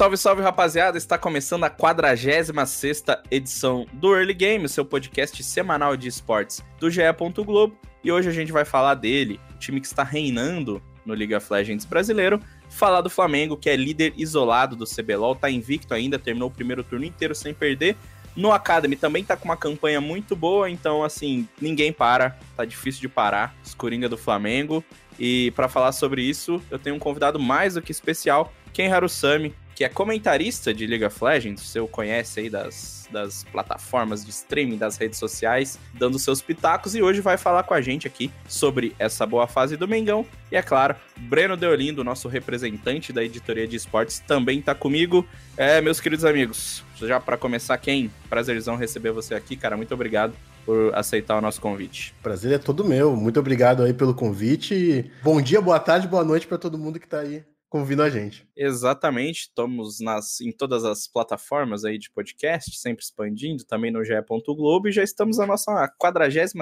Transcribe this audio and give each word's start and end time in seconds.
Salve, 0.00 0.16
salve, 0.16 0.40
rapaziada! 0.40 0.96
Está 0.96 1.18
começando 1.18 1.64
a 1.64 1.68
46 1.68 3.04
edição 3.30 3.84
do 3.92 4.16
Early 4.16 4.32
Game, 4.32 4.66
seu 4.66 4.82
podcast 4.82 5.44
semanal 5.44 5.94
de 5.94 6.08
esportes 6.08 6.64
do 6.78 6.90
GE. 6.90 7.02
Globo. 7.44 7.76
E 8.02 8.10
hoje 8.10 8.26
a 8.26 8.32
gente 8.32 8.50
vai 8.50 8.64
falar 8.64 8.94
dele, 8.94 9.38
o 9.54 9.58
time 9.58 9.78
que 9.78 9.86
está 9.86 10.02
reinando 10.02 10.82
no 11.04 11.12
League 11.12 11.34
of 11.34 11.46
Legends 11.52 11.84
brasileiro. 11.84 12.40
Falar 12.70 13.02
do 13.02 13.10
Flamengo, 13.10 13.58
que 13.58 13.68
é 13.68 13.76
líder 13.76 14.14
isolado 14.16 14.74
do 14.74 14.86
CBLOL, 14.86 15.36
tá 15.36 15.50
invicto 15.50 15.92
ainda, 15.92 16.18
terminou 16.18 16.48
o 16.48 16.50
primeiro 16.50 16.82
turno 16.82 17.04
inteiro 17.04 17.34
sem 17.34 17.52
perder. 17.52 17.94
No 18.34 18.52
Academy 18.52 18.96
também 18.96 19.22
tá 19.22 19.36
com 19.36 19.44
uma 19.44 19.56
campanha 19.56 20.00
muito 20.00 20.34
boa, 20.34 20.70
então 20.70 21.04
assim, 21.04 21.46
ninguém 21.60 21.92
para, 21.92 22.38
tá 22.56 22.64
difícil 22.64 23.02
de 23.02 23.08
parar. 23.10 23.54
Escoringa 23.62 24.08
do 24.08 24.16
Flamengo. 24.16 24.82
E 25.18 25.50
para 25.50 25.68
falar 25.68 25.92
sobre 25.92 26.22
isso, 26.22 26.62
eu 26.70 26.78
tenho 26.78 26.96
um 26.96 26.98
convidado 26.98 27.38
mais 27.38 27.74
do 27.74 27.82
que 27.82 27.92
especial, 27.92 28.50
Ken 28.72 28.90
Harusami, 28.90 29.54
que 29.80 29.84
é 29.84 29.88
comentarista 29.88 30.74
de 30.74 30.86
League 30.86 31.06
of 31.06 31.24
Legends, 31.24 31.66
você 31.66 31.80
o 31.80 31.88
conhece 31.88 32.40
aí 32.40 32.50
das, 32.50 33.08
das 33.10 33.44
plataformas 33.44 34.22
de 34.22 34.30
streaming, 34.30 34.76
das 34.76 34.98
redes 34.98 35.18
sociais, 35.18 35.78
dando 35.94 36.18
seus 36.18 36.42
pitacos, 36.42 36.94
e 36.94 37.00
hoje 37.00 37.22
vai 37.22 37.38
falar 37.38 37.62
com 37.62 37.72
a 37.72 37.80
gente 37.80 38.06
aqui 38.06 38.30
sobre 38.46 38.94
essa 38.98 39.24
boa 39.24 39.46
fase 39.46 39.78
do 39.78 39.88
Mengão. 39.88 40.26
E 40.52 40.56
é 40.56 40.60
claro, 40.60 40.96
Breno 41.16 41.56
Deolindo, 41.56 42.04
nosso 42.04 42.28
representante 42.28 43.10
da 43.10 43.24
editoria 43.24 43.66
de 43.66 43.74
esportes, 43.74 44.18
também 44.18 44.58
está 44.58 44.74
comigo. 44.74 45.26
É, 45.56 45.80
meus 45.80 45.98
queridos 45.98 46.26
amigos, 46.26 46.84
já 47.00 47.18
para 47.18 47.38
começar, 47.38 47.78
quem? 47.78 48.10
Prazerzão 48.28 48.76
receber 48.76 49.12
você 49.12 49.34
aqui, 49.34 49.56
cara, 49.56 49.78
muito 49.78 49.94
obrigado 49.94 50.34
por 50.66 50.94
aceitar 50.94 51.38
o 51.38 51.40
nosso 51.40 51.58
convite. 51.58 52.14
Prazer 52.22 52.52
é 52.52 52.58
todo 52.58 52.84
meu. 52.84 53.16
Muito 53.16 53.40
obrigado 53.40 53.82
aí 53.82 53.94
pelo 53.94 54.12
convite. 54.12 55.10
Bom 55.22 55.40
dia, 55.40 55.58
boa 55.58 55.80
tarde, 55.80 56.06
boa 56.06 56.22
noite 56.22 56.46
para 56.46 56.58
todo 56.58 56.76
mundo 56.76 57.00
que 57.00 57.06
está 57.06 57.20
aí 57.20 57.42
convindo 57.70 58.02
a 58.02 58.10
gente. 58.10 58.46
Exatamente, 58.56 59.42
estamos 59.42 60.00
nas, 60.00 60.40
em 60.40 60.50
todas 60.50 60.84
as 60.84 61.06
plataformas 61.06 61.84
aí 61.84 61.96
de 61.96 62.10
podcast, 62.10 62.76
sempre 62.76 63.04
expandindo, 63.04 63.64
também 63.64 63.92
no 63.92 64.04
GE. 64.04 64.12
Globo, 64.48 64.88
e 64.88 64.92
já 64.92 65.04
estamos 65.04 65.38
na 65.38 65.46
nossa 65.46 65.88
46 65.96 66.52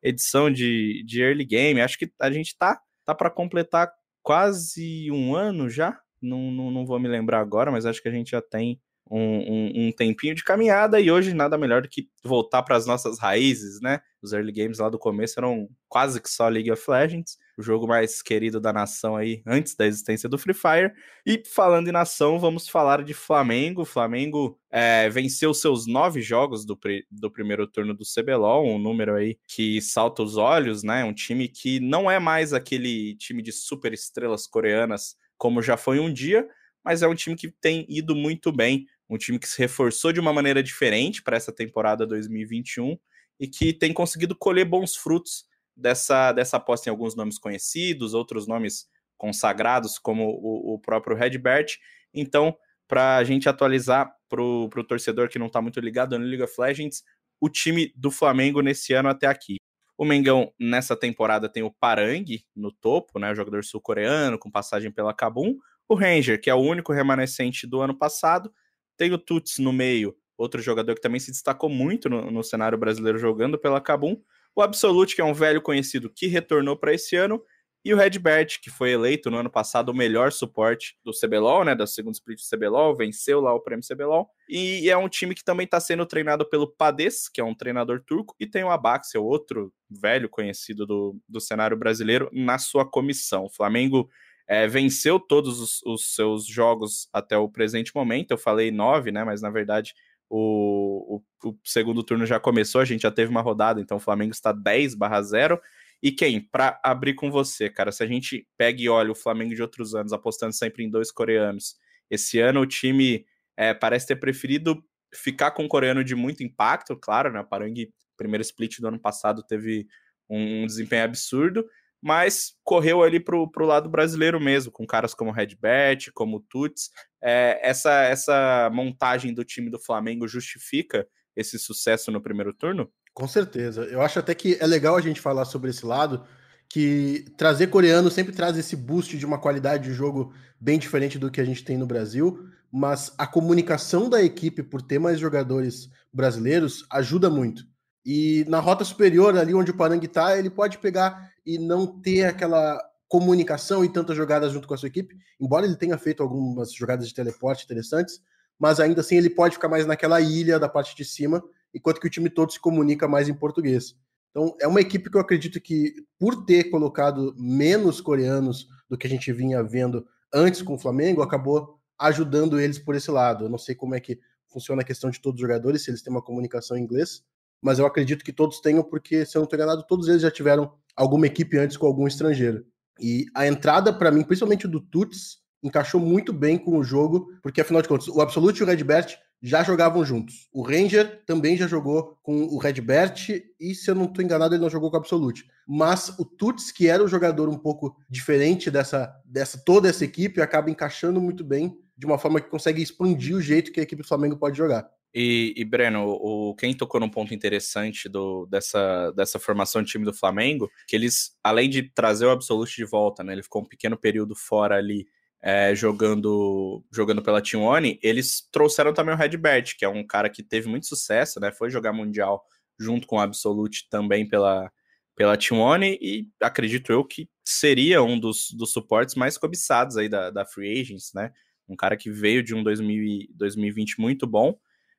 edição 0.00 0.50
de, 0.50 1.02
de 1.04 1.20
Early 1.20 1.44
Game. 1.44 1.80
Acho 1.80 1.98
que 1.98 2.10
a 2.20 2.30
gente 2.30 2.56
tá, 2.56 2.80
tá 3.04 3.12
para 3.14 3.28
completar 3.28 3.92
quase 4.22 5.10
um 5.10 5.34
ano 5.34 5.68
já, 5.68 5.98
não, 6.22 6.50
não, 6.50 6.70
não 6.70 6.86
vou 6.86 6.98
me 7.00 7.08
lembrar 7.08 7.40
agora, 7.40 7.70
mas 7.70 7.84
acho 7.84 8.00
que 8.00 8.08
a 8.08 8.12
gente 8.12 8.30
já 8.30 8.40
tem 8.40 8.80
um, 9.10 9.18
um, 9.20 9.72
um, 9.86 9.92
tempinho 9.92 10.34
de 10.34 10.44
caminhada 10.44 10.98
e 11.00 11.10
hoje 11.10 11.34
nada 11.34 11.58
melhor 11.58 11.82
do 11.82 11.88
que 11.88 12.08
voltar 12.22 12.62
para 12.62 12.76
as 12.76 12.86
nossas 12.86 13.18
raízes, 13.18 13.80
né? 13.80 14.00
Os 14.22 14.32
early 14.32 14.52
games 14.52 14.78
lá 14.78 14.88
do 14.88 14.98
começo 14.98 15.38
eram 15.38 15.68
quase 15.88 16.22
que 16.22 16.30
só 16.30 16.48
League 16.48 16.70
of 16.70 16.82
Legends, 16.88 17.36
o 17.56 17.62
jogo 17.62 17.86
mais 17.86 18.20
querido 18.22 18.60
da 18.60 18.72
nação 18.72 19.16
aí 19.16 19.42
antes 19.46 19.74
da 19.74 19.86
existência 19.86 20.28
do 20.28 20.38
Free 20.38 20.54
Fire. 20.54 20.92
E 21.24 21.42
falando 21.46 21.88
em 21.88 21.92
nação, 21.92 22.38
vamos 22.38 22.68
falar 22.68 23.02
de 23.02 23.14
Flamengo. 23.14 23.82
O 23.82 23.86
Flamengo 23.86 24.58
é, 24.70 25.08
venceu 25.08 25.52
seus 25.54 25.86
nove 25.86 26.20
jogos 26.20 26.64
do, 26.64 26.78
do 27.10 27.30
primeiro 27.30 27.66
turno 27.66 27.94
do 27.94 28.04
CBLOL, 28.04 28.66
um 28.66 28.78
número 28.78 29.14
aí 29.14 29.38
que 29.46 29.80
salta 29.80 30.22
os 30.22 30.36
olhos, 30.36 30.82
né? 30.82 31.04
Um 31.04 31.14
time 31.14 31.48
que 31.48 31.80
não 31.80 32.10
é 32.10 32.18
mais 32.18 32.52
aquele 32.52 33.16
time 33.16 33.42
de 33.42 33.52
super 33.52 33.92
estrelas 33.92 34.46
coreanas 34.46 35.16
como 35.36 35.60
já 35.60 35.76
foi 35.76 35.98
um 35.98 36.12
dia, 36.12 36.48
mas 36.84 37.02
é 37.02 37.08
um 37.08 37.14
time 37.14 37.36
que 37.36 37.50
tem 37.50 37.84
ido 37.88 38.14
muito 38.14 38.52
bem 38.52 38.86
um 39.08 39.18
time 39.18 39.38
que 39.38 39.48
se 39.48 39.58
reforçou 39.58 40.12
de 40.12 40.20
uma 40.20 40.32
maneira 40.32 40.62
diferente 40.62 41.22
para 41.22 41.36
essa 41.36 41.52
temporada 41.52 42.06
2021 42.06 42.98
e 43.38 43.46
que 43.46 43.72
tem 43.72 43.92
conseguido 43.92 44.34
colher 44.34 44.64
bons 44.64 44.96
frutos 44.96 45.44
dessa, 45.76 46.32
dessa 46.32 46.56
aposta 46.56 46.88
em 46.88 46.90
alguns 46.90 47.16
nomes 47.16 47.38
conhecidos, 47.38 48.14
outros 48.14 48.46
nomes 48.46 48.86
consagrados, 49.16 49.98
como 49.98 50.24
o, 50.24 50.74
o 50.74 50.78
próprio 50.78 51.16
Redbert. 51.16 51.78
Então, 52.12 52.56
para 52.86 53.16
a 53.16 53.24
gente 53.24 53.48
atualizar 53.48 54.14
para 54.28 54.42
o 54.42 54.68
torcedor 54.86 55.28
que 55.28 55.38
não 55.38 55.46
está 55.46 55.62
muito 55.62 55.80
ligado 55.80 56.18
no 56.18 56.24
League 56.24 56.42
of 56.42 56.54
Legends, 56.58 57.02
o 57.40 57.48
time 57.48 57.92
do 57.96 58.10
Flamengo 58.10 58.60
nesse 58.60 58.92
ano 58.92 59.08
até 59.08 59.26
aqui. 59.26 59.56
O 59.96 60.04
Mengão, 60.04 60.52
nessa 60.58 60.96
temporada, 60.96 61.48
tem 61.48 61.62
o 61.62 61.70
Parang 61.70 62.24
no 62.54 62.72
topo, 62.72 63.18
né, 63.18 63.30
o 63.30 63.34
jogador 63.34 63.64
sul-coreano, 63.64 64.38
com 64.38 64.50
passagem 64.50 64.90
pela 64.90 65.14
Kabum. 65.14 65.56
O 65.88 65.94
Ranger, 65.94 66.40
que 66.40 66.50
é 66.50 66.54
o 66.54 66.58
único 66.58 66.92
remanescente 66.92 67.66
do 67.66 67.80
ano 67.80 67.96
passado, 67.96 68.52
tem 68.96 69.12
o 69.12 69.18
Tuts 69.18 69.58
no 69.58 69.72
meio, 69.72 70.16
outro 70.36 70.60
jogador 70.60 70.94
que 70.94 71.00
também 71.00 71.20
se 71.20 71.30
destacou 71.30 71.68
muito 71.68 72.08
no, 72.08 72.30
no 72.30 72.42
cenário 72.42 72.76
brasileiro 72.76 73.18
jogando 73.18 73.58
pela 73.58 73.80
Cabum. 73.80 74.16
O 74.56 74.62
Absolute, 74.62 75.14
que 75.14 75.20
é 75.20 75.24
um 75.24 75.34
velho 75.34 75.60
conhecido 75.60 76.10
que 76.10 76.26
retornou 76.26 76.76
para 76.76 76.94
esse 76.94 77.16
ano. 77.16 77.42
E 77.84 77.92
o 77.92 77.98
Redbert, 77.98 78.60
que 78.62 78.70
foi 78.70 78.92
eleito 78.92 79.30
no 79.30 79.36
ano 79.36 79.50
passado 79.50 79.90
o 79.90 79.94
melhor 79.94 80.32
suporte 80.32 80.96
do 81.04 81.12
CBLOL, 81.12 81.66
né, 81.66 81.74
da 81.74 81.86
segunda 81.86 82.14
split 82.14 82.38
do 82.38 82.56
CBLOL, 82.56 82.96
venceu 82.96 83.42
lá 83.42 83.52
o 83.52 83.60
prêmio 83.60 83.84
CBLOL. 83.86 84.26
E 84.48 84.88
é 84.88 84.96
um 84.96 85.06
time 85.06 85.34
que 85.34 85.44
também 85.44 85.66
está 85.66 85.78
sendo 85.78 86.06
treinado 86.06 86.48
pelo 86.48 86.66
Pades, 86.66 87.28
que 87.28 87.42
é 87.42 87.44
um 87.44 87.54
treinador 87.54 88.02
turco, 88.02 88.34
e 88.40 88.46
tem 88.46 88.64
o 88.64 88.70
Abaxel, 88.70 89.22
outro 89.22 89.70
velho 89.90 90.30
conhecido 90.30 90.86
do, 90.86 91.20
do 91.28 91.42
cenário 91.42 91.76
brasileiro, 91.76 92.30
na 92.32 92.56
sua 92.56 92.88
comissão. 92.88 93.44
O 93.44 93.50
Flamengo 93.50 94.08
é, 94.48 94.66
venceu 94.66 95.18
todos 95.20 95.60
os, 95.60 95.82
os, 95.84 96.14
seus 96.14 96.46
jogos 96.46 97.08
até 97.12 97.36
o 97.36 97.50
presente 97.50 97.92
momento. 97.94 98.30
Eu 98.30 98.38
falei 98.38 98.70
nove, 98.70 99.10
né? 99.12 99.24
Mas 99.24 99.42
na 99.42 99.50
verdade 99.50 99.94
o, 100.28 101.20
o, 101.42 101.48
o, 101.48 101.58
segundo 101.64 102.02
turno 102.02 102.26
já 102.26 102.40
começou, 102.40 102.80
a 102.80 102.84
gente 102.84 103.02
já 103.02 103.10
teve 103.10 103.30
uma 103.30 103.40
rodada, 103.40 103.80
então 103.80 103.96
o 103.98 104.00
Flamengo 104.00 104.32
está 104.32 104.52
10 104.52 104.94
barra 104.94 105.22
0. 105.22 105.60
E 106.02 106.12
quem? 106.12 106.40
Para 106.40 106.78
abrir 106.82 107.14
com 107.14 107.30
você, 107.30 107.70
cara, 107.70 107.90
se 107.90 108.02
a 108.02 108.06
gente 108.06 108.46
pega 108.58 108.82
e 108.82 108.88
olha 108.88 109.10
o 109.10 109.14
Flamengo 109.14 109.54
de 109.54 109.62
outros 109.62 109.94
anos, 109.94 110.12
apostando 110.12 110.52
sempre 110.52 110.84
em 110.84 110.90
dois 110.90 111.10
coreanos, 111.10 111.76
esse 112.10 112.38
ano 112.38 112.60
o 112.60 112.66
time 112.66 113.24
é, 113.56 113.72
parece 113.72 114.06
ter 114.06 114.16
preferido 114.16 114.84
ficar 115.14 115.52
com 115.52 115.64
um 115.64 115.68
coreano 115.68 116.04
de 116.04 116.14
muito 116.14 116.42
impacto, 116.42 116.96
claro, 116.96 117.32
né? 117.32 117.44
Parang, 117.48 117.74
primeiro 118.16 118.42
split 118.42 118.80
do 118.80 118.88
ano 118.88 118.98
passado, 118.98 119.42
teve 119.42 119.86
um, 120.28 120.62
um 120.62 120.66
desempenho 120.66 121.04
absurdo, 121.04 121.64
mas 122.04 122.52
correu 122.62 123.02
ali 123.02 123.18
pro, 123.18 123.50
pro 123.50 123.64
lado 123.64 123.88
brasileiro 123.88 124.38
mesmo, 124.38 124.70
com 124.70 124.86
caras 124.86 125.14
como 125.14 125.32
Redbert, 125.32 126.10
como 126.12 126.38
Tuts. 126.38 126.90
É, 127.22 127.58
essa, 127.66 128.02
essa 128.02 128.70
montagem 128.70 129.32
do 129.32 129.42
time 129.42 129.70
do 129.70 129.78
Flamengo 129.78 130.28
justifica 130.28 131.08
esse 131.34 131.58
sucesso 131.58 132.12
no 132.12 132.20
primeiro 132.20 132.52
turno? 132.52 132.92
Com 133.14 133.26
certeza. 133.26 133.84
Eu 133.84 134.02
acho 134.02 134.18
até 134.18 134.34
que 134.34 134.58
é 134.60 134.66
legal 134.66 134.96
a 134.96 135.00
gente 135.00 135.18
falar 135.18 135.46
sobre 135.46 135.70
esse 135.70 135.86
lado, 135.86 136.22
que 136.68 137.24
trazer 137.38 137.68
coreano 137.68 138.10
sempre 138.10 138.34
traz 138.34 138.58
esse 138.58 138.76
boost 138.76 139.16
de 139.16 139.24
uma 139.24 139.40
qualidade 139.40 139.84
de 139.84 139.94
jogo 139.94 140.34
bem 140.60 140.78
diferente 140.78 141.18
do 141.18 141.30
que 141.30 141.40
a 141.40 141.44
gente 141.44 141.64
tem 141.64 141.78
no 141.78 141.86
Brasil, 141.86 142.46
mas 142.70 143.14
a 143.16 143.26
comunicação 143.26 144.10
da 144.10 144.22
equipe 144.22 144.62
por 144.62 144.82
ter 144.82 144.98
mais 144.98 145.18
jogadores 145.18 145.88
brasileiros 146.12 146.84
ajuda 146.90 147.30
muito. 147.30 147.64
E 148.04 148.44
na 148.46 148.60
rota 148.60 148.84
superior, 148.84 149.38
ali 149.38 149.54
onde 149.54 149.70
o 149.70 149.76
Parang 149.76 150.04
está, 150.04 150.36
ele 150.36 150.50
pode 150.50 150.76
pegar 150.76 151.32
e 151.44 151.58
não 151.58 151.86
ter 151.86 152.24
aquela 152.24 152.80
comunicação 153.08 153.84
e 153.84 153.88
tantas 153.88 154.16
jogadas 154.16 154.52
junto 154.52 154.66
com 154.66 154.74
a 154.74 154.76
sua 154.76 154.88
equipe, 154.88 155.16
embora 155.40 155.66
ele 155.66 155.76
tenha 155.76 155.96
feito 155.96 156.22
algumas 156.22 156.72
jogadas 156.72 157.06
de 157.06 157.14
teleporte 157.14 157.64
interessantes, 157.64 158.20
mas 158.58 158.80
ainda 158.80 159.00
assim 159.00 159.16
ele 159.16 159.30
pode 159.30 159.54
ficar 159.54 159.68
mais 159.68 159.86
naquela 159.86 160.20
ilha 160.20 160.58
da 160.58 160.68
parte 160.68 160.96
de 160.96 161.04
cima, 161.04 161.42
enquanto 161.72 162.00
que 162.00 162.06
o 162.06 162.10
time 162.10 162.30
todo 162.30 162.52
se 162.52 162.60
comunica 162.60 163.06
mais 163.06 163.28
em 163.28 163.34
português. 163.34 163.96
Então 164.30 164.56
é 164.60 164.66
uma 164.66 164.80
equipe 164.80 165.10
que 165.10 165.16
eu 165.16 165.20
acredito 165.20 165.60
que, 165.60 165.94
por 166.18 166.44
ter 166.44 166.64
colocado 166.64 167.34
menos 167.38 168.00
coreanos 168.00 168.68
do 168.88 168.98
que 168.98 169.06
a 169.06 169.10
gente 169.10 169.32
vinha 169.32 169.62
vendo 169.62 170.04
antes 170.32 170.60
com 170.60 170.74
o 170.74 170.78
Flamengo, 170.78 171.22
acabou 171.22 171.78
ajudando 171.98 172.58
eles 172.58 172.78
por 172.78 172.96
esse 172.96 173.10
lado. 173.10 173.44
Eu 173.44 173.48
não 173.48 173.58
sei 173.58 173.74
como 173.74 173.94
é 173.94 174.00
que 174.00 174.18
funciona 174.48 174.82
a 174.82 174.84
questão 174.84 175.10
de 175.10 175.20
todos 175.20 175.40
os 175.40 175.42
jogadores, 175.42 175.84
se 175.84 175.90
eles 175.90 176.02
têm 176.02 176.12
uma 176.12 176.22
comunicação 176.22 176.76
em 176.76 176.82
inglês, 176.82 177.22
mas 177.62 177.78
eu 177.78 177.86
acredito 177.86 178.24
que 178.24 178.32
todos 178.32 178.60
tenham, 178.60 178.82
porque, 178.82 179.24
se 179.24 179.36
eu 179.36 179.40
não 179.40 179.44
estou 179.44 179.56
enganado, 179.56 179.86
todos 179.86 180.08
eles 180.08 180.22
já 180.22 180.30
tiveram 180.30 180.72
alguma 180.96 181.26
equipe 181.26 181.58
antes 181.58 181.76
com 181.76 181.86
algum 181.86 182.06
estrangeiro. 182.06 182.64
E 183.00 183.26
a 183.34 183.46
entrada, 183.46 183.92
para 183.92 184.10
mim, 184.10 184.22
principalmente 184.22 184.68
do 184.68 184.80
Tuts, 184.80 185.38
encaixou 185.62 186.00
muito 186.00 186.32
bem 186.32 186.58
com 186.58 186.78
o 186.78 186.84
jogo, 186.84 187.28
porque 187.42 187.60
afinal 187.60 187.82
de 187.82 187.88
contas, 187.88 188.08
o 188.08 188.20
Absolute 188.20 188.58
e 188.58 188.62
o 188.62 188.66
Redbert 188.66 189.16
já 189.42 189.62
jogavam 189.62 190.04
juntos. 190.04 190.48
O 190.52 190.62
Ranger 190.62 191.22
também 191.26 191.56
já 191.56 191.66
jogou 191.66 192.18
com 192.22 192.44
o 192.44 192.58
Redbert 192.58 193.28
e, 193.60 193.74
se 193.74 193.90
eu 193.90 193.94
não 193.94 194.04
estou 194.04 194.24
enganado, 194.24 194.54
ele 194.54 194.62
não 194.62 194.70
jogou 194.70 194.90
com 194.90 194.96
o 194.96 195.00
Absolute. 195.00 195.44
Mas 195.66 196.08
o 196.18 196.24
Tuts, 196.24 196.70
que 196.70 196.88
era 196.88 197.02
o 197.02 197.08
jogador 197.08 197.48
um 197.48 197.58
pouco 197.58 197.96
diferente 198.08 198.70
dessa, 198.70 199.14
dessa 199.24 199.58
toda 199.64 199.88
essa 199.88 200.04
equipe, 200.04 200.40
acaba 200.40 200.70
encaixando 200.70 201.20
muito 201.20 201.44
bem 201.44 201.78
de 201.96 202.06
uma 202.06 202.18
forma 202.18 202.40
que 202.40 202.48
consegue 202.48 202.82
expandir 202.82 203.36
o 203.36 203.40
jeito 203.40 203.70
que 203.70 203.80
a 203.80 203.82
equipe 203.82 204.02
do 204.02 204.08
Flamengo 204.08 204.36
pode 204.36 204.56
jogar. 204.56 204.88
E, 205.14 205.54
e, 205.56 205.64
Breno, 205.64 206.08
o, 206.08 206.56
quem 206.56 206.74
tocou 206.74 206.98
num 206.98 207.08
ponto 207.08 207.32
interessante 207.32 208.08
do, 208.08 208.46
dessa, 208.46 209.12
dessa 209.12 209.38
formação 209.38 209.80
de 209.80 209.92
time 209.92 210.04
do 210.04 210.12
Flamengo, 210.12 210.68
que 210.88 210.96
eles, 210.96 211.38
além 211.42 211.70
de 211.70 211.84
trazer 211.84 212.26
o 212.26 212.30
Absolute 212.30 212.74
de 212.74 212.84
volta, 212.84 213.22
né? 213.22 213.32
Ele 213.32 213.42
ficou 213.44 213.62
um 213.62 213.64
pequeno 213.64 213.96
período 213.96 214.34
fora 214.34 214.76
ali, 214.76 215.06
é, 215.40 215.72
jogando 215.72 216.84
jogando 216.90 217.22
pela 217.22 217.40
Team 217.40 217.62
One, 217.62 217.96
eles 218.02 218.48
trouxeram 218.50 218.92
também 218.92 219.14
o 219.14 219.18
Redbert, 219.18 219.76
que 219.78 219.84
é 219.84 219.88
um 219.88 220.04
cara 220.04 220.28
que 220.28 220.42
teve 220.42 220.68
muito 220.68 220.86
sucesso, 220.86 221.38
né? 221.38 221.52
Foi 221.52 221.70
jogar 221.70 221.92
Mundial 221.92 222.44
junto 222.76 223.06
com 223.06 223.16
o 223.16 223.20
Absolute 223.20 223.88
também 223.88 224.26
pela, 224.26 224.68
pela 225.14 225.36
Team 225.36 225.60
One, 225.60 225.96
e 226.02 226.28
acredito 226.42 226.90
eu 226.90 227.04
que 227.04 227.28
seria 227.44 228.02
um 228.02 228.18
dos, 228.18 228.50
dos 228.50 228.72
suportes 228.72 229.14
mais 229.14 229.38
cobiçados 229.38 229.96
aí 229.96 230.08
da, 230.08 230.30
da 230.30 230.44
Free 230.44 230.80
Agents, 230.80 231.12
né? 231.14 231.30
Um 231.68 231.76
cara 231.76 231.96
que 231.96 232.10
veio 232.10 232.42
de 232.42 232.52
um 232.52 232.64
2000, 232.64 233.28
2020 233.30 234.00
muito 234.00 234.26
bom 234.26 234.58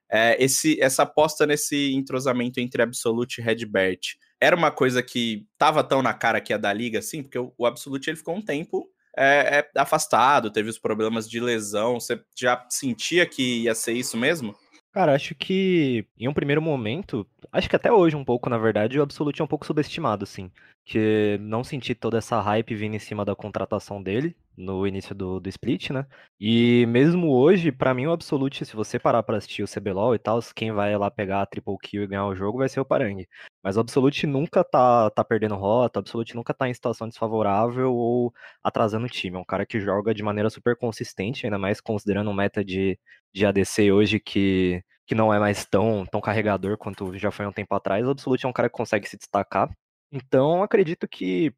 é, 0.09 0.41
esse, 0.43 0.79
essa 0.81 1.03
aposta 1.03 1.45
nesse 1.45 1.93
entrosamento 1.93 2.59
entre 2.59 2.81
Absolute 2.81 3.39
e 3.39 3.43
Redbert 3.43 3.99
era 4.39 4.55
uma 4.55 4.71
coisa 4.71 5.01
que 5.01 5.47
tava 5.57 5.83
tão 5.83 6.01
na 6.01 6.13
cara 6.13 6.41
que 6.41 6.53
ia 6.53 6.59
da 6.59 6.71
liga, 6.71 6.99
assim, 6.99 7.23
porque 7.23 7.39
o, 7.39 7.53
o 7.57 7.65
Absolute 7.65 8.09
ele 8.09 8.17
ficou 8.17 8.35
um 8.35 8.41
tempo 8.41 8.87
é, 9.17 9.59
é, 9.59 9.79
afastado, 9.79 10.51
teve 10.51 10.69
os 10.69 10.77
problemas 10.77 11.29
de 11.29 11.39
lesão. 11.39 11.99
Você 11.99 12.21
já 12.35 12.65
sentia 12.69 13.25
que 13.25 13.63
ia 13.63 13.73
ser 13.73 13.93
isso 13.93 14.17
mesmo? 14.17 14.55
Cara, 14.91 15.13
acho 15.13 15.35
que 15.35 16.05
em 16.17 16.27
um 16.27 16.33
primeiro 16.33 16.61
momento, 16.61 17.27
acho 17.51 17.69
que 17.69 17.75
até 17.75 17.91
hoje 17.91 18.15
um 18.15 18.23
pouco, 18.23 18.49
na 18.49 18.57
verdade, 18.57 18.99
o 18.99 19.03
Absolute 19.03 19.41
é 19.41 19.43
um 19.43 19.47
pouco 19.47 19.65
subestimado, 19.65 20.23
assim. 20.23 20.51
Que 20.85 21.37
não 21.41 21.63
senti 21.63 21.95
toda 21.95 22.17
essa 22.17 22.39
hype 22.39 22.75
vindo 22.75 22.95
em 22.95 22.99
cima 22.99 23.25
da 23.25 23.35
contratação 23.35 24.01
dele 24.01 24.35
no 24.57 24.85
início 24.87 25.13
do, 25.15 25.39
do 25.39 25.49
split, 25.49 25.89
né? 25.91 26.05
E 26.39 26.85
mesmo 26.87 27.31
hoje, 27.31 27.71
para 27.71 27.93
mim, 27.93 28.05
o 28.07 28.11
Absolute, 28.11 28.65
se 28.65 28.75
você 28.75 28.99
parar 28.99 29.23
para 29.23 29.37
assistir 29.37 29.63
o 29.63 29.67
CBLOL 29.67 30.15
e 30.15 30.19
tal, 30.19 30.39
quem 30.55 30.71
vai 30.71 30.97
lá 30.97 31.09
pegar 31.11 31.41
a 31.41 31.45
triple 31.45 31.77
kill 31.81 32.03
e 32.03 32.07
ganhar 32.07 32.25
o 32.25 32.35
jogo 32.35 32.57
vai 32.59 32.69
ser 32.69 32.79
o 32.79 32.85
Parangue. 32.85 33.27
Mas 33.63 33.77
o 33.77 33.79
Absolute 33.79 34.25
nunca 34.27 34.63
tá, 34.63 35.09
tá 35.09 35.23
perdendo 35.23 35.55
rota, 35.55 35.99
o 35.99 36.01
Absolute 36.01 36.35
nunca 36.35 36.53
tá 36.53 36.69
em 36.69 36.73
situação 36.73 37.07
desfavorável 37.07 37.93
ou 37.93 38.33
atrasando 38.63 39.05
o 39.05 39.09
time. 39.09 39.37
É 39.37 39.39
um 39.39 39.45
cara 39.45 39.65
que 39.65 39.79
joga 39.79 40.13
de 40.13 40.23
maneira 40.23 40.49
super 40.49 40.77
consistente, 40.77 41.45
ainda 41.45 41.57
mais 41.57 41.81
considerando 41.81 42.29
um 42.29 42.33
meta 42.33 42.63
de, 42.63 42.99
de 43.33 43.45
ADC 43.45 43.91
hoje 43.91 44.19
que, 44.19 44.83
que 45.05 45.15
não 45.15 45.33
é 45.33 45.39
mais 45.39 45.65
tão, 45.65 46.05
tão 46.05 46.21
carregador 46.21 46.77
quanto 46.77 47.17
já 47.17 47.31
foi 47.31 47.45
um 47.45 47.51
tempo 47.51 47.73
atrás. 47.75 48.05
O 48.05 48.11
Absolute 48.11 48.45
é 48.45 48.49
um 48.49 48.53
cara 48.53 48.69
que 48.69 48.77
consegue 48.77 49.07
se 49.07 49.17
destacar. 49.17 49.69
Então, 50.11 50.63
acredito 50.63 51.07
que 51.07 51.53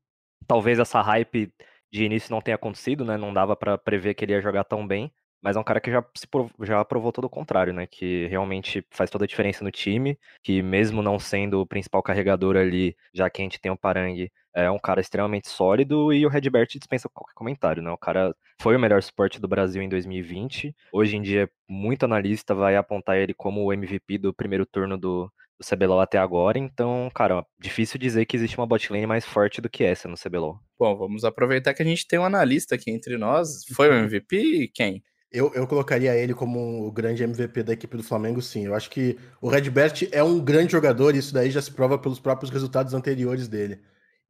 talvez 0.48 0.80
essa 0.80 1.02
hype 1.02 1.52
de 1.92 2.04
início 2.04 2.32
não 2.32 2.42
tenha 2.42 2.56
acontecido, 2.56 3.06
né? 3.06 3.18
Não 3.18 3.34
dava 3.34 3.56
para 3.56 3.78
prever 3.78 4.14
que 4.14 4.26
ele 4.26 4.34
ia 4.34 4.42
jogar 4.42 4.64
tão 4.64 4.86
bem. 4.86 5.12
Mas 5.42 5.56
é 5.56 5.60
um 5.60 5.64
cara 5.64 5.80
que 5.80 5.92
já, 5.92 6.04
se 6.16 6.28
já 6.62 6.84
provou 6.84 7.12
todo 7.12 7.26
o 7.26 7.30
contrário, 7.30 7.72
né? 7.72 7.86
Que 7.86 8.28
realmente 8.28 8.86
faz 8.92 9.10
toda 9.10 9.26
a 9.26 9.28
diferença 9.28 9.64
no 9.64 9.72
time. 9.72 10.18
Que 10.44 10.62
mesmo 10.62 11.02
não 11.02 11.20
sendo 11.20 11.62
o 11.62 11.66
principal 11.66 12.02
carregador 12.02 12.58
ali, 12.58 12.96
já 13.14 13.30
que 13.30 13.42
a 13.42 13.46
gente 13.46 13.60
tem 13.60 13.72
o 13.72 13.78
Parangue, 13.78 14.32
é 14.54 14.70
um 14.72 14.80
cara 14.80 15.00
extremamente 15.00 15.48
sólido. 15.48 16.12
E 16.12 16.26
o 16.26 16.30
Redbert 16.30 16.68
dispensa 16.70 17.10
qualquer 17.10 17.34
comentário, 17.36 17.84
né? 17.84 17.92
O 17.92 17.98
cara 17.98 18.36
foi 18.60 18.76
o 18.76 18.80
melhor 18.80 19.02
suporte 19.04 19.40
do 19.40 19.48
Brasil 19.48 19.82
em 19.82 19.90
2020. 19.90 20.76
Hoje 20.92 21.16
em 21.16 21.22
dia, 21.22 21.50
muito 21.70 22.04
analista 22.04 22.56
vai 22.56 22.76
apontar 22.76 23.18
ele 23.18 23.34
como 23.34 23.64
o 23.64 23.72
MVP 23.72 24.18
do 24.18 24.34
primeiro 24.34 24.66
turno 24.66 24.98
do, 24.98 25.32
do 25.60 25.66
CBLOL 25.66 26.00
até 26.00 26.18
agora, 26.18 26.60
então, 26.60 27.10
cara, 27.14 27.46
difícil 27.60 28.00
dizer 28.00 28.26
que 28.26 28.38
existe 28.38 28.58
uma 28.58 28.68
botlane 28.68 29.08
mais 29.08 29.26
forte 29.26 29.60
do 29.60 29.70
que 29.70 29.84
essa 29.84 30.08
no 30.08 30.16
CBLOL. 30.16 30.60
Bom, 30.80 30.96
vamos 30.96 31.24
aproveitar 31.24 31.74
que 31.74 31.82
a 31.82 31.86
gente 31.86 32.08
tem 32.08 32.20
um 32.20 32.26
analista 32.26 32.76
aqui 32.76 32.92
entre 32.92 33.18
nós. 33.18 33.66
Foi 33.74 33.90
o 33.90 33.94
MVP? 33.94 34.72
Quem? 34.74 35.04
Eu, 35.32 35.52
eu 35.54 35.68
colocaria 35.68 36.16
ele 36.16 36.34
como 36.34 36.88
o 36.88 36.92
grande 36.92 37.24
MVP 37.24 37.64
da 37.64 37.74
equipe 37.74 37.98
do 37.98 38.04
Flamengo, 38.04 38.42
sim. 38.42 38.66
Eu 38.66 38.76
acho 38.76 38.90
que 38.90 39.18
o 39.42 39.50
Redbert 39.50 40.08
é 40.12 40.24
um 40.24 40.40
grande 40.40 40.72
jogador 40.72 41.16
e 41.16 41.20
isso 41.20 41.34
daí 41.34 41.52
já 41.52 41.62
se 41.62 41.72
prova 41.72 41.98
pelos 41.98 42.20
próprios 42.20 42.52
resultados 42.52 42.94
anteriores 42.94 43.48
dele. 43.48 43.80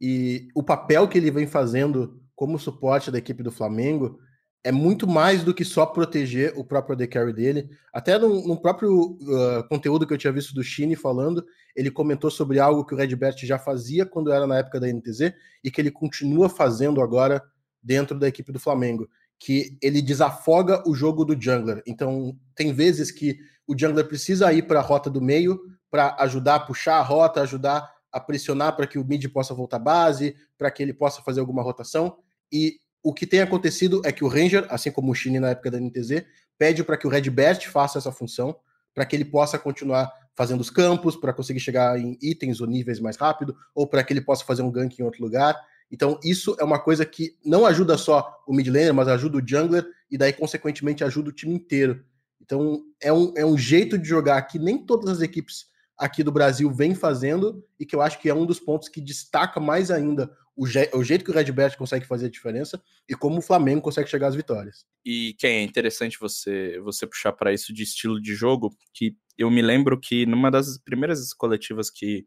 E 0.01 0.47
o 0.55 0.63
papel 0.63 1.07
que 1.07 1.17
ele 1.17 1.29
vem 1.29 1.45
fazendo 1.45 2.19
como 2.35 2.57
suporte 2.57 3.11
da 3.11 3.17
equipe 3.17 3.43
do 3.43 3.51
Flamengo 3.51 4.19
é 4.63 4.71
muito 4.71 5.07
mais 5.07 5.43
do 5.43 5.53
que 5.53 5.63
só 5.63 5.85
proteger 5.85 6.53
o 6.55 6.63
próprio 6.63 6.93
AD 6.93 7.07
Carry 7.07 7.33
dele. 7.33 7.69
Até 7.93 8.17
no, 8.17 8.45
no 8.45 8.59
próprio 8.59 9.17
uh, 9.21 9.67
conteúdo 9.69 10.05
que 10.05 10.13
eu 10.13 10.17
tinha 10.17 10.33
visto 10.33 10.53
do 10.53 10.63
Shine 10.63 10.95
falando, 10.95 11.45
ele 11.75 11.91
comentou 11.91 12.29
sobre 12.29 12.59
algo 12.59 12.85
que 12.85 12.93
o 12.93 12.97
Redbert 12.97 13.37
já 13.43 13.57
fazia 13.57 14.05
quando 14.05 14.31
era 14.31 14.45
na 14.45 14.57
época 14.57 14.79
da 14.79 14.91
NTZ 14.91 15.33
e 15.63 15.71
que 15.71 15.79
ele 15.79 15.91
continua 15.91 16.49
fazendo 16.49 17.01
agora 17.01 17.41
dentro 17.81 18.19
da 18.19 18.27
equipe 18.27 18.51
do 18.51 18.59
Flamengo, 18.59 19.07
que 19.39 19.77
ele 19.81 20.01
desafoga 20.01 20.83
o 20.87 20.93
jogo 20.93 21.23
do 21.23 21.39
jungler. 21.39 21.81
Então, 21.87 22.35
tem 22.55 22.73
vezes 22.73 23.11
que 23.11 23.37
o 23.67 23.77
jungler 23.77 24.07
precisa 24.07 24.51
ir 24.51 24.63
para 24.63 24.79
a 24.79 24.83
rota 24.83 25.09
do 25.09 25.21
meio 25.21 25.59
para 25.89 26.15
ajudar 26.19 26.55
a 26.55 26.59
puxar 26.59 26.97
a 26.97 27.03
rota, 27.03 27.41
ajudar 27.41 27.89
a 28.11 28.19
pressionar 28.19 28.75
para 28.75 28.87
que 28.87 28.97
o 28.97 29.05
mid 29.05 29.25
possa 29.27 29.53
voltar 29.53 29.79
base, 29.79 30.35
para 30.57 30.71
que 30.71 30.81
ele 30.81 30.93
possa 30.93 31.21
fazer 31.21 31.39
alguma 31.39 31.61
rotação. 31.61 32.17
E 32.51 32.79
o 33.07 33.13
que 33.13 33.25
tem 33.25 33.39
acontecido 33.39 34.01
é 34.03 34.11
que 34.11 34.21
o 34.21 34.27
Ranger, 34.27 34.67
assim 34.69 34.91
como 34.91 35.13
o 35.13 35.15
Shine 35.15 35.39
na 35.39 35.51
época 35.51 35.71
da 35.71 35.79
NTZ, 35.79 36.25
pede 36.57 36.83
para 36.83 36.97
que 36.97 37.07
o 37.07 37.09
Redbert 37.09 37.61
faça 37.71 37.97
essa 37.97 38.11
função, 38.11 38.53
para 38.93 39.05
que 39.05 39.15
ele 39.15 39.23
possa 39.23 39.57
continuar 39.57 40.11
fazendo 40.35 40.59
os 40.59 40.69
campos, 40.69 41.15
para 41.15 41.31
conseguir 41.31 41.61
chegar 41.61 41.97
em 41.97 42.17
itens 42.21 42.59
ou 42.59 42.67
níveis 42.67 42.99
mais 42.99 43.15
rápido, 43.15 43.55
ou 43.73 43.87
para 43.87 44.03
que 44.03 44.11
ele 44.11 44.19
possa 44.19 44.43
fazer 44.43 44.61
um 44.61 44.69
gank 44.69 44.99
em 44.99 45.05
outro 45.05 45.23
lugar. 45.23 45.57
Então, 45.89 46.19
isso 46.21 46.57
é 46.59 46.65
uma 46.65 46.79
coisa 46.79 47.05
que 47.05 47.37
não 47.45 47.65
ajuda 47.65 47.97
só 47.97 48.43
o 48.45 48.53
mid 48.53 48.67
laner, 48.67 48.93
mas 48.93 49.07
ajuda 49.07 49.37
o 49.37 49.47
jungler, 49.47 49.87
e 50.11 50.17
daí, 50.17 50.33
consequentemente, 50.33 51.01
ajuda 51.01 51.29
o 51.29 51.33
time 51.33 51.55
inteiro. 51.55 52.03
Então, 52.41 52.81
é 53.01 53.13
um, 53.13 53.33
é 53.37 53.45
um 53.45 53.57
jeito 53.57 53.97
de 53.97 54.05
jogar 54.05 54.41
que 54.41 54.59
nem 54.59 54.85
todas 54.85 55.09
as 55.09 55.21
equipes 55.21 55.67
aqui 55.97 56.23
do 56.23 56.31
Brasil 56.31 56.69
vêm 56.69 56.93
fazendo, 56.93 57.63
e 57.79 57.85
que 57.85 57.95
eu 57.95 58.01
acho 58.01 58.19
que 58.19 58.27
é 58.27 58.35
um 58.35 58.45
dos 58.45 58.59
pontos 58.59 58.89
que 58.89 58.99
destaca 58.99 59.61
mais 59.61 59.89
ainda 59.89 60.29
o, 60.57 60.65
je 60.65 60.89
o 60.93 61.03
jeito 61.03 61.23
que 61.23 61.29
o 61.29 61.33
Redbert 61.33 61.77
consegue 61.77 62.05
fazer 62.05 62.25
a 62.25 62.29
diferença 62.29 62.81
e 63.07 63.13
como 63.13 63.37
o 63.37 63.41
Flamengo 63.41 63.81
consegue 63.81 64.09
chegar 64.09 64.27
às 64.27 64.35
vitórias. 64.35 64.85
E 65.05 65.35
quem 65.37 65.57
é 65.57 65.61
interessante 65.61 66.19
você 66.19 66.79
você 66.79 67.05
puxar 67.05 67.31
para 67.33 67.53
isso 67.53 67.71
de 67.71 67.83
estilo 67.83 68.19
de 68.19 68.33
jogo, 68.33 68.75
que 68.93 69.15
eu 69.37 69.51
me 69.51 69.61
lembro 69.61 69.99
que 69.99 70.25
numa 70.25 70.49
das 70.49 70.79
primeiras 70.79 71.31
coletivas 71.33 71.91
que, 71.91 72.25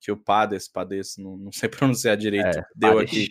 que 0.00 0.12
o 0.12 0.16
Pades, 0.16 0.68
Pades, 0.68 1.16
não, 1.18 1.36
não 1.36 1.52
sei 1.52 1.68
pronunciar 1.68 2.16
direito, 2.16 2.58
é, 2.58 2.64
deu 2.76 2.94
Pades. 2.94 3.10
aqui 3.10 3.28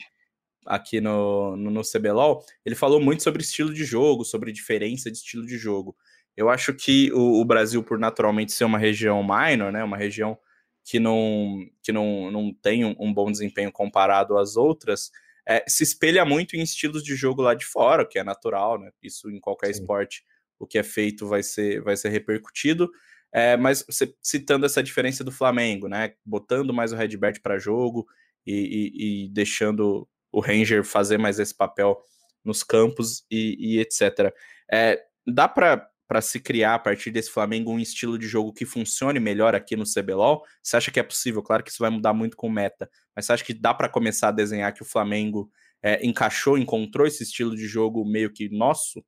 aqui 0.66 1.02
no, 1.02 1.58
no, 1.58 1.70
no 1.70 1.82
CBLOL, 1.82 2.42
ele 2.66 2.74
falou 2.76 3.00
muito 3.00 3.22
sobre 3.22 3.42
estilo 3.42 3.74
de 3.74 3.84
jogo, 3.84 4.24
sobre 4.24 4.52
diferença 4.52 5.12
de 5.12 5.18
estilo 5.18 5.46
de 5.46 5.58
jogo. 5.58 5.94
Eu 6.38 6.50
acho 6.50 6.74
que 6.74 7.12
o, 7.12 7.42
o 7.42 7.46
Brasil, 7.46 7.84
por 7.84 8.00
naturalmente 8.00 8.54
ser 8.54 8.64
uma 8.64 8.78
região 8.78 9.22
minor, 9.22 9.74
né, 9.74 9.84
uma 9.84 9.98
região 9.98 10.38
que 10.84 11.00
não, 11.00 11.66
que 11.82 11.92
não, 11.92 12.30
não 12.32 12.54
tem 12.54 12.84
um, 12.84 12.96
um 13.00 13.14
bom 13.14 13.32
desempenho 13.32 13.72
comparado 13.72 14.38
às 14.38 14.58
outras, 14.58 15.12
é, 15.48 15.64
se 15.68 15.84
espelha 15.84 16.26
muito 16.26 16.56
em 16.56 16.62
estilos 16.62 17.04
de 17.04 17.16
jogo 17.16 17.42
lá 17.42 17.54
de 17.54 17.66
fora, 17.66 18.06
que 18.06 18.18
é 18.18 18.24
natural, 18.24 18.80
né? 18.80 18.92
Isso 19.02 19.30
em 19.30 19.40
qualquer 19.40 19.74
Sim. 19.74 19.82
esporte, 19.82 20.24
o 20.58 20.66
que 20.66 20.78
é 20.78 20.84
feito 20.84 21.28
vai 21.28 21.44
ser, 21.44 21.82
vai 21.82 21.98
ser 21.98 22.10
repercutido. 22.10 22.90
É, 23.32 23.58
mas 23.58 23.86
citando 24.22 24.66
essa 24.66 24.84
diferença 24.84 25.24
do 25.24 25.32
Flamengo, 25.32 25.88
né? 25.88 26.14
Botando 26.24 26.74
mais 26.74 26.94
o 26.94 26.96
Redbert 26.96 27.42
para 27.42 27.58
jogo 27.58 28.06
e, 28.46 28.54
e, 28.54 29.26
e, 29.26 29.30
deixando 29.30 30.08
o 30.32 30.40
Ranger 30.40 30.84
fazer 30.84 31.18
mais 31.18 31.40
esse 31.40 31.56
papel 31.56 32.00
nos 32.44 32.64
campos 32.64 33.26
e, 33.30 33.56
e 33.60 33.80
etc. 33.80 34.34
É, 34.72 35.02
dá 35.26 35.48
para 35.48 35.90
para 36.14 36.22
se 36.22 36.40
criar 36.40 36.76
a 36.76 36.80
partir 36.80 37.10
desse 37.10 37.32
Flamengo 37.32 37.72
um 37.72 37.80
estilo 37.80 38.20
de 38.20 38.28
jogo 38.28 38.54
que 38.54 38.68
funcione 38.68 39.20
melhor 39.20 39.56
aqui 39.56 39.76
no 39.76 39.84
CBLOL? 39.84 40.44
Você 40.62 40.78
acha 40.78 40.92
que 40.92 41.00
é 41.00 41.04
possível? 41.04 41.42
Claro 41.42 41.64
que 41.64 41.72
isso 41.72 41.80
vai 41.80 41.90
mudar 41.90 42.14
muito 42.14 42.38
com 42.38 42.48
meta, 42.52 42.88
mas 43.16 43.26
você 43.26 43.34
acha 43.34 43.44
que 43.44 43.52
dá 43.52 43.74
para 43.74 43.90
começar 43.90 44.28
a 44.28 44.32
desenhar 44.32 44.72
que 44.76 44.84
o 44.84 44.86
Flamengo 44.86 45.50
é, 45.82 46.06
encaixou, 46.06 46.56
encontrou 46.56 47.08
esse 47.08 47.24
estilo 47.24 47.56
de 47.56 47.66
jogo 47.66 48.06
meio 48.06 48.32
que 48.32 48.48
nosso? 48.48 49.04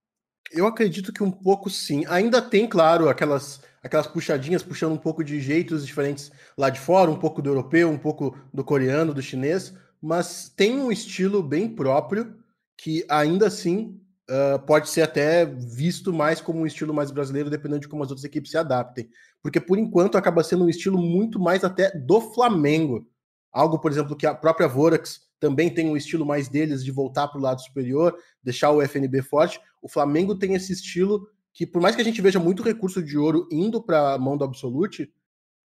Eu 0.51 0.65
acredito 0.65 1.13
que 1.13 1.21
um 1.21 1.29
pouco 1.29 1.69
sim. 1.69 2.07
Ainda 2.07 2.41
tem, 2.41 2.67
claro, 2.67 3.07
aquelas 3.07 3.61
aquelas 3.83 4.07
puxadinhas, 4.07 4.63
puxando 4.63 4.93
um 4.93 4.97
pouco 4.97 5.23
de 5.23 5.39
jeitos 5.39 5.85
diferentes 5.85 6.31
lá 6.57 6.71
de 6.71 6.79
fora, 6.79 7.11
um 7.11 7.19
pouco 7.19 7.39
do 7.39 7.51
europeu, 7.51 7.87
um 7.87 7.99
pouco 7.99 8.35
do 8.51 8.63
coreano, 8.63 9.13
do 9.13 9.21
chinês, 9.21 9.75
mas 10.01 10.49
tem 10.49 10.79
um 10.79 10.91
estilo 10.91 11.43
bem 11.43 11.69
próprio 11.69 12.35
que 12.75 13.05
ainda 13.07 13.45
assim 13.45 14.01
uh, 14.29 14.59
pode 14.65 14.89
ser 14.89 15.01
até 15.01 15.45
visto 15.45 16.13
mais 16.13 16.41
como 16.41 16.59
um 16.59 16.65
estilo 16.65 16.93
mais 16.93 17.11
brasileiro, 17.11 17.49
dependendo 17.49 17.81
de 17.81 17.87
como 17.87 18.03
as 18.03 18.09
outras 18.09 18.23
equipes 18.23 18.51
se 18.51 18.57
adaptem. 18.57 19.09
Porque 19.41 19.59
por 19.59 19.77
enquanto 19.77 20.17
acaba 20.17 20.43
sendo 20.43 20.65
um 20.65 20.69
estilo 20.69 20.97
muito 20.97 21.39
mais 21.39 21.63
até 21.63 21.91
do 21.97 22.21
Flamengo. 22.21 23.07
Algo, 23.51 23.79
por 23.79 23.91
exemplo, 23.91 24.15
que 24.15 24.25
a 24.25 24.35
própria 24.35 24.67
Vorax 24.67 25.21
também 25.39 25.69
tem 25.69 25.87
um 25.87 25.97
estilo 25.97 26.25
mais 26.25 26.47
deles 26.47 26.83
de 26.83 26.91
voltar 26.91 27.27
para 27.27 27.39
o 27.39 27.41
lado 27.41 27.61
superior, 27.61 28.17
deixar 28.43 28.71
o 28.71 28.81
FNB 28.81 29.21
forte. 29.21 29.59
O 29.81 29.87
Flamengo 29.87 30.35
tem 30.35 30.55
esse 30.55 30.73
estilo 30.73 31.27
que 31.53 31.65
por 31.65 31.81
mais 31.81 31.95
que 31.95 32.01
a 32.01 32.05
gente 32.05 32.21
veja 32.21 32.37
muito 32.37 32.61
recurso 32.61 33.01
de 33.01 33.17
ouro 33.17 33.47
indo 33.49 33.81
para 33.81 34.13
a 34.13 34.17
mão 34.17 34.35
do 34.35 34.43
Absolute, 34.43 35.09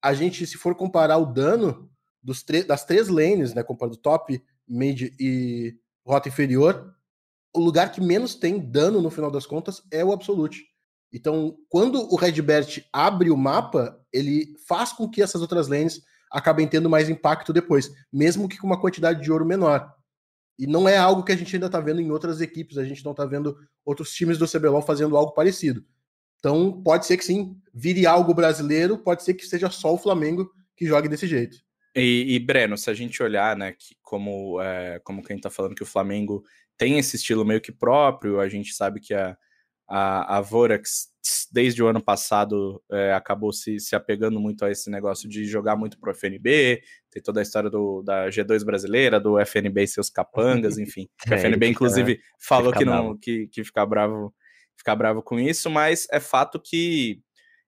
a 0.01 0.13
gente, 0.13 0.45
se 0.45 0.55
for 0.55 0.75
comparar 0.75 1.17
o 1.17 1.25
dano 1.25 1.89
dos 2.21 2.45
das 2.67 2.85
três 2.85 3.07
lanes, 3.07 3.53
né, 3.53 3.63
comparado 3.63 3.97
top, 3.97 4.41
mid 4.67 5.13
e 5.19 5.75
rota 6.05 6.29
inferior, 6.29 6.93
o 7.53 7.59
lugar 7.59 7.91
que 7.91 8.01
menos 8.01 8.35
tem 8.35 8.59
dano 8.59 9.01
no 9.01 9.09
final 9.09 9.31
das 9.31 9.45
contas 9.45 9.81
é 9.91 10.03
o 10.03 10.11
Absolute. 10.11 10.65
Então, 11.11 11.57
quando 11.67 12.01
o 12.13 12.15
Redbert 12.15 12.85
abre 12.93 13.31
o 13.31 13.37
mapa, 13.37 13.99
ele 14.13 14.55
faz 14.67 14.93
com 14.93 15.09
que 15.09 15.21
essas 15.21 15.41
outras 15.41 15.67
lanes 15.67 16.01
acabem 16.31 16.67
tendo 16.67 16.89
mais 16.89 17.09
impacto 17.09 17.51
depois, 17.51 17.91
mesmo 18.13 18.47
que 18.47 18.57
com 18.57 18.67
uma 18.67 18.79
quantidade 18.79 19.21
de 19.21 19.31
ouro 19.31 19.45
menor. 19.45 19.91
E 20.57 20.67
não 20.67 20.87
é 20.87 20.97
algo 20.97 21.23
que 21.23 21.31
a 21.31 21.35
gente 21.35 21.55
ainda 21.55 21.65
está 21.65 21.79
vendo 21.79 22.01
em 22.01 22.11
outras 22.11 22.41
equipes, 22.41 22.77
a 22.77 22.83
gente 22.83 23.03
não 23.03 23.11
está 23.11 23.25
vendo 23.25 23.57
outros 23.83 24.13
times 24.13 24.37
do 24.37 24.47
CBLOL 24.47 24.81
fazendo 24.81 25.17
algo 25.17 25.31
parecido. 25.31 25.83
Então, 26.37 26.81
pode 26.83 27.05
ser 27.05 27.17
que 27.17 27.25
sim, 27.25 27.57
vire 27.73 28.05
algo 28.05 28.33
brasileiro, 28.33 28.97
pode 28.97 29.23
ser 29.23 29.33
que 29.33 29.45
seja 29.45 29.69
só 29.69 29.93
o 29.93 29.97
Flamengo 29.97 30.51
que 30.75 30.85
jogue 30.85 31.09
desse 31.09 31.27
jeito. 31.27 31.57
E, 31.95 32.35
e 32.35 32.39
Breno, 32.39 32.77
se 32.77 32.89
a 32.89 32.93
gente 32.93 33.21
olhar, 33.23 33.57
né, 33.57 33.73
que 33.73 33.95
como, 34.01 34.61
é, 34.61 34.99
como 34.99 35.23
quem 35.23 35.37
está 35.37 35.49
falando 35.49 35.75
que 35.75 35.83
o 35.83 35.87
Flamengo 35.87 36.43
tem 36.79 36.97
esse 36.97 37.17
estilo 37.17 37.45
meio 37.45 37.59
que 37.59 37.73
próprio, 37.73 38.39
a 38.39 38.47
gente 38.47 38.73
sabe 38.73 39.01
que 39.01 39.13
a, 39.13 39.37
a, 39.85 40.37
a 40.37 40.41
Vorax, 40.41 41.09
desde 41.51 41.83
o 41.83 41.87
ano 41.87 42.01
passado, 42.01 42.81
é, 42.89 43.11
acabou 43.11 43.51
se, 43.51 43.81
se 43.81 43.97
apegando 43.97 44.39
muito 44.39 44.63
a 44.63 44.71
esse 44.71 44.89
negócio 44.89 45.27
de 45.27 45.43
jogar 45.43 45.75
muito 45.75 45.99
pro 45.99 46.11
FNB, 46.11 46.81
tem 47.11 47.21
toda 47.21 47.41
a 47.41 47.43
história 47.43 47.69
do, 47.69 48.01
da 48.01 48.29
G2 48.29 48.63
brasileira, 48.63 49.19
do 49.19 49.37
FNB 49.37 49.83
e 49.83 49.87
seus 49.87 50.09
capangas, 50.09 50.77
enfim. 50.79 51.09
É, 51.27 51.35
o 51.35 51.37
FNB, 51.37 51.67
inclusive, 51.67 52.15
fica, 52.15 52.25
falou 52.39 52.71
que 52.71 52.85
não 52.85 53.17
que, 53.17 53.47
que 53.47 53.61
ficar 53.61 53.85
bravo, 53.85 54.33
ficar 54.77 54.95
bravo 54.95 55.21
com 55.21 55.37
isso, 55.37 55.69
mas 55.69 56.07
é 56.09 56.19
fato 56.21 56.61
que 56.61 57.21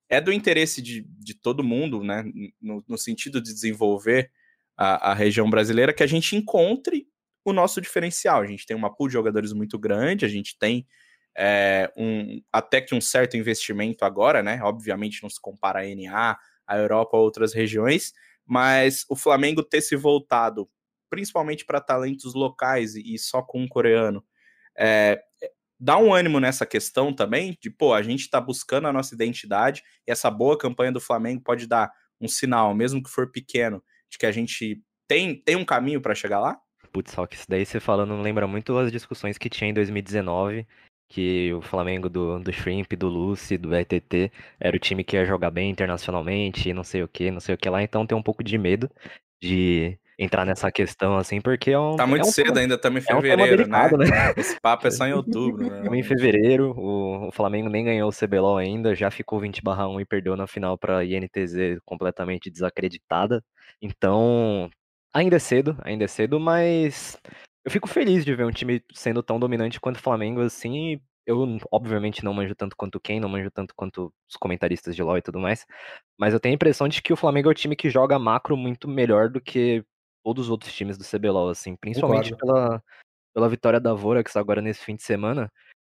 é 0.08 0.22
do 0.22 0.32
interesse 0.32 0.82
de, 0.82 1.06
de 1.20 1.34
todo 1.34 1.66
mundo, 1.66 2.02
né? 2.02 2.24
No, 2.62 2.82
no 2.88 2.98
sentido 2.98 3.42
de 3.42 3.54
desenvolver 3.54 4.32
a, 4.78 5.12
a 5.12 5.14
região 5.14 5.50
brasileira, 5.50 5.92
que 5.92 6.04
a 6.04 6.08
gente 6.08 6.34
encontre 6.34 7.11
o 7.44 7.54
nosso 7.54 7.82
diferencial. 7.82 8.42
A 8.42 8.46
gente 8.46 8.66
tem 8.66 8.76
uma 8.76 8.94
pool 8.94 9.08
de 9.08 9.14
jogadores 9.14 9.54
muito 9.54 9.78
grande, 9.80 10.26
a 10.26 10.30
gente 10.30 10.58
tem 10.58 10.86
é, 11.38 11.92
um, 11.98 12.42
até 12.52 12.82
que 12.82 12.94
um 12.94 13.02
certo 13.02 13.38
investimento 13.38 14.06
agora, 14.06 14.44
né? 14.44 14.62
Obviamente 14.64 15.24
não 15.24 15.30
se 15.30 15.40
compara 15.40 15.80
a 15.82 15.96
NA, 15.96 16.38
a 16.68 16.78
Europa 16.78 17.18
ou 17.18 17.24
outras 17.24 17.54
regiões, 17.54 18.14
mas 18.46 19.06
o 19.10 19.16
Flamengo 19.16 19.64
ter 19.64 19.82
se 19.82 19.96
voltado 19.96 20.70
principalmente 21.10 21.66
para 21.66 21.82
talentos 21.82 22.34
locais 22.34 22.96
e 22.96 23.18
só 23.20 23.42
com 23.42 23.62
um 23.62 23.68
coreano, 23.68 24.24
é, 24.78 25.22
dá 25.78 25.98
um 25.98 26.14
ânimo 26.14 26.40
nessa 26.40 26.66
questão 26.66 27.14
também, 27.14 27.58
de 27.62 27.70
pô, 27.70 27.94
a 27.94 28.02
gente 28.02 28.22
está 28.22 28.40
buscando 28.40 28.88
a 28.88 28.94
nossa 28.94 29.14
identidade 29.14 29.84
e 30.08 30.12
essa 30.12 30.32
boa 30.32 30.58
campanha 30.58 30.92
do 30.92 31.02
Flamengo 31.02 31.42
pode 31.44 31.68
dar 31.68 31.92
um 32.20 32.30
sinal, 32.30 32.74
mesmo 32.74 33.04
que 33.04 33.10
for 33.10 33.30
pequeno, 33.30 33.84
de 34.10 34.18
que 34.18 34.26
a 34.26 34.32
gente 34.32 34.82
tem, 35.06 35.36
tem 35.44 35.58
um 35.58 35.66
caminho 35.66 36.00
para 36.02 36.16
chegar 36.16 36.40
lá? 36.40 36.58
Putz, 36.92 37.12
só 37.12 37.26
que 37.26 37.36
isso 37.36 37.46
daí 37.50 37.66
você 37.66 37.80
falando 37.80 38.20
lembra 38.22 38.48
muito 38.48 38.78
as 38.78 38.92
discussões 38.92 39.38
que 39.38 39.50
tinha 39.50 39.70
em 39.70 39.74
2019, 39.74 40.68
que 41.10 41.54
o 41.54 41.62
Flamengo 41.62 42.10
do, 42.10 42.40
do 42.40 42.52
Shrimp, 42.52 42.94
do 42.94 43.08
Lucy, 43.08 43.58
do 43.58 43.76
ETT, 43.76 44.32
era 44.60 44.76
o 44.76 44.80
time 44.80 45.04
que 45.04 45.16
ia 45.16 45.26
jogar 45.26 45.52
bem 45.52 45.70
internacionalmente, 45.70 46.74
não 46.74 46.84
sei 46.84 47.04
o 47.04 47.08
que, 47.08 47.32
não 47.32 47.40
sei 47.40 47.56
o 47.56 47.58
que 47.58 47.70
lá, 47.70 47.82
então 47.84 48.06
tem 48.06 48.18
um 48.18 48.24
pouco 48.24 48.44
de 48.44 48.58
medo 48.58 48.90
de 49.42 49.98
entrar 50.24 50.46
nessa 50.46 50.72
questão, 50.72 51.18
assim, 51.18 51.42
porque 51.42 51.72
é 51.72 51.80
um. 51.80 51.96
Tá 51.96 52.06
muito 52.06 52.26
é 52.26 52.30
um 52.30 52.32
cedo 52.32 52.48
tema, 52.48 52.60
ainda, 52.60 52.76
estamos 52.76 53.04
em 53.04 53.12
é 53.12 53.16
um 53.16 53.22
fevereiro, 53.22 53.58
delicado, 53.58 53.98
né? 53.98 54.06
né? 54.06 54.34
Esse 54.38 54.60
papo 54.62 54.88
é 54.88 54.92
só 54.92 55.08
em 55.08 55.14
outubro, 55.14 55.68
né? 55.68 55.78
Estamos 55.82 55.98
em 55.98 56.04
fevereiro, 56.04 56.74
o, 56.78 57.28
o, 57.28 57.32
Flamengo 57.32 57.70
nem 57.70 57.84
ganhou 57.84 58.10
o 58.10 58.14
CBLOL 58.14 58.58
ainda, 58.58 58.94
já 58.94 59.10
ficou 59.10 59.40
20 59.40 59.62
1 59.66 60.00
e 60.00 60.06
perdeu 60.06 60.38
na 60.38 60.46
final 60.46 60.78
para 60.78 61.04
INTZ 61.04 61.80
completamente 61.84 62.52
desacreditada. 62.52 63.44
Então, 63.82 64.70
Ainda 65.14 65.36
é 65.36 65.40
cedo, 65.40 65.78
ainda 65.84 66.06
é 66.06 66.08
cedo, 66.08 66.40
mas 66.40 67.18
eu 67.66 67.72
fico 67.72 67.88
feliz 67.88 68.24
de 68.24 68.34
ver 68.34 68.46
um 68.46 68.52
time 68.52 68.82
sendo 68.94 69.22
tão 69.22 69.40
dominante 69.40 69.80
quanto 69.80 69.98
o 69.98 70.02
Flamengo, 70.02 70.42
assim. 70.42 71.00
Eu, 71.26 71.60
obviamente, 71.72 72.24
não 72.24 72.34
manjo 72.34 72.56
tanto 72.56 72.76
quanto 72.76 73.00
quem, 73.00 73.20
não 73.20 73.30
manjo 73.30 73.52
tanto 73.52 73.76
quanto 73.76 74.12
os 74.28 74.36
comentaristas 74.36 74.96
de 74.96 75.04
LoL 75.04 75.18
e 75.18 75.22
tudo 75.22 75.40
mais, 75.40 75.66
mas 76.18 76.34
eu 76.34 76.40
tenho 76.40 76.54
a 76.54 76.56
impressão 76.56 76.88
de 76.88 77.02
que 77.02 77.14
o 77.14 77.18
Flamengo 77.18 77.50
é 77.50 77.52
o 77.52 77.56
time 77.56 77.76
que 77.76 77.90
joga 77.90 78.18
macro 78.18 78.58
muito 78.58 78.88
melhor 78.88 79.30
do 79.30 79.40
que 79.40 79.84
todos 80.24 80.46
os 80.46 80.50
outros 80.50 80.74
times 80.74 80.98
do 80.98 81.04
CBLOL, 81.04 81.50
assim, 81.50 81.76
principalmente 81.76 82.36
pela, 82.36 82.82
pela 83.34 83.50
vitória 83.50 83.80
da 83.80 83.94
Vorax 83.94 84.36
agora 84.36 84.62
nesse 84.62 84.84
fim 84.84 84.96
de 84.96 85.04
semana, 85.04 85.52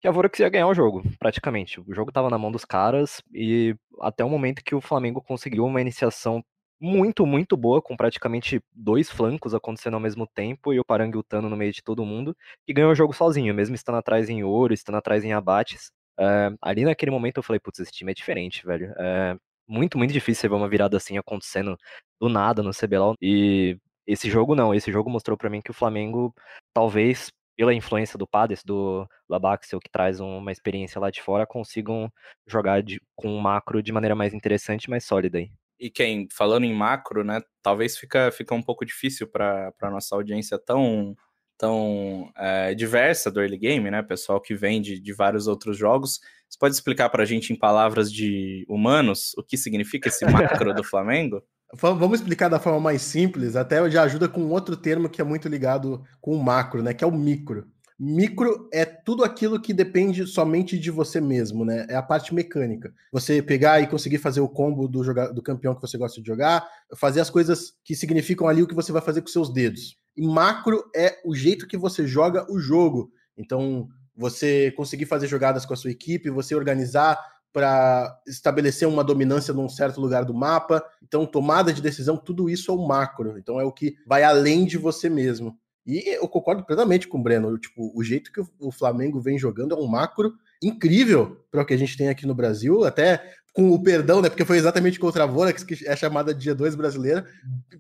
que 0.02 0.08
a 0.08 0.12
Vorax 0.12 0.40
ia 0.40 0.50
ganhar 0.50 0.68
o 0.68 0.74
jogo, 0.74 1.04
praticamente. 1.20 1.80
O 1.80 1.94
jogo 1.94 2.10
estava 2.10 2.30
na 2.30 2.38
mão 2.38 2.52
dos 2.52 2.66
caras 2.66 3.22
e 3.32 3.76
até 4.00 4.26
o 4.26 4.30
momento 4.30 4.64
que 4.64 4.74
o 4.74 4.82
Flamengo 4.82 5.22
conseguiu 5.22 5.66
uma 5.66 5.82
iniciação 5.82 6.44
muito, 6.82 7.28
muito 7.28 7.56
boa, 7.56 7.80
com 7.80 7.96
praticamente 7.96 8.60
dois 8.74 9.10
flancos 9.10 9.54
acontecendo 9.54 9.94
ao 9.94 10.00
mesmo 10.00 10.26
tempo 10.26 10.74
e 10.74 10.80
o 10.80 10.84
Parang 10.86 11.16
lutando 11.16 11.48
no 11.48 11.56
meio 11.56 11.72
de 11.72 11.84
todo 11.84 12.04
mundo, 12.04 12.36
e 12.68 12.74
ganhou 12.74 12.92
o 12.92 12.96
jogo 12.96 13.14
sozinho, 13.14 13.54
mesmo 13.54 13.76
estando 13.76 14.00
atrás 14.00 14.30
em 14.30 14.44
ouro, 14.44 14.74
estando 14.74 14.96
atrás 14.96 15.24
em 15.24 15.32
abates. 15.32 15.92
É, 16.20 16.50
ali 16.62 16.84
naquele 16.84 17.12
momento 17.12 17.38
eu 17.38 17.44
falei, 17.44 17.60
putz, 17.60 17.80
esse 17.80 17.92
time 17.92 18.12
é 18.12 18.16
diferente, 18.16 18.66
velho. 18.66 18.94
É 18.98 19.38
muito, 19.68 19.98
muito 19.98 20.12
difícil 20.12 20.50
ver 20.50 20.56
uma 20.56 20.68
virada 20.68 20.98
assim 20.98 21.18
acontecendo 21.18 21.78
do 22.20 22.28
nada 22.28 22.64
no 22.64 22.72
CBLOL. 22.72 23.16
E 23.22 23.78
esse 24.08 24.30
jogo 24.30 24.56
não, 24.56 24.74
esse 24.74 24.92
jogo 24.92 25.10
mostrou 25.10 25.38
para 25.38 25.50
mim 25.50 25.62
que 25.62 25.72
o 25.72 25.74
Flamengo, 25.74 26.34
talvez 26.74 27.32
pela 27.56 27.74
influência 27.76 28.18
do 28.18 28.28
Pades, 28.28 28.64
do 28.64 29.08
Labaxel, 29.30 29.80
que 29.80 29.90
traz 29.90 30.20
uma 30.20 30.52
experiência 30.52 31.00
lá 31.00 31.12
de 31.12 31.22
fora, 31.22 31.46
consigam 31.46 32.12
jogar 32.48 32.82
de, 32.82 33.00
com 33.16 33.36
o 33.36 33.42
macro 33.42 33.84
de 33.84 33.92
maneira 33.92 34.16
mais 34.16 34.34
interessante 34.34 34.90
mais 34.90 35.06
sólida 35.06 35.38
aí 35.38 35.52
e 35.82 35.90
quem, 35.90 36.28
falando 36.32 36.64
em 36.64 36.74
macro, 36.74 37.24
né, 37.24 37.42
talvez 37.64 37.98
fica, 37.98 38.32
fica 38.32 38.54
um 38.54 38.62
pouco 38.62 38.86
difícil 38.86 39.28
para 39.28 39.74
a 39.82 39.90
nossa 39.90 40.16
audiência 40.16 40.60
tão, 40.60 41.16
tão 41.58 42.32
é, 42.38 42.76
diversa 42.76 43.32
do 43.32 43.42
early 43.42 43.58
game, 43.58 43.90
né, 43.90 44.04
pessoal 44.04 44.40
que 44.40 44.54
vem 44.54 44.80
de, 44.80 45.12
vários 45.12 45.48
outros 45.48 45.76
jogos. 45.76 46.20
Você 46.48 46.60
pode 46.60 46.76
explicar 46.76 47.10
para 47.10 47.24
a 47.24 47.26
gente 47.26 47.52
em 47.52 47.58
palavras 47.58 48.14
de 48.14 48.64
humanos 48.70 49.32
o 49.36 49.44
que 49.44 49.58
significa 49.58 50.08
esse 50.08 50.24
macro 50.24 50.72
do 50.76 50.84
Flamengo? 50.84 51.42
Vamos 51.74 52.20
explicar 52.20 52.50
da 52.50 52.60
forma 52.60 52.80
mais 52.80 53.02
simples, 53.02 53.56
até 53.56 53.90
já 53.90 54.04
ajuda 54.04 54.28
com 54.28 54.50
outro 54.50 54.78
termo 54.78 55.10
que 55.10 55.22
é 55.22 55.24
muito 55.24 55.48
ligado 55.48 56.04
com 56.20 56.36
o 56.36 56.44
macro, 56.44 56.84
né, 56.84 56.94
que 56.94 57.04
é 57.04 57.08
o 57.08 57.12
micro. 57.12 57.66
Micro 58.04 58.68
é 58.74 58.84
tudo 58.84 59.24
aquilo 59.24 59.62
que 59.62 59.72
depende 59.72 60.26
somente 60.26 60.76
de 60.80 60.90
você 60.90 61.22
mesmo, 61.22 61.64
né? 61.64 61.86
É 61.88 61.96
a 61.96 62.02
parte 62.02 62.34
mecânica. 62.34 62.92
Você 63.12 63.44
pegar 63.44 63.80
e 63.80 63.86
conseguir 63.86 64.18
fazer 64.18 64.42
o 64.42 64.50
combo 64.50 64.88
do, 64.88 65.04
joga 65.04 65.32
do 65.32 65.40
campeão 65.40 65.76
que 65.76 65.82
você 65.82 66.00
gosta 66.00 66.20
de 66.20 66.26
jogar, 66.26 66.68
fazer 66.98 67.22
as 67.22 67.30
coisas 67.30 67.74
que 67.84 67.96
significam 67.96 68.48
ali 68.48 68.64
o 68.64 68.68
que 68.68 68.74
você 68.74 68.92
vai 68.92 69.04
fazer 69.04 69.22
com 69.22 69.28
seus 69.28 69.54
dedos. 69.54 70.00
E 70.18 70.26
macro 70.26 70.84
é 70.96 71.20
o 71.24 71.36
jeito 71.36 71.68
que 71.68 71.78
você 71.78 72.08
joga 72.08 72.52
o 72.52 72.58
jogo. 72.58 73.12
Então, 73.38 73.88
você 74.16 74.72
conseguir 74.72 75.06
fazer 75.06 75.28
jogadas 75.28 75.64
com 75.64 75.76
a 75.76 75.78
sua 75.78 75.92
equipe, 75.92 76.32
você 76.32 76.56
organizar 76.56 77.20
para 77.54 78.20
estabelecer 78.26 78.88
uma 78.88 79.04
dominância 79.04 79.54
num 79.54 79.70
certo 79.70 80.02
lugar 80.02 80.26
do 80.26 80.34
mapa. 80.34 80.84
Então, 81.04 81.24
tomada 81.24 81.72
de 81.72 81.84
decisão, 81.84 82.18
tudo 82.18 82.50
isso 82.50 82.72
é 82.72 82.74
o 82.74 82.88
macro. 82.88 83.38
Então, 83.38 83.62
é 83.62 83.64
o 83.64 83.72
que 83.72 83.94
vai 84.08 84.24
além 84.24 84.66
de 84.66 84.80
você 84.80 85.08
mesmo. 85.08 85.56
E 85.86 86.16
eu 86.16 86.28
concordo 86.28 86.64
plenamente 86.64 87.08
com 87.08 87.20
o 87.20 87.24
Breno. 87.24 87.58
Tipo, 87.58 87.92
o 87.96 88.04
jeito 88.04 88.32
que 88.32 88.42
o 88.60 88.72
Flamengo 88.72 89.20
vem 89.20 89.38
jogando 89.38 89.74
é 89.74 89.78
um 89.78 89.88
macro 89.88 90.34
incrível 90.62 91.44
para 91.50 91.62
o 91.62 91.66
que 91.66 91.74
a 91.74 91.78
gente 91.78 91.98
tem 91.98 92.10
aqui 92.10 92.26
no 92.26 92.36
Brasil, 92.36 92.84
até 92.84 93.34
com 93.54 93.72
o 93.72 93.82
perdão, 93.82 94.22
né? 94.22 94.30
Porque 94.30 94.46
foi 94.46 94.58
exatamente 94.58 95.00
contra 95.00 95.24
a 95.24 95.28
Vorax, 95.28 95.64
que 95.64 95.86
é 95.86 95.96
chamada 95.96 96.34
de 96.34 96.50
G2 96.50 96.76
brasileira. 96.76 97.26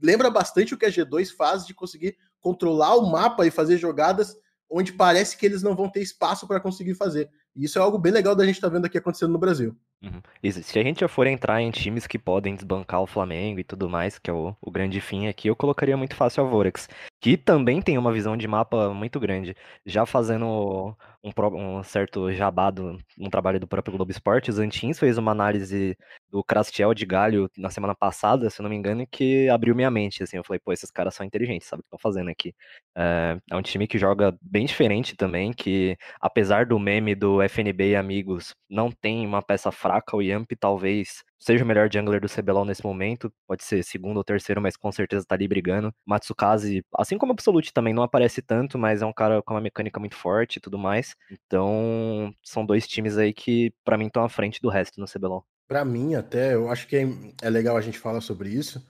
Lembra 0.01 0.29
bastante 0.29 0.73
o 0.73 0.77
que 0.77 0.85
a 0.85 0.89
G2 0.89 1.33
faz 1.35 1.65
de 1.65 1.73
conseguir 1.73 2.17
controlar 2.39 2.95
o 2.95 3.09
mapa 3.09 3.45
e 3.45 3.51
fazer 3.51 3.77
jogadas 3.77 4.35
onde 4.69 4.93
parece 4.93 5.37
que 5.37 5.45
eles 5.45 5.61
não 5.61 5.75
vão 5.75 5.89
ter 5.89 6.01
espaço 6.01 6.47
para 6.47 6.59
conseguir 6.59 6.95
fazer. 6.95 7.29
E 7.55 7.65
isso 7.65 7.77
é 7.77 7.81
algo 7.81 7.99
bem 7.99 8.11
legal 8.11 8.35
da 8.35 8.45
gente 8.45 8.55
estar 8.55 8.69
tá 8.69 8.73
vendo 8.73 8.85
aqui 8.85 8.97
acontecendo 8.97 9.31
no 9.31 9.39
Brasil. 9.39 9.75
Uhum. 10.03 10.19
Se 10.63 10.79
a 10.79 10.83
gente 10.83 11.01
já 11.01 11.07
for 11.07 11.27
entrar 11.27 11.61
em 11.61 11.69
times 11.69 12.07
que 12.07 12.17
podem 12.17 12.55
desbancar 12.55 13.01
o 13.01 13.05
Flamengo 13.05 13.59
e 13.59 13.63
tudo 13.63 13.87
mais, 13.87 14.17
que 14.17 14.31
é 14.31 14.33
o, 14.33 14.55
o 14.59 14.71
grande 14.71 14.99
fim 14.99 15.27
aqui, 15.27 15.47
eu 15.47 15.55
colocaria 15.55 15.95
muito 15.95 16.15
fácil 16.15 16.43
a 16.43 16.47
Vorax, 16.47 16.89
que 17.19 17.37
também 17.37 17.79
tem 17.83 17.99
uma 17.99 18.11
visão 18.11 18.35
de 18.35 18.47
mapa 18.47 18.91
muito 18.95 19.19
grande. 19.19 19.55
Já 19.85 20.03
fazendo 20.07 20.95
um, 21.23 21.31
um 21.77 21.83
certo 21.83 22.31
jabado 22.31 22.97
no 23.15 23.29
trabalho 23.29 23.59
do 23.59 23.67
próprio 23.67 23.95
Globo 23.95 24.09
Esportes, 24.09 24.57
Antins 24.57 24.97
fez 24.97 25.19
uma 25.19 25.31
análise 25.31 25.95
do 26.31 26.43
Crastiel 26.43 26.95
de 26.95 27.05
Galho 27.05 27.47
na 27.55 27.69
semana 27.69 27.93
passada, 27.93 28.49
se 28.49 28.59
eu 28.59 28.63
não 28.63 28.71
me 28.71 28.75
engano, 28.75 29.05
que 29.05 29.47
abriu 29.49 29.75
minha 29.75 29.91
mente. 29.91 30.23
Assim, 30.23 30.37
eu 30.37 30.43
falei, 30.43 30.59
pô, 30.59 30.73
esses 30.73 30.89
caras 30.89 31.13
são 31.13 31.23
inteligentes, 31.23 31.67
sabe 31.67 31.81
o 31.81 31.83
que 31.83 31.87
estão 31.87 31.99
fazendo 31.99 32.29
aqui. 32.31 32.55
É, 32.97 33.37
é 33.51 33.55
um 33.55 33.61
time 33.61 33.85
que 33.87 33.99
joga 33.99 34.35
bem 34.41 34.65
diferente 34.65 35.15
também, 35.15 35.53
que 35.53 35.95
apesar 36.19 36.65
do 36.65 36.79
meme 36.79 37.13
do 37.13 37.39
FNB 37.43 37.91
e 37.91 37.95
amigos, 37.95 38.55
não 38.67 38.91
tem 38.91 39.27
uma 39.27 39.43
peça 39.43 39.71
fraca 39.71 39.90
fraca. 39.91 40.15
O 40.15 40.21
Yamp 40.21 40.51
talvez 40.59 41.23
seja 41.39 41.63
o 41.63 41.67
melhor 41.67 41.89
jungler 41.91 42.21
do 42.21 42.29
CBLOL 42.29 42.65
nesse 42.65 42.83
momento. 42.83 43.31
Pode 43.47 43.63
ser 43.63 43.83
segundo 43.83 44.17
ou 44.17 44.23
terceiro, 44.23 44.61
mas 44.61 44.77
com 44.77 44.91
certeza 44.91 45.25
tá 45.25 45.35
ali 45.35 45.47
brigando. 45.47 45.93
Matsukaze, 46.05 46.83
assim 46.97 47.17
como 47.17 47.33
Absolute 47.33 47.73
também, 47.73 47.93
não 47.93 48.03
aparece 48.03 48.41
tanto, 48.41 48.77
mas 48.77 49.01
é 49.01 49.05
um 49.05 49.13
cara 49.13 49.41
com 49.41 49.53
uma 49.53 49.61
mecânica 49.61 49.99
muito 49.99 50.15
forte 50.15 50.57
e 50.57 50.59
tudo 50.59 50.77
mais. 50.77 51.15
Então, 51.29 52.33
são 52.43 52.65
dois 52.65 52.87
times 52.87 53.17
aí 53.17 53.33
que, 53.33 53.73
para 53.83 53.97
mim, 53.97 54.07
estão 54.07 54.23
à 54.23 54.29
frente 54.29 54.61
do 54.61 54.69
resto 54.69 54.99
no 54.99 55.07
CBLOL. 55.07 55.45
Para 55.67 55.83
mim, 55.85 56.15
até, 56.15 56.53
eu 56.53 56.69
acho 56.69 56.87
que 56.87 56.95
é, 56.95 57.07
é 57.41 57.49
legal 57.49 57.77
a 57.77 57.81
gente 57.81 57.97
falar 57.97 58.21
sobre 58.21 58.49
isso. 58.49 58.85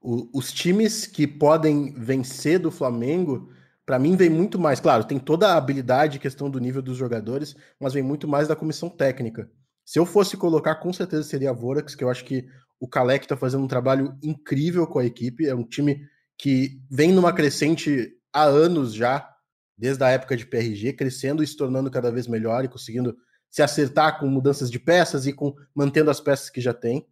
O, 0.00 0.28
os 0.36 0.52
times 0.52 1.06
que 1.06 1.26
podem 1.26 1.92
vencer 1.92 2.58
do 2.58 2.70
Flamengo 2.70 3.50
para 3.84 3.98
mim 3.98 4.16
vem 4.16 4.30
muito 4.30 4.58
mais, 4.58 4.80
claro, 4.80 5.04
tem 5.04 5.18
toda 5.18 5.48
a 5.48 5.56
habilidade, 5.56 6.18
questão 6.18 6.48
do 6.48 6.60
nível 6.60 6.80
dos 6.80 6.96
jogadores, 6.96 7.56
mas 7.80 7.92
vem 7.92 8.02
muito 8.02 8.28
mais 8.28 8.48
da 8.48 8.56
comissão 8.56 8.88
técnica. 8.88 9.50
Se 9.92 9.98
eu 9.98 10.06
fosse 10.06 10.38
colocar, 10.38 10.76
com 10.76 10.90
certeza 10.90 11.22
seria 11.22 11.50
a 11.50 11.52
Vorax, 11.52 11.94
que 11.94 12.02
eu 12.02 12.08
acho 12.08 12.24
que 12.24 12.48
o 12.80 12.88
Kalec 12.88 13.26
está 13.26 13.36
fazendo 13.36 13.62
um 13.62 13.68
trabalho 13.68 14.16
incrível 14.22 14.86
com 14.86 14.98
a 14.98 15.04
equipe. 15.04 15.46
É 15.46 15.54
um 15.54 15.68
time 15.68 16.08
que 16.38 16.80
vem 16.90 17.12
numa 17.12 17.30
crescente 17.30 18.10
há 18.32 18.44
anos 18.44 18.94
já, 18.94 19.28
desde 19.76 20.02
a 20.02 20.08
época 20.08 20.34
de 20.34 20.46
PRG, 20.46 20.94
crescendo 20.94 21.42
e 21.42 21.46
se 21.46 21.54
tornando 21.54 21.90
cada 21.90 22.10
vez 22.10 22.26
melhor 22.26 22.64
e 22.64 22.68
conseguindo 22.68 23.14
se 23.50 23.62
acertar 23.62 24.18
com 24.18 24.26
mudanças 24.28 24.70
de 24.70 24.80
peças 24.80 25.26
e 25.26 25.32
com 25.34 25.54
mantendo 25.74 26.10
as 26.10 26.20
peças 26.20 26.48
que 26.48 26.62
já 26.62 26.72
tem. 26.72 27.06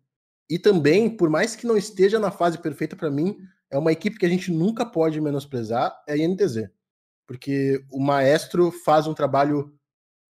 E 0.49 0.59
também, 0.59 1.15
por 1.15 1.29
mais 1.29 1.55
que 1.55 1.67
não 1.67 1.77
esteja 1.77 2.19
na 2.19 2.31
fase 2.31 2.57
perfeita 2.57 2.97
para 2.97 3.11
mim, 3.11 3.37
é 3.71 3.77
uma 3.77 3.93
equipe 3.93 4.17
que 4.17 4.25
a 4.25 4.31
gente 4.31 4.51
nunca 4.51 4.87
pode 4.87 5.21
menosprezar, 5.21 5.95
é 6.09 6.15
a 6.15 6.17
INTZ. 6.17 6.71
Porque 7.27 7.85
o 7.93 8.01
maestro 8.01 8.73
faz 8.73 9.07
um 9.07 9.13
trabalho 9.13 9.71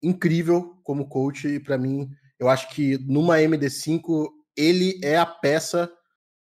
incrível 0.01 0.79
como 0.81 1.09
coach, 1.09 1.45
e 1.45 1.59
para 1.59 1.77
mim, 1.77 2.09
eu 2.39 2.49
acho 2.49 2.69
que 2.69 2.97
numa 2.99 3.37
MD5, 3.37 4.29
ele 4.55 4.99
é 5.03 5.17
a 5.17 5.25
peça, 5.25 5.91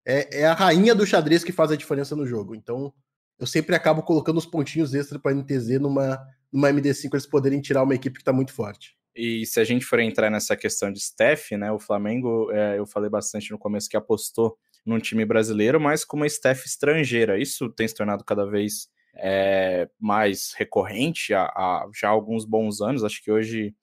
é, 0.06 0.40
é, 0.40 0.46
a 0.46 0.54
rainha 0.54 0.94
do 0.94 1.06
xadrez 1.06 1.42
que 1.42 1.52
faz 1.52 1.70
a 1.70 1.76
diferença 1.76 2.14
no 2.14 2.26
jogo. 2.26 2.54
Então, 2.54 2.92
eu 3.38 3.46
sempre 3.46 3.74
acabo 3.74 4.02
colocando 4.02 4.38
os 4.38 4.46
pontinhos 4.46 4.94
extra 4.94 5.18
para 5.18 5.34
NTZ 5.34 5.80
numa, 5.80 6.20
numa 6.52 6.70
MD5 6.70 7.10
eles 7.12 7.26
poderem 7.26 7.60
tirar 7.60 7.82
uma 7.82 7.94
equipe 7.94 8.16
que 8.16 8.22
está 8.22 8.32
muito 8.32 8.52
forte. 8.52 8.96
E 9.16 9.46
se 9.46 9.60
a 9.60 9.64
gente 9.64 9.84
for 9.84 10.00
entrar 10.00 10.28
nessa 10.28 10.56
questão 10.56 10.90
de 10.90 10.98
staff, 10.98 11.56
né? 11.56 11.70
O 11.70 11.78
Flamengo, 11.78 12.50
é, 12.50 12.78
eu 12.78 12.86
falei 12.86 13.08
bastante 13.08 13.52
no 13.52 13.58
começo 13.58 13.88
que 13.88 13.96
apostou 13.96 14.56
num 14.84 14.98
time 14.98 15.24
brasileiro, 15.24 15.80
mas 15.80 16.04
com 16.04 16.16
uma 16.16 16.26
staff 16.26 16.66
estrangeira. 16.66 17.40
Isso 17.40 17.68
tem 17.70 17.86
se 17.86 17.94
tornado 17.94 18.24
cada 18.24 18.44
vez 18.44 18.88
é, 19.16 19.88
mais 20.00 20.52
recorrente 20.56 21.32
há, 21.32 21.44
há, 21.44 21.88
já 21.94 22.08
alguns 22.08 22.44
bons 22.44 22.80
anos. 22.80 23.04
Acho 23.04 23.22
que 23.22 23.30
hoje, 23.30 23.74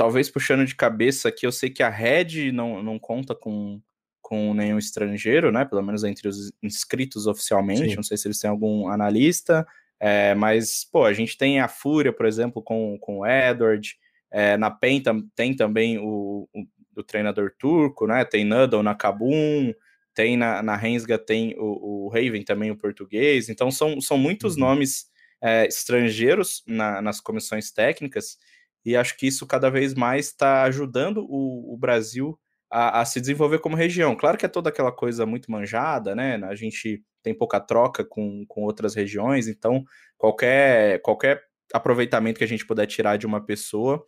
talvez 0.00 0.30
puxando 0.30 0.64
de 0.64 0.74
cabeça 0.74 1.28
aqui, 1.28 1.46
eu 1.46 1.52
sei 1.52 1.68
que 1.68 1.82
a 1.82 1.90
Red 1.90 2.50
não, 2.52 2.82
não 2.82 2.98
conta 2.98 3.34
com, 3.34 3.78
com 4.22 4.54
nenhum 4.54 4.78
estrangeiro, 4.78 5.52
né? 5.52 5.66
Pelo 5.66 5.82
menos 5.82 6.04
entre 6.04 6.26
os 6.26 6.50
inscritos 6.62 7.26
oficialmente. 7.26 7.90
Sim. 7.90 7.96
Não 7.96 8.02
sei 8.02 8.16
se 8.16 8.26
eles 8.26 8.40
têm 8.40 8.48
algum 8.48 8.88
analista. 8.88 9.66
É, 10.00 10.34
mas, 10.34 10.88
pô, 10.90 11.04
a 11.04 11.12
gente 11.12 11.36
tem 11.36 11.60
a 11.60 11.68
Fúria, 11.68 12.14
por 12.14 12.24
exemplo, 12.24 12.62
com, 12.62 12.96
com 12.98 13.18
o 13.18 13.26
Edward. 13.26 13.94
É, 14.30 14.56
na 14.56 14.70
PEN 14.70 15.02
tem 15.34 15.54
também 15.54 15.98
o, 15.98 16.48
o, 16.50 16.64
o, 16.96 17.02
treinador 17.02 17.52
turco, 17.58 18.06
né? 18.06 18.24
Tem 18.24 18.42
Nuddle 18.42 18.82
na 18.82 18.94
Kabum, 18.94 19.70
tem 20.14 20.34
na, 20.34 20.62
na 20.62 20.76
Rensga, 20.76 21.18
tem 21.18 21.54
o, 21.58 22.06
o 22.06 22.08
Raven 22.08 22.42
também, 22.42 22.70
o 22.70 22.76
português. 22.78 23.50
Então, 23.50 23.70
são, 23.70 24.00
são 24.00 24.16
muitos 24.16 24.54
uhum. 24.54 24.60
nomes 24.60 25.10
é, 25.42 25.66
estrangeiros 25.66 26.62
na, 26.66 27.02
nas 27.02 27.20
comissões 27.20 27.70
técnicas, 27.70 28.38
e 28.84 28.96
acho 28.96 29.16
que 29.16 29.26
isso 29.26 29.46
cada 29.46 29.70
vez 29.70 29.94
mais 29.94 30.26
está 30.26 30.62
ajudando 30.64 31.26
o, 31.28 31.74
o 31.74 31.76
Brasil 31.76 32.38
a, 32.70 33.00
a, 33.00 33.04
se 33.04 33.20
desenvolver 33.20 33.58
como 33.58 33.76
região. 33.76 34.16
Claro 34.16 34.38
que 34.38 34.46
é 34.46 34.48
toda 34.48 34.68
aquela 34.70 34.92
coisa 34.92 35.26
muito 35.26 35.50
manjada, 35.50 36.14
né? 36.14 36.36
A 36.44 36.54
gente 36.54 37.02
tem 37.22 37.34
pouca 37.34 37.60
troca 37.60 38.04
com, 38.04 38.44
com 38.46 38.62
outras 38.62 38.94
regiões, 38.94 39.48
então 39.48 39.84
qualquer, 40.16 41.00
qualquer 41.02 41.42
aproveitamento 41.72 42.38
que 42.38 42.44
a 42.44 42.48
gente 42.48 42.66
puder 42.66 42.86
tirar 42.86 43.16
de 43.16 43.26
uma 43.26 43.44
pessoa, 43.44 44.04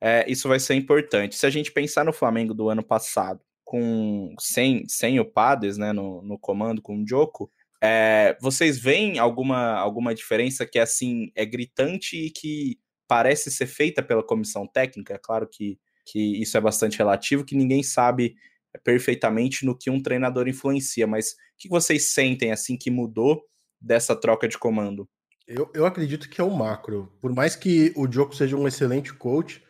é, 0.00 0.24
isso 0.30 0.48
vai 0.48 0.58
ser 0.58 0.74
importante. 0.74 1.36
Se 1.36 1.46
a 1.46 1.50
gente 1.50 1.72
pensar 1.72 2.04
no 2.04 2.12
Flamengo 2.12 2.52
do 2.52 2.68
ano 2.68 2.82
passado, 2.82 3.40
com 3.64 4.34
sem, 4.38 4.84
sem 4.88 5.18
o 5.18 5.24
Pades 5.24 5.76
né, 5.76 5.92
no, 5.92 6.22
no 6.22 6.38
comando 6.38 6.80
com 6.80 7.02
o 7.02 7.06
Joko, 7.06 7.50
é, 7.82 8.36
vocês 8.40 8.78
veem 8.78 9.18
alguma, 9.18 9.72
alguma 9.74 10.14
diferença 10.14 10.64
que 10.64 10.78
assim 10.78 11.30
é 11.34 11.44
gritante 11.44 12.16
e 12.16 12.30
que 12.30 12.78
parece 13.08 13.50
ser 13.50 13.66
feita 13.66 14.02
pela 14.02 14.22
comissão 14.22 14.66
técnica? 14.66 15.14
É 15.14 15.18
claro 15.18 15.48
que, 15.48 15.78
que 16.04 16.40
isso 16.40 16.56
é 16.56 16.60
bastante 16.60 16.98
relativo, 16.98 17.44
que 17.44 17.56
ninguém 17.56 17.82
sabe 17.82 18.36
perfeitamente 18.84 19.64
no 19.64 19.76
que 19.76 19.90
um 19.90 20.02
treinador 20.02 20.48
influencia, 20.48 21.06
mas 21.06 21.32
o 21.32 21.34
que 21.58 21.68
vocês 21.68 22.12
sentem 22.12 22.52
assim 22.52 22.76
que 22.76 22.90
mudou 22.90 23.42
dessa 23.80 24.14
troca 24.14 24.46
de 24.48 24.58
comando? 24.58 25.08
Eu, 25.46 25.70
eu 25.74 25.86
acredito 25.86 26.28
que 26.28 26.40
é 26.40 26.44
o 26.44 26.50
macro. 26.50 27.12
Por 27.20 27.32
mais 27.32 27.54
que 27.54 27.92
o 27.96 28.10
Joko 28.10 28.34
seja 28.34 28.56
um 28.56 28.66
excelente 28.66 29.14
coach, 29.14 29.62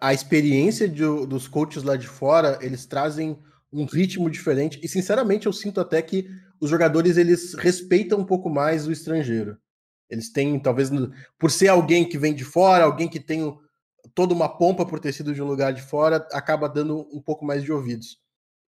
a 0.00 0.14
experiência 0.14 0.88
de, 0.88 1.02
dos 1.26 1.48
coaches 1.48 1.82
lá 1.82 1.96
de 1.96 2.06
fora, 2.06 2.58
eles 2.62 2.86
trazem 2.86 3.38
um 3.72 3.84
ritmo 3.84 4.30
diferente. 4.30 4.78
E, 4.82 4.88
sinceramente, 4.88 5.46
eu 5.46 5.52
sinto 5.52 5.80
até 5.80 6.00
que 6.02 6.28
os 6.60 6.68
jogadores 6.68 7.16
eles 7.16 7.54
respeitam 7.54 8.20
um 8.20 8.24
pouco 8.24 8.50
mais 8.50 8.86
o 8.86 8.92
estrangeiro. 8.92 9.56
Eles 10.10 10.30
têm, 10.30 10.58
talvez, 10.58 10.90
por 11.38 11.50
ser 11.50 11.68
alguém 11.68 12.08
que 12.08 12.18
vem 12.18 12.34
de 12.34 12.44
fora, 12.44 12.84
alguém 12.84 13.08
que 13.08 13.20
tem 13.20 13.56
toda 14.14 14.34
uma 14.34 14.48
pompa 14.48 14.84
por 14.84 14.98
ter 14.98 15.12
sido 15.12 15.32
de 15.32 15.40
um 15.40 15.46
lugar 15.46 15.72
de 15.72 15.82
fora, 15.82 16.26
acaba 16.32 16.68
dando 16.68 17.08
um 17.12 17.20
pouco 17.20 17.44
mais 17.44 17.62
de 17.62 17.72
ouvidos. 17.72 18.18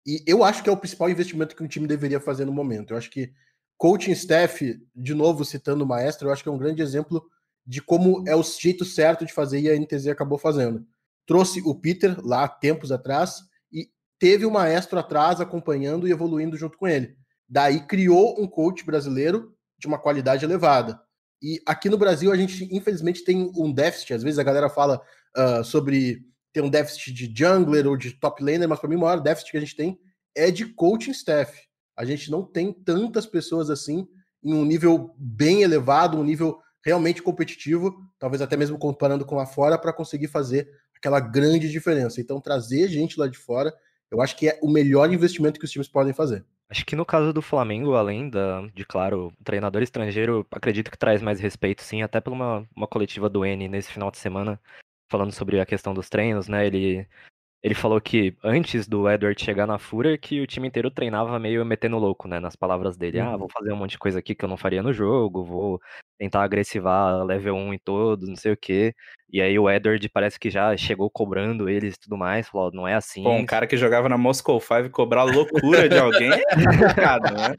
E 0.07 0.23
eu 0.27 0.45
acho 0.45 0.63
que 0.63 0.69
é 0.69 0.73
o 0.73 0.77
principal 0.77 1.11
investimento 1.11 1.57
que 1.57 1.63
um 1.63 1.69
time 1.69 1.87
deveria 1.87 2.21
fazer 2.21 2.45
no 2.45 2.53
momento. 2.53 2.93
Eu 2.93 2.99
acho 2.99 3.11
que 3.11 3.33
coaching 3.77 4.13
staff, 4.13 4.81
de 4.95 5.15
novo 5.15 5.45
citando 5.45 5.85
o 5.85 5.87
maestro, 5.87 6.29
eu 6.29 6.33
acho 6.33 6.43
que 6.43 6.49
é 6.49 6.53
um 6.53 6.59
grande 6.59 6.83
exemplo 6.83 7.25
de 7.67 7.81
como 7.83 8.25
é 8.27 8.35
o 8.35 8.43
jeito 8.43 8.85
certo 8.85 9.25
de 9.25 9.33
fazer 9.33 9.61
e 9.61 9.71
a 9.71 9.77
NTZ 9.77 10.09
acabou 10.09 10.39
fazendo 10.39 10.87
trouxe 11.27 11.61
o 11.65 11.75
Peter 11.75 12.17
lá 12.25 12.49
tempos 12.49 12.91
atrás 12.91 13.43
e 13.73 13.91
teve 14.19 14.45
o 14.45 14.51
maestro 14.51 14.99
atrás 14.99 15.41
acompanhando 15.41 16.07
e 16.07 16.11
evoluindo 16.11 16.57
junto 16.57 16.77
com 16.77 16.87
ele. 16.87 17.17
Daí 17.49 17.87
criou 17.87 18.41
um 18.41 18.47
coach 18.47 18.85
brasileiro 18.85 19.55
de 19.79 19.87
uma 19.87 19.99
qualidade 19.99 20.45
elevada. 20.45 21.01
E 21.43 21.61
aqui 21.67 21.89
no 21.89 21.99
Brasil 21.99 22.33
a 22.33 22.37
gente 22.37 22.69
infelizmente 22.75 23.25
tem 23.25 23.51
um 23.57 23.73
déficit. 23.73 24.15
Às 24.15 24.23
vezes 24.23 24.39
a 24.39 24.45
galera 24.45 24.71
fala 24.71 25.03
uh, 25.37 25.65
sobre 25.65 26.25
ter 26.53 26.63
um 26.63 26.71
déficit 26.71 27.13
de 27.13 27.33
jungler 27.35 27.87
ou 27.87 27.97
de 27.97 28.13
top 28.13 28.45
laner, 28.45 28.69
mas 28.69 28.79
para 28.79 28.89
mim 28.89 28.97
o 28.97 29.01
maior 29.01 29.21
déficit 29.21 29.51
que 29.51 29.57
a 29.57 29.61
gente 29.61 29.75
tem 29.75 29.99
é 30.35 30.51
de 30.51 30.67
coaching 30.67 31.11
staff. 31.11 31.59
A 31.97 32.05
gente 32.05 32.31
não 32.31 32.45
tem 32.45 32.73
tantas 32.73 33.27
pessoas 33.27 33.71
assim 33.71 34.07
em 34.43 34.55
um 34.55 34.65
nível 34.65 35.15
bem 35.19 35.63
elevado, 35.63 36.19
um 36.19 36.25
nível 36.25 36.59
realmente 36.85 37.23
competitivo, 37.23 37.95
talvez 38.19 38.43
até 38.43 38.57
mesmo 38.57 38.79
comparando 38.79 39.25
com 39.25 39.37
lá 39.37 39.47
fora, 39.47 39.79
para 39.79 39.93
conseguir 39.93 40.29
fazer 40.29 40.69
aquela 40.97 41.21
grande 41.21 41.71
diferença. 41.71 42.21
Então, 42.21 42.41
trazer 42.41 42.89
gente 42.89 43.19
lá 43.19 43.29
de 43.29 43.39
fora, 43.39 43.73
eu 44.11 44.21
acho 44.21 44.37
que 44.37 44.49
é 44.49 44.59
o 44.63 44.71
melhor 44.71 45.13
investimento 45.13 45.59
que 45.59 45.65
os 45.65 45.71
times 45.71 45.89
podem 45.89 46.13
fazer. 46.13 46.45
Acho 46.73 46.87
que 46.87 46.97
no 46.97 47.05
caso 47.05 47.35
do 47.35 47.43
Flamengo, 47.43 47.95
além 47.97 48.31
da, 48.31 48.63
de, 48.69 48.83
claro, 48.83 49.31
treinador 49.45 49.83
estrangeiro, 49.83 50.47
acredito 50.51 50.91
que 50.91 50.97
traz 50.97 51.21
mais 51.21 51.39
respeito, 51.39 51.83
sim, 51.83 52.01
até 52.01 52.19
por 52.19 52.33
uma, 52.33 52.67
uma 52.75 52.87
coletiva 52.87 53.29
do 53.29 53.45
N 53.45 53.69
nesse 53.69 53.93
final 53.93 54.11
de 54.11 54.17
semana, 54.17 54.59
falando 55.11 55.33
sobre 55.33 55.61
a 55.61 55.67
questão 55.67 55.93
dos 55.93 56.09
treinos, 56.09 56.49
né? 56.49 56.67
Ele 56.67 57.07
ele 57.63 57.75
falou 57.75 58.01
que 58.01 58.37
antes 58.43 58.89
do 58.89 59.09
Edward 59.09 59.41
chegar 59.41 59.69
na 59.69 59.79
Fúria, 59.79 60.19
que 60.19 60.41
o 60.41 60.47
time 60.47 60.67
inteiro 60.67 60.91
treinava 60.91 61.39
meio 61.39 61.65
metendo 61.65 61.97
louco, 61.97 62.27
né? 62.27 62.41
Nas 62.41 62.57
palavras 62.57 62.97
dele. 62.97 63.21
Ah, 63.21 63.37
vou 63.37 63.43
uhum. 63.43 63.49
fazer 63.49 63.73
um 63.73 63.77
monte 63.77 63.93
de 63.93 63.99
coisa 63.99 64.19
aqui 64.19 64.35
que 64.35 64.45
eu 64.45 64.49
não 64.49 64.57
faria 64.57 64.83
no 64.83 64.93
jogo, 64.93 65.45
vou 65.45 65.81
tentar 66.19 66.43
agressivar 66.43 67.25
level 67.25 67.55
1 67.55 67.75
em 67.75 67.79
todos, 67.79 68.29
não 68.29 68.35
sei 68.35 68.53
o 68.53 68.57
quê. 68.57 68.93
E 69.33 69.41
aí 69.41 69.57
o 69.59 69.71
Edward 69.71 70.09
parece 70.09 70.41
que 70.41 70.51
já 70.51 70.77
chegou 70.77 71.09
cobrando 71.09 71.69
eles 71.69 71.95
e 71.95 72.01
tudo 72.01 72.19
mais, 72.19 72.49
falou, 72.49 72.73
não 72.73 72.87
é 72.87 72.95
assim. 72.95 73.23
Pô, 73.23 73.33
um 73.33 73.47
cara 73.47 73.67
que 73.67 73.77
jogava 73.77 74.09
na 74.09 74.19
Moscow 74.19 74.61
5 74.61 74.91
cobrar 74.91 75.23
loucura 75.23 75.89
de 75.89 75.99
alguém 75.99 76.33
é 76.33 76.55
complicado, 76.55 77.33
né? 77.33 77.55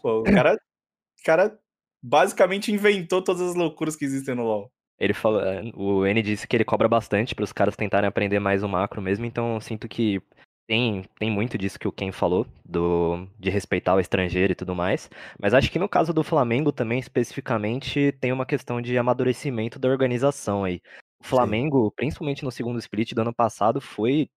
Pô, 0.00 0.20
o 0.20 0.24
cara, 0.24 0.54
o 0.54 1.24
cara 1.24 1.58
basicamente 2.02 2.72
inventou 2.72 3.22
todas 3.22 3.42
as 3.42 3.54
loucuras 3.54 3.94
que 3.94 4.06
existem 4.06 4.34
no 4.34 4.44
LoL. 4.44 4.70
Ele 4.98 5.12
falou, 5.12 5.40
é, 5.40 5.62
o 5.74 6.06
N 6.06 6.22
disse 6.22 6.46
que 6.46 6.56
ele 6.56 6.64
cobra 6.64 6.88
bastante 6.88 7.34
para 7.34 7.44
os 7.44 7.52
caras 7.52 7.76
tentarem 7.76 8.08
aprender 8.08 8.38
mais 8.38 8.62
o 8.62 8.68
macro 8.68 9.02
mesmo, 9.02 9.24
então 9.24 9.54
eu 9.54 9.60
sinto 9.60 9.88
que 9.88 10.22
tem, 10.66 11.04
tem 11.18 11.30
muito 11.30 11.58
disso 11.58 11.78
que 11.78 11.88
o 11.88 11.92
Ken 11.92 12.10
falou, 12.12 12.46
do, 12.64 13.26
de 13.38 13.50
respeitar 13.50 13.94
o 13.94 14.00
estrangeiro 14.00 14.52
e 14.52 14.56
tudo 14.56 14.74
mais. 14.74 15.10
Mas 15.38 15.52
acho 15.52 15.70
que 15.70 15.78
no 15.78 15.88
caso 15.88 16.12
do 16.12 16.24
Flamengo 16.24 16.72
também, 16.72 16.98
especificamente, 16.98 18.12
tem 18.20 18.32
uma 18.32 18.46
questão 18.46 18.80
de 18.80 18.96
amadurecimento 18.96 19.78
da 19.78 19.88
organização 19.88 20.64
aí. 20.64 20.80
O 21.20 21.24
Flamengo, 21.24 21.86
Sim. 21.86 21.92
principalmente 21.96 22.44
no 22.44 22.50
segundo 22.50 22.78
split 22.78 23.12
do 23.12 23.20
ano 23.20 23.34
passado, 23.34 23.80
foi 23.80 24.28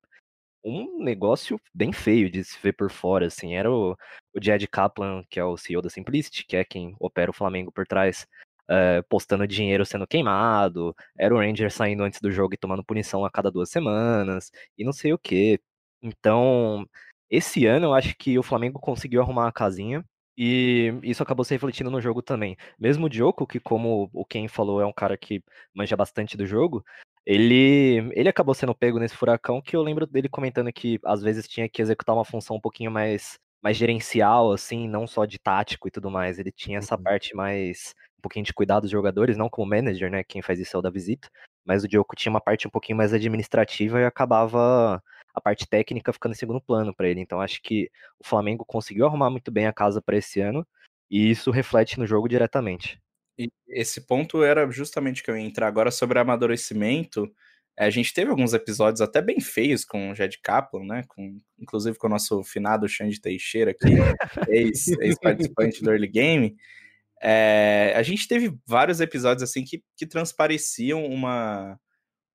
um 0.64 1.02
negócio 1.02 1.60
bem 1.74 1.94
feio 1.94 2.30
de 2.30 2.44
se 2.44 2.58
ver 2.62 2.74
por 2.74 2.92
fora, 2.92 3.28
assim. 3.28 3.56
Era 3.56 3.72
o, 3.72 3.94
o 4.34 4.42
Jed 4.42 4.68
Kaplan, 4.68 5.24
que 5.30 5.40
é 5.40 5.44
o 5.44 5.58
CEO 5.58 5.82
da 5.82 5.90
Simplicity, 5.90 6.46
que 6.46 6.58
é 6.58 6.66
quem 6.66 6.96
opera 7.00 7.32
o 7.32 7.34
Flamengo 7.34 7.72
por 7.72 7.88
trás, 7.88 8.28
uh, 8.70 9.04
postando 9.10 9.48
dinheiro 9.48 9.86
sendo 9.86 10.08
queimado, 10.08 10.96
era 11.18 11.34
o 11.34 11.38
Ranger 11.40 11.72
saindo 11.72 12.04
antes 12.04 12.20
do 12.22 12.32
jogo 12.32 12.54
e 12.54 12.58
tomando 12.58 12.84
punição 12.84 13.26
a 13.26 13.32
cada 13.32 13.52
duas 13.52 13.70
semanas, 13.70 14.52
e 14.78 14.84
não 14.84 14.94
sei 14.94 15.14
o 15.14 15.18
que. 15.20 15.60
Então, 16.02 16.86
esse 17.30 17.66
ano 17.66 17.88
eu 17.88 17.94
acho 17.94 18.16
que 18.18 18.38
o 18.40 18.44
Flamengo 18.44 18.80
conseguiu 18.80 19.22
arrumar 19.22 19.48
a 19.48 19.52
casinha. 19.52 20.04
E 20.40 20.94
isso 21.02 21.24
acabou 21.24 21.44
se 21.44 21.54
refletindo 21.56 21.90
no 21.90 22.00
jogo 22.00 22.22
também. 22.22 22.56
Mesmo 22.80 23.08
o 23.08 23.10
Diogo, 23.10 23.48
que 23.48 23.60
como 23.60 24.08
o 24.14 24.24
Ken 24.24 24.48
falou, 24.48 24.80
é 24.80 24.86
um 24.86 24.94
cara 24.94 25.18
que 25.18 25.44
manja 25.74 25.96
bastante 25.98 26.38
do 26.38 26.46
jogo, 26.46 26.84
ele, 27.26 28.10
ele 28.14 28.30
acabou 28.30 28.54
sendo 28.54 28.74
pego 28.76 29.00
nesse 29.00 29.16
furacão 29.16 29.62
que 29.62 29.76
eu 29.76 29.82
lembro 29.82 30.06
dele 30.06 30.30
comentando 30.30 30.72
que 30.72 31.00
às 31.04 31.22
vezes 31.22 31.48
tinha 31.48 31.68
que 31.68 31.82
executar 31.82 32.16
uma 32.16 32.24
função 32.24 32.56
um 32.56 32.62
pouquinho 32.62 32.92
mais, 32.92 33.40
mais 33.64 33.76
gerencial, 33.78 34.52
assim, 34.52 34.88
não 34.88 35.08
só 35.08 35.26
de 35.26 35.40
tático 35.40 35.88
e 35.88 35.92
tudo 35.92 36.10
mais. 36.12 36.38
Ele 36.40 36.52
tinha 36.52 36.78
essa 36.78 36.96
Uhum. 36.96 37.04
parte 37.04 37.36
mais, 37.36 37.94
um 38.18 38.22
pouquinho 38.22 38.46
de 38.46 38.54
cuidar 38.54 38.80
dos 38.80 38.90
jogadores, 38.92 39.38
não 39.38 39.50
como 39.50 39.70
manager, 39.70 40.10
né? 40.10 40.24
Quem 40.24 40.42
faz 40.42 40.60
isso 40.60 40.76
é 40.76 40.80
o 40.80 40.82
da 40.82 40.90
visita. 40.90 41.30
Mas 41.66 41.84
o 41.84 41.88
Diogo 41.88 42.16
tinha 42.16 42.32
uma 42.32 42.42
parte 42.42 42.68
um 42.68 42.72
pouquinho 42.72 42.98
mais 42.98 43.14
administrativa 43.14 44.00
e 44.00 44.06
acabava 44.06 45.02
a 45.34 45.42
parte 45.42 45.68
técnica 45.68 46.12
ficando 46.14 46.32
em 46.32 46.38
segundo 46.38 46.62
plano 46.62 46.96
para 46.96 47.08
ele. 47.08 47.20
Então 47.22 47.40
acho 47.42 47.62
que 47.62 47.90
o 48.20 48.26
Flamengo 48.28 48.66
conseguiu 48.66 49.06
arrumar 49.06 49.30
muito 49.30 49.52
bem 49.52 49.68
a 49.68 49.74
casa 49.74 50.02
para 50.02 50.18
esse 50.18 50.40
ano 50.40 50.66
e 51.12 51.30
isso 51.30 51.52
reflete 51.52 52.00
no 52.00 52.08
jogo 52.08 52.28
diretamente. 52.28 53.00
E 53.38 53.50
esse 53.68 54.02
ponto 54.08 54.42
era 54.44 54.70
justamente 54.72 55.22
que 55.22 55.30
eu 55.30 55.38
ia 55.38 55.44
entrar 55.46 55.68
agora 55.68 55.92
sobre 55.92 56.18
amadurecimento. 56.18 57.32
É, 57.78 57.86
A 57.86 57.90
gente 57.92 58.12
teve 58.14 58.32
alguns 58.32 58.54
episódios 58.54 59.00
até 59.02 59.22
bem 59.22 59.40
feios 59.40 59.86
com 59.86 60.10
o 60.10 60.16
Jed 60.16 60.40
Kaplan, 60.42 60.86
né? 60.86 61.04
Com, 61.08 61.38
inclusive 61.60 61.98
com 61.98 62.08
o 62.08 62.10
nosso 62.10 62.44
finado 62.44 62.90
Xande 62.90 63.22
Teixeira 63.22 63.72
aqui, 63.72 63.86
ex- 64.50 64.88
ex-participante 65.00 65.84
do 65.84 65.92
Early 65.92 66.08
Game. 66.08 66.58
É, 67.22 67.94
a 67.96 68.04
gente 68.04 68.28
teve 68.28 68.56
vários 68.66 69.00
episódios 69.02 69.44
assim 69.44 69.64
que, 69.64 69.84
que 69.96 70.06
transpareciam 70.06 71.06
uma, 71.06 71.80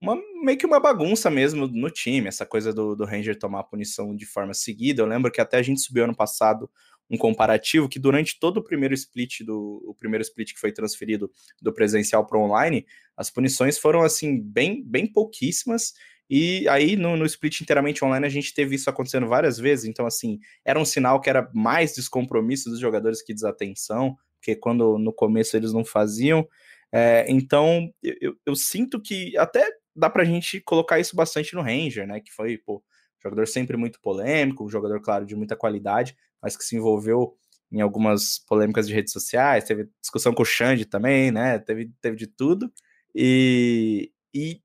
uma 0.01 0.17
meio 0.43 0.59
que 0.59 0.67
uma 0.67 0.81
bagunça 0.81 1.31
mesmo 1.31 1.69
no 1.69 1.91
time, 1.91 2.27
essa 2.27 2.45
coisa 2.45 2.73
do, 2.73 2.97
do 2.97 3.05
Ranger 3.05 3.39
tomar 3.39 3.61
a 3.61 3.65
punição 3.65 4.15
de 4.15 4.27
forma 4.27 4.53
seguida. 4.55 5.03
Eu 5.03 5.07
lembro 5.07 5.31
que 5.31 5.41
até 5.41 5.59
a 5.59 5.63
gente 5.63 5.81
subiu 5.81 6.05
ano 6.05 6.17
passado 6.17 6.69
um 7.11 7.17
comparativo 7.17 7.89
que 7.89 7.99
durante 7.99 8.39
todo 8.41 8.57
o 8.57 8.65
primeiro 8.65 8.95
split 8.95 9.43
do 9.45 9.83
o 9.87 9.95
primeiro 9.95 10.23
split 10.23 10.55
que 10.55 10.61
foi 10.61 10.73
transferido 10.73 11.31
do 11.61 11.73
presencial 11.73 12.27
para 12.27 12.39
online, 12.39 12.87
as 13.17 13.31
punições 13.31 13.79
foram 13.79 14.03
assim 14.03 14.41
bem 14.41 14.83
bem 14.85 15.07
pouquíssimas. 15.07 15.93
E 16.31 16.67
aí 16.69 16.97
no, 16.97 17.17
no 17.17 17.27
split 17.27 17.61
inteiramente 17.61 18.05
online 18.05 18.27
a 18.27 18.31
gente 18.31 18.55
teve 18.55 18.75
isso 18.75 18.89
acontecendo 18.89 19.29
várias 19.29 19.59
vezes. 19.59 19.85
Então 19.85 20.07
assim 20.07 20.41
era 20.65 20.81
um 20.81 20.85
sinal 20.85 21.21
que 21.21 21.29
era 21.29 21.51
mais 21.53 21.95
descompromisso 21.95 22.71
dos 22.71 22.81
jogadores 22.81 23.23
que 23.23 23.35
desatenção, 23.35 24.17
porque 24.43 24.57
quando 24.57 24.99
no 24.99 25.13
começo 25.13 25.57
eles 25.57 25.73
não 25.73 25.85
faziam. 25.85 26.47
É, 26.93 27.25
então 27.29 27.89
eu, 28.03 28.35
eu, 28.45 28.57
sinto 28.57 29.01
que 29.01 29.37
até 29.39 29.67
dá 29.95 30.11
pra 30.11 30.25
gente 30.25 30.61
colocar 30.61 30.99
isso 30.99 31.15
bastante 31.15 31.55
no 31.55 31.63
Ranger, 31.63 32.07
né? 32.07 32.21
Que 32.21 32.33
foi, 32.33 32.59
pô, 32.59 32.83
jogador 33.23 33.47
sempre 33.47 33.77
muito 33.77 34.01
polêmico, 34.01 34.65
um 34.65 34.69
jogador, 34.69 35.01
claro, 35.01 35.25
de 35.25 35.37
muita 35.37 35.57
qualidade, 35.57 36.17
mas 36.43 36.57
que 36.57 36.65
se 36.65 36.77
envolveu 36.77 37.35
em 37.71 37.81
algumas 37.81 38.41
polêmicas 38.41 38.87
de 38.87 38.93
redes 38.93 39.13
sociais, 39.13 39.65
teve 39.65 39.89
discussão 40.01 40.35
com 40.35 40.43
o 40.43 40.45
Xande 40.45 40.85
também, 40.85 41.31
né? 41.31 41.59
Teve, 41.61 41.91
teve 42.01 42.17
de 42.17 42.27
tudo. 42.27 42.71
E, 43.15 44.11
e 44.35 44.61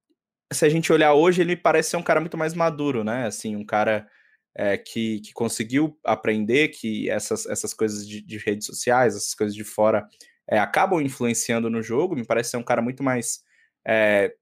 se 0.52 0.66
a 0.66 0.70
gente 0.70 0.92
olhar 0.92 1.14
hoje, 1.14 1.42
ele 1.42 1.56
parece 1.56 1.92
ser 1.92 1.98
um 1.98 2.04
cara 2.04 2.20
muito 2.20 2.38
mais 2.38 2.54
maduro, 2.54 3.04
né? 3.04 3.28
Assim, 3.28 3.56
um 3.56 3.66
cara 3.66 4.08
é, 4.60 4.76
que, 4.76 5.20
que 5.20 5.32
conseguiu 5.34 5.98
aprender 6.04 6.70
que 6.70 7.08
essas, 7.12 7.46
essas 7.46 7.76
coisas 7.76 8.08
de, 8.08 8.22
de 8.22 8.38
redes 8.40 8.66
sociais, 8.66 9.16
essas 9.16 9.36
coisas 9.36 9.56
de 9.56 9.64
fora, 9.64 10.08
é, 10.50 10.58
acabam 10.58 11.00
influenciando 11.00 11.70
no 11.70 11.84
jogo. 11.84 12.16
Me 12.16 12.26
parece 12.26 12.50
ser 12.50 12.58
um 12.58 12.64
cara 12.64 12.82
muito 12.82 13.04
mais 13.04 13.44
é, 13.86 14.34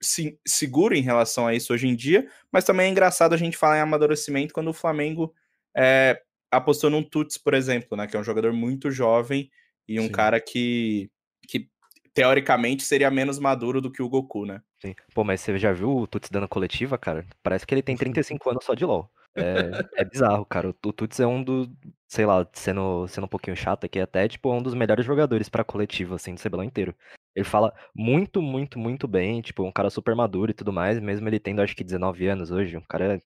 se- 0.00 0.38
seguro 0.46 0.94
em 0.94 1.02
relação 1.02 1.44
a 1.48 1.54
isso 1.54 1.72
hoje 1.72 1.88
em 1.88 1.96
dia, 1.96 2.30
mas 2.52 2.62
também 2.64 2.86
é 2.86 2.90
engraçado 2.90 3.34
a 3.34 3.36
gente 3.36 3.56
falar 3.56 3.78
em 3.78 3.80
amadurecimento 3.80 4.54
quando 4.54 4.68
o 4.68 4.74
Flamengo 4.74 5.34
é, 5.76 6.22
apostou 6.52 6.88
num 6.88 7.02
Tuts, 7.02 7.36
por 7.36 7.52
exemplo, 7.52 7.96
né? 7.96 8.06
Que 8.06 8.16
é 8.16 8.20
um 8.20 8.24
jogador 8.24 8.52
muito 8.52 8.92
jovem 8.92 9.50
e 9.88 9.98
um 9.98 10.04
Sim. 10.04 10.12
cara 10.12 10.40
que, 10.40 11.10
que 11.48 11.68
teoricamente 12.14 12.84
seria 12.84 13.10
menos 13.10 13.40
maduro 13.40 13.80
do 13.80 13.90
que 13.90 14.02
o 14.02 14.08
Goku, 14.08 14.46
né? 14.46 14.62
Sim. 14.80 14.94
Pô, 15.12 15.24
mas 15.24 15.40
você 15.40 15.58
já 15.58 15.72
viu 15.72 15.96
o 15.96 16.06
Tuts 16.06 16.30
dando 16.30 16.46
coletiva, 16.46 16.96
cara? 16.96 17.26
Parece 17.42 17.66
que 17.66 17.74
ele 17.74 17.82
tem 17.82 17.96
35 17.98 18.50
anos 18.50 18.64
só 18.64 18.74
de 18.74 18.84
LoL. 18.84 19.10
É, 19.36 20.02
é 20.02 20.04
bizarro, 20.04 20.44
cara. 20.46 20.68
O 20.68 20.92
Tuts 20.92 21.18
é 21.20 21.26
um 21.26 21.42
dos, 21.42 21.68
sei 22.06 22.24
lá, 22.24 22.46
sendo, 22.52 23.06
sendo 23.08 23.24
um 23.24 23.28
pouquinho 23.28 23.56
chato 23.56 23.84
aqui, 23.84 23.98
até, 23.98 24.28
tipo, 24.28 24.52
é 24.52 24.56
um 24.56 24.62
dos 24.62 24.74
melhores 24.74 25.04
jogadores 25.04 25.48
pra 25.48 25.64
coletiva, 25.64 26.14
assim, 26.14 26.34
do 26.34 26.40
CBLOL 26.40 26.64
inteiro. 26.64 26.94
Ele 27.34 27.44
fala 27.44 27.74
muito, 27.94 28.40
muito, 28.40 28.78
muito 28.78 29.08
bem, 29.08 29.40
tipo, 29.40 29.64
um 29.64 29.72
cara 29.72 29.90
super 29.90 30.14
maduro 30.14 30.52
e 30.52 30.54
tudo 30.54 30.72
mais, 30.72 31.00
mesmo 31.00 31.28
ele 31.28 31.40
tendo, 31.40 31.60
acho 31.60 31.74
que, 31.74 31.82
19 31.82 32.28
anos 32.28 32.50
hoje, 32.50 32.76
um 32.76 32.82
cara 32.82 33.20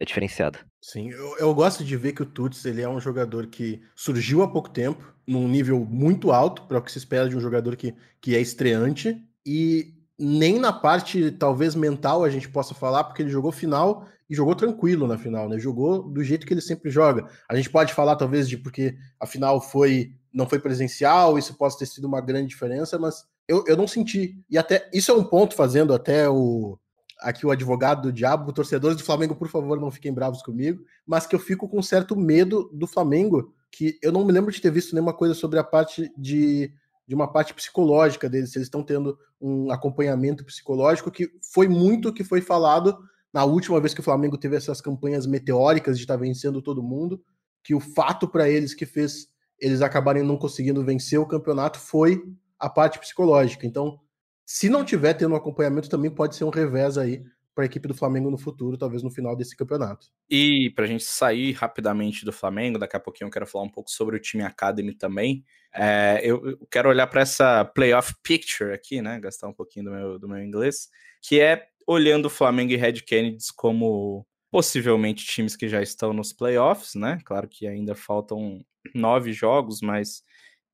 é 0.00 0.04
diferenciado. 0.04 0.58
Sim, 0.82 1.10
eu, 1.10 1.38
eu 1.38 1.54
gosto 1.54 1.84
de 1.84 1.96
ver 1.96 2.12
que 2.12 2.22
o 2.22 2.26
Tuts 2.26 2.64
ele 2.64 2.82
é 2.82 2.88
um 2.88 2.98
jogador 2.98 3.46
que 3.46 3.80
surgiu 3.94 4.42
há 4.42 4.50
pouco 4.50 4.70
tempo, 4.70 5.14
num 5.26 5.46
nível 5.46 5.84
muito 5.84 6.32
alto 6.32 6.66
para 6.66 6.78
o 6.78 6.82
que 6.82 6.90
se 6.90 6.98
espera 6.98 7.28
de 7.28 7.36
um 7.36 7.40
jogador 7.40 7.76
que, 7.76 7.94
que 8.20 8.34
é 8.34 8.40
estreante, 8.40 9.22
e 9.46 9.94
nem 10.22 10.58
na 10.58 10.70
parte 10.70 11.30
talvez 11.30 11.74
mental 11.74 12.22
a 12.22 12.28
gente 12.28 12.46
possa 12.48 12.74
falar, 12.74 13.04
porque 13.04 13.22
ele 13.22 13.30
jogou 13.30 13.50
final 13.50 14.06
e 14.28 14.34
jogou 14.34 14.54
tranquilo 14.54 15.06
na 15.06 15.16
final, 15.16 15.48
né? 15.48 15.58
Jogou 15.58 16.02
do 16.02 16.22
jeito 16.22 16.46
que 16.46 16.52
ele 16.52 16.60
sempre 16.60 16.90
joga. 16.90 17.26
A 17.48 17.56
gente 17.56 17.70
pode 17.70 17.94
falar 17.94 18.16
talvez 18.16 18.46
de 18.46 18.58
porque 18.58 18.94
a 19.18 19.26
final 19.26 19.60
foi 19.60 20.12
não 20.32 20.46
foi 20.46 20.60
presencial, 20.60 21.38
isso 21.38 21.54
possa 21.54 21.78
ter 21.78 21.86
sido 21.86 22.06
uma 22.06 22.20
grande 22.20 22.48
diferença, 22.48 22.98
mas 22.98 23.24
eu, 23.48 23.64
eu 23.66 23.76
não 23.76 23.88
senti. 23.88 24.36
E 24.48 24.58
até 24.58 24.88
isso 24.92 25.10
é 25.10 25.14
um 25.14 25.24
ponto 25.24 25.54
fazendo 25.54 25.94
até 25.94 26.28
o 26.28 26.78
aqui 27.18 27.46
o 27.46 27.50
advogado 27.50 28.02
do 28.02 28.12
diabo, 28.12 28.52
torcedores 28.52 28.96
do 28.96 29.04
Flamengo, 29.04 29.34
por 29.34 29.48
favor, 29.48 29.80
não 29.80 29.90
fiquem 29.90 30.12
bravos 30.12 30.42
comigo, 30.42 30.82
mas 31.06 31.26
que 31.26 31.34
eu 31.34 31.40
fico 31.40 31.68
com 31.68 31.82
certo 31.82 32.16
medo 32.16 32.70
do 32.72 32.86
Flamengo, 32.86 33.52
que 33.70 33.98
eu 34.02 34.10
não 34.10 34.24
me 34.24 34.32
lembro 34.32 34.50
de 34.50 34.60
ter 34.60 34.70
visto 34.70 34.94
nenhuma 34.94 35.12
coisa 35.12 35.34
sobre 35.34 35.58
a 35.58 35.64
parte 35.64 36.10
de, 36.16 36.72
de 37.10 37.14
uma 37.16 37.26
parte 37.26 37.52
psicológica 37.52 38.30
deles, 38.30 38.52
se 38.52 38.58
eles 38.58 38.66
estão 38.66 38.84
tendo 38.84 39.18
um 39.40 39.72
acompanhamento 39.72 40.44
psicológico, 40.44 41.10
que 41.10 41.28
foi 41.52 41.66
muito 41.66 42.10
o 42.10 42.12
que 42.12 42.22
foi 42.22 42.40
falado 42.40 42.96
na 43.34 43.44
última 43.44 43.80
vez 43.80 43.92
que 43.92 43.98
o 43.98 44.04
Flamengo 44.04 44.38
teve 44.38 44.54
essas 44.54 44.80
campanhas 44.80 45.26
meteóricas 45.26 45.96
de 45.96 46.04
estar 46.04 46.16
vencendo 46.16 46.62
todo 46.62 46.84
mundo, 46.84 47.20
que 47.64 47.74
o 47.74 47.80
fato 47.80 48.28
para 48.28 48.48
eles 48.48 48.74
que 48.74 48.86
fez 48.86 49.26
eles 49.58 49.82
acabarem 49.82 50.22
não 50.22 50.36
conseguindo 50.36 50.84
vencer 50.84 51.18
o 51.18 51.26
campeonato 51.26 51.80
foi 51.80 52.22
a 52.56 52.70
parte 52.70 53.00
psicológica. 53.00 53.66
Então, 53.66 53.98
se 54.46 54.68
não 54.68 54.84
tiver 54.84 55.14
tendo 55.14 55.32
um 55.32 55.36
acompanhamento, 55.36 55.88
também 55.88 56.12
pode 56.12 56.36
ser 56.36 56.44
um 56.44 56.50
revés 56.50 56.96
aí 56.96 57.24
para 57.52 57.64
a 57.64 57.66
equipe 57.66 57.88
do 57.88 57.94
Flamengo 57.94 58.30
no 58.30 58.38
futuro, 58.38 58.78
talvez 58.78 59.02
no 59.02 59.10
final 59.10 59.34
desse 59.34 59.56
campeonato. 59.56 60.06
E 60.30 60.70
para 60.76 60.84
a 60.84 60.88
gente 60.88 61.02
sair 61.02 61.50
rapidamente 61.54 62.24
do 62.24 62.32
Flamengo, 62.32 62.78
daqui 62.78 62.96
a 62.96 63.00
pouquinho 63.00 63.26
eu 63.26 63.32
quero 63.32 63.48
falar 63.48 63.64
um 63.64 63.68
pouco 63.68 63.90
sobre 63.90 64.16
o 64.16 64.20
time 64.20 64.44
Academy 64.44 64.94
também. 64.94 65.44
É, 65.74 66.20
eu, 66.22 66.58
quero 66.70 66.88
olhar 66.88 67.06
para 67.06 67.20
essa 67.20 67.64
playoff 67.64 68.14
picture 68.22 68.72
aqui, 68.72 69.00
né? 69.00 69.20
Gastar 69.20 69.48
um 69.48 69.52
pouquinho 69.52 69.86
do 69.86 69.90
meu, 69.92 70.18
do 70.18 70.28
meu 70.28 70.42
inglês, 70.42 70.88
que 71.22 71.40
é 71.40 71.66
olhando 71.86 72.26
o 72.26 72.30
Flamengo 72.30 72.72
e 72.72 72.76
Red 72.76 73.00
Kennedys 73.02 73.50
como 73.50 74.26
possivelmente 74.50 75.24
times 75.24 75.56
que 75.56 75.68
já 75.68 75.80
estão 75.80 76.12
nos 76.12 76.32
playoffs, 76.32 76.94
né? 76.94 77.18
Claro 77.24 77.48
que 77.48 77.66
ainda 77.66 77.94
faltam 77.94 78.64
nove 78.94 79.32
jogos, 79.32 79.80
mas 79.80 80.22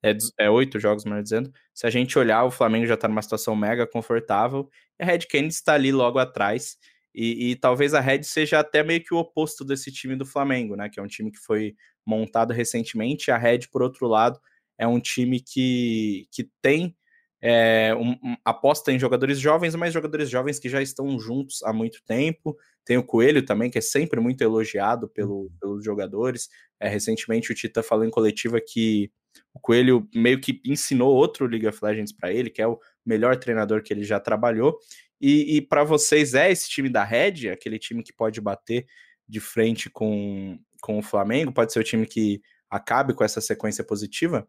é, 0.02 0.16
é 0.38 0.50
oito 0.50 0.78
jogos, 0.78 1.04
melhor 1.04 1.22
dizendo. 1.22 1.52
Se 1.74 1.86
a 1.86 1.90
gente 1.90 2.18
olhar, 2.18 2.44
o 2.44 2.50
Flamengo 2.50 2.86
já 2.86 2.94
está 2.94 3.08
numa 3.08 3.22
situação 3.22 3.54
mega 3.54 3.86
confortável 3.86 4.68
e 4.98 5.02
a 5.02 5.06
Red 5.06 5.20
Kennedy 5.20 5.54
está 5.54 5.74
ali 5.74 5.92
logo 5.92 6.18
atrás. 6.18 6.76
E, 7.14 7.50
e 7.50 7.56
talvez 7.56 7.94
a 7.94 8.00
Red 8.00 8.22
seja 8.24 8.60
até 8.60 8.82
meio 8.82 9.02
que 9.02 9.14
o 9.14 9.18
oposto 9.18 9.64
desse 9.64 9.90
time 9.90 10.16
do 10.16 10.26
Flamengo, 10.26 10.76
né? 10.76 10.88
Que 10.90 11.00
é 11.00 11.02
um 11.02 11.06
time 11.06 11.30
que 11.30 11.38
foi 11.38 11.74
montado 12.04 12.52
recentemente. 12.52 13.30
A 13.30 13.38
Red, 13.38 13.60
por 13.72 13.82
outro 13.82 14.06
lado, 14.06 14.38
é 14.78 14.86
um 14.86 15.00
time 15.00 15.40
que, 15.40 16.26
que 16.32 16.48
tem 16.62 16.96
é, 17.42 17.94
um, 17.94 18.12
um- 18.12 18.36
aposta 18.44 18.92
em 18.92 18.98
jogadores 18.98 19.38
jovens, 19.38 19.74
mas 19.74 19.92
jogadores 19.92 20.28
jovens 20.30 20.58
que 20.58 20.68
já 20.68 20.80
estão 20.82 21.18
juntos 21.18 21.62
há 21.62 21.72
muito 21.72 22.02
tempo. 22.06 22.56
Tem 22.84 22.96
o 22.96 23.04
Coelho 23.04 23.44
também, 23.44 23.70
que 23.70 23.78
é 23.78 23.80
sempre 23.80 24.20
muito 24.20 24.40
elogiado 24.42 25.08
pelo, 25.08 25.50
pelos 25.60 25.84
jogadores. 25.84 26.48
É, 26.80 26.88
recentemente 26.88 27.52
o 27.52 27.54
Tita 27.54 27.82
falou 27.82 28.04
em 28.04 28.10
coletiva 28.10 28.60
que 28.60 29.10
o 29.52 29.60
Coelho 29.60 30.08
meio 30.14 30.40
que 30.40 30.60
ensinou 30.64 31.14
outro 31.14 31.46
League 31.46 31.66
of 31.66 31.78
Legends 31.82 32.12
para 32.12 32.32
ele, 32.32 32.50
que 32.50 32.62
é 32.62 32.66
o 32.66 32.78
melhor 33.04 33.36
treinador 33.36 33.82
que 33.82 33.92
ele 33.92 34.04
já 34.04 34.18
trabalhou. 34.20 34.78
E, 35.20 35.56
e 35.56 35.62
para 35.62 35.84
vocês 35.84 36.34
é 36.34 36.50
esse 36.50 36.68
time 36.68 36.88
da 36.88 37.04
Red, 37.04 37.48
aquele 37.50 37.78
time 37.78 38.02
que 38.02 38.12
pode 38.12 38.40
bater 38.40 38.86
de 39.28 39.40
frente 39.40 39.90
com, 39.90 40.58
com 40.80 40.98
o 40.98 41.02
Flamengo? 41.02 41.52
Pode 41.52 41.72
ser 41.72 41.80
o 41.80 41.84
time 41.84 42.06
que 42.06 42.40
acabe 42.70 43.14
com 43.14 43.24
essa 43.24 43.40
sequência 43.40 43.84
positiva? 43.84 44.46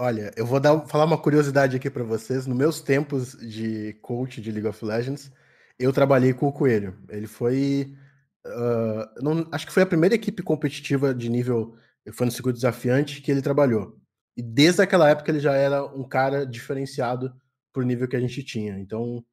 Olha, 0.00 0.30
eu 0.36 0.46
vou 0.46 0.60
dar, 0.60 0.86
falar 0.86 1.04
uma 1.04 1.18
curiosidade 1.20 1.74
aqui 1.76 1.90
para 1.90 2.04
vocês. 2.04 2.46
Nos 2.46 2.56
meus 2.56 2.80
tempos 2.80 3.32
de 3.32 3.94
coach 3.94 4.40
de 4.40 4.52
League 4.52 4.68
of 4.68 4.84
Legends, 4.84 5.32
eu 5.76 5.92
trabalhei 5.92 6.32
com 6.32 6.46
o 6.46 6.52
Coelho. 6.52 6.96
Ele 7.08 7.26
foi. 7.26 7.96
ah, 8.46 9.12
não- 9.22 9.48
acho 9.52 9.66
que 9.66 9.72
foi 9.72 9.82
a 9.82 9.86
primeira 9.86 10.14
equipe 10.14 10.42
competitiva 10.42 11.12
de 11.14 11.28
nível. 11.28 11.76
Foi 12.12 12.26
no 12.26 12.32
circuito 12.32 12.56
desafiante 12.56 13.20
que 13.22 13.30
ele 13.30 13.42
trabalhou. 13.42 13.98
E 14.36 14.42
desde 14.42 14.82
aquela 14.82 15.10
época 15.10 15.30
ele 15.32 15.40
já 15.40 15.54
era 15.54 15.84
um 15.84 16.04
cara 16.08 16.46
diferenciado 16.46 17.34
por 17.72 17.84
nível 17.84 18.08
que 18.08 18.16
a 18.16 18.20
gente 18.20 18.42
tinha. 18.44 18.78
Então, 18.78 19.24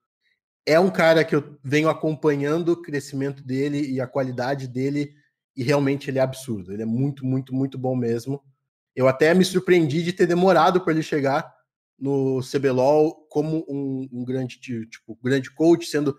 é 0.65 0.79
um 0.79 0.89
cara 0.91 1.23
que 1.23 1.35
eu 1.35 1.57
venho 1.63 1.89
acompanhando 1.89 2.69
o 2.73 2.81
crescimento 2.81 3.43
dele 3.43 3.81
e 3.91 4.01
a 4.01 4.07
qualidade 4.07 4.67
dele, 4.67 5.13
e 5.55 5.63
realmente 5.63 6.09
ele 6.09 6.19
é 6.19 6.21
absurdo. 6.21 6.73
Ele 6.73 6.83
é 6.83 6.85
muito, 6.85 7.25
muito, 7.25 7.53
muito 7.53 7.77
bom 7.77 7.95
mesmo. 7.95 8.41
Eu 8.95 9.07
até 9.07 9.33
me 9.33 9.43
surpreendi 9.43 10.03
de 10.03 10.13
ter 10.13 10.25
demorado 10.25 10.81
para 10.81 10.93
ele 10.93 11.03
chegar 11.03 11.53
no 11.99 12.41
CBLOL 12.41 13.27
como 13.29 13.65
um, 13.67 14.07
um 14.11 14.23
grande 14.23 14.57
tipo 14.59 15.17
grande 15.23 15.51
coach, 15.51 15.87
sendo 15.87 16.17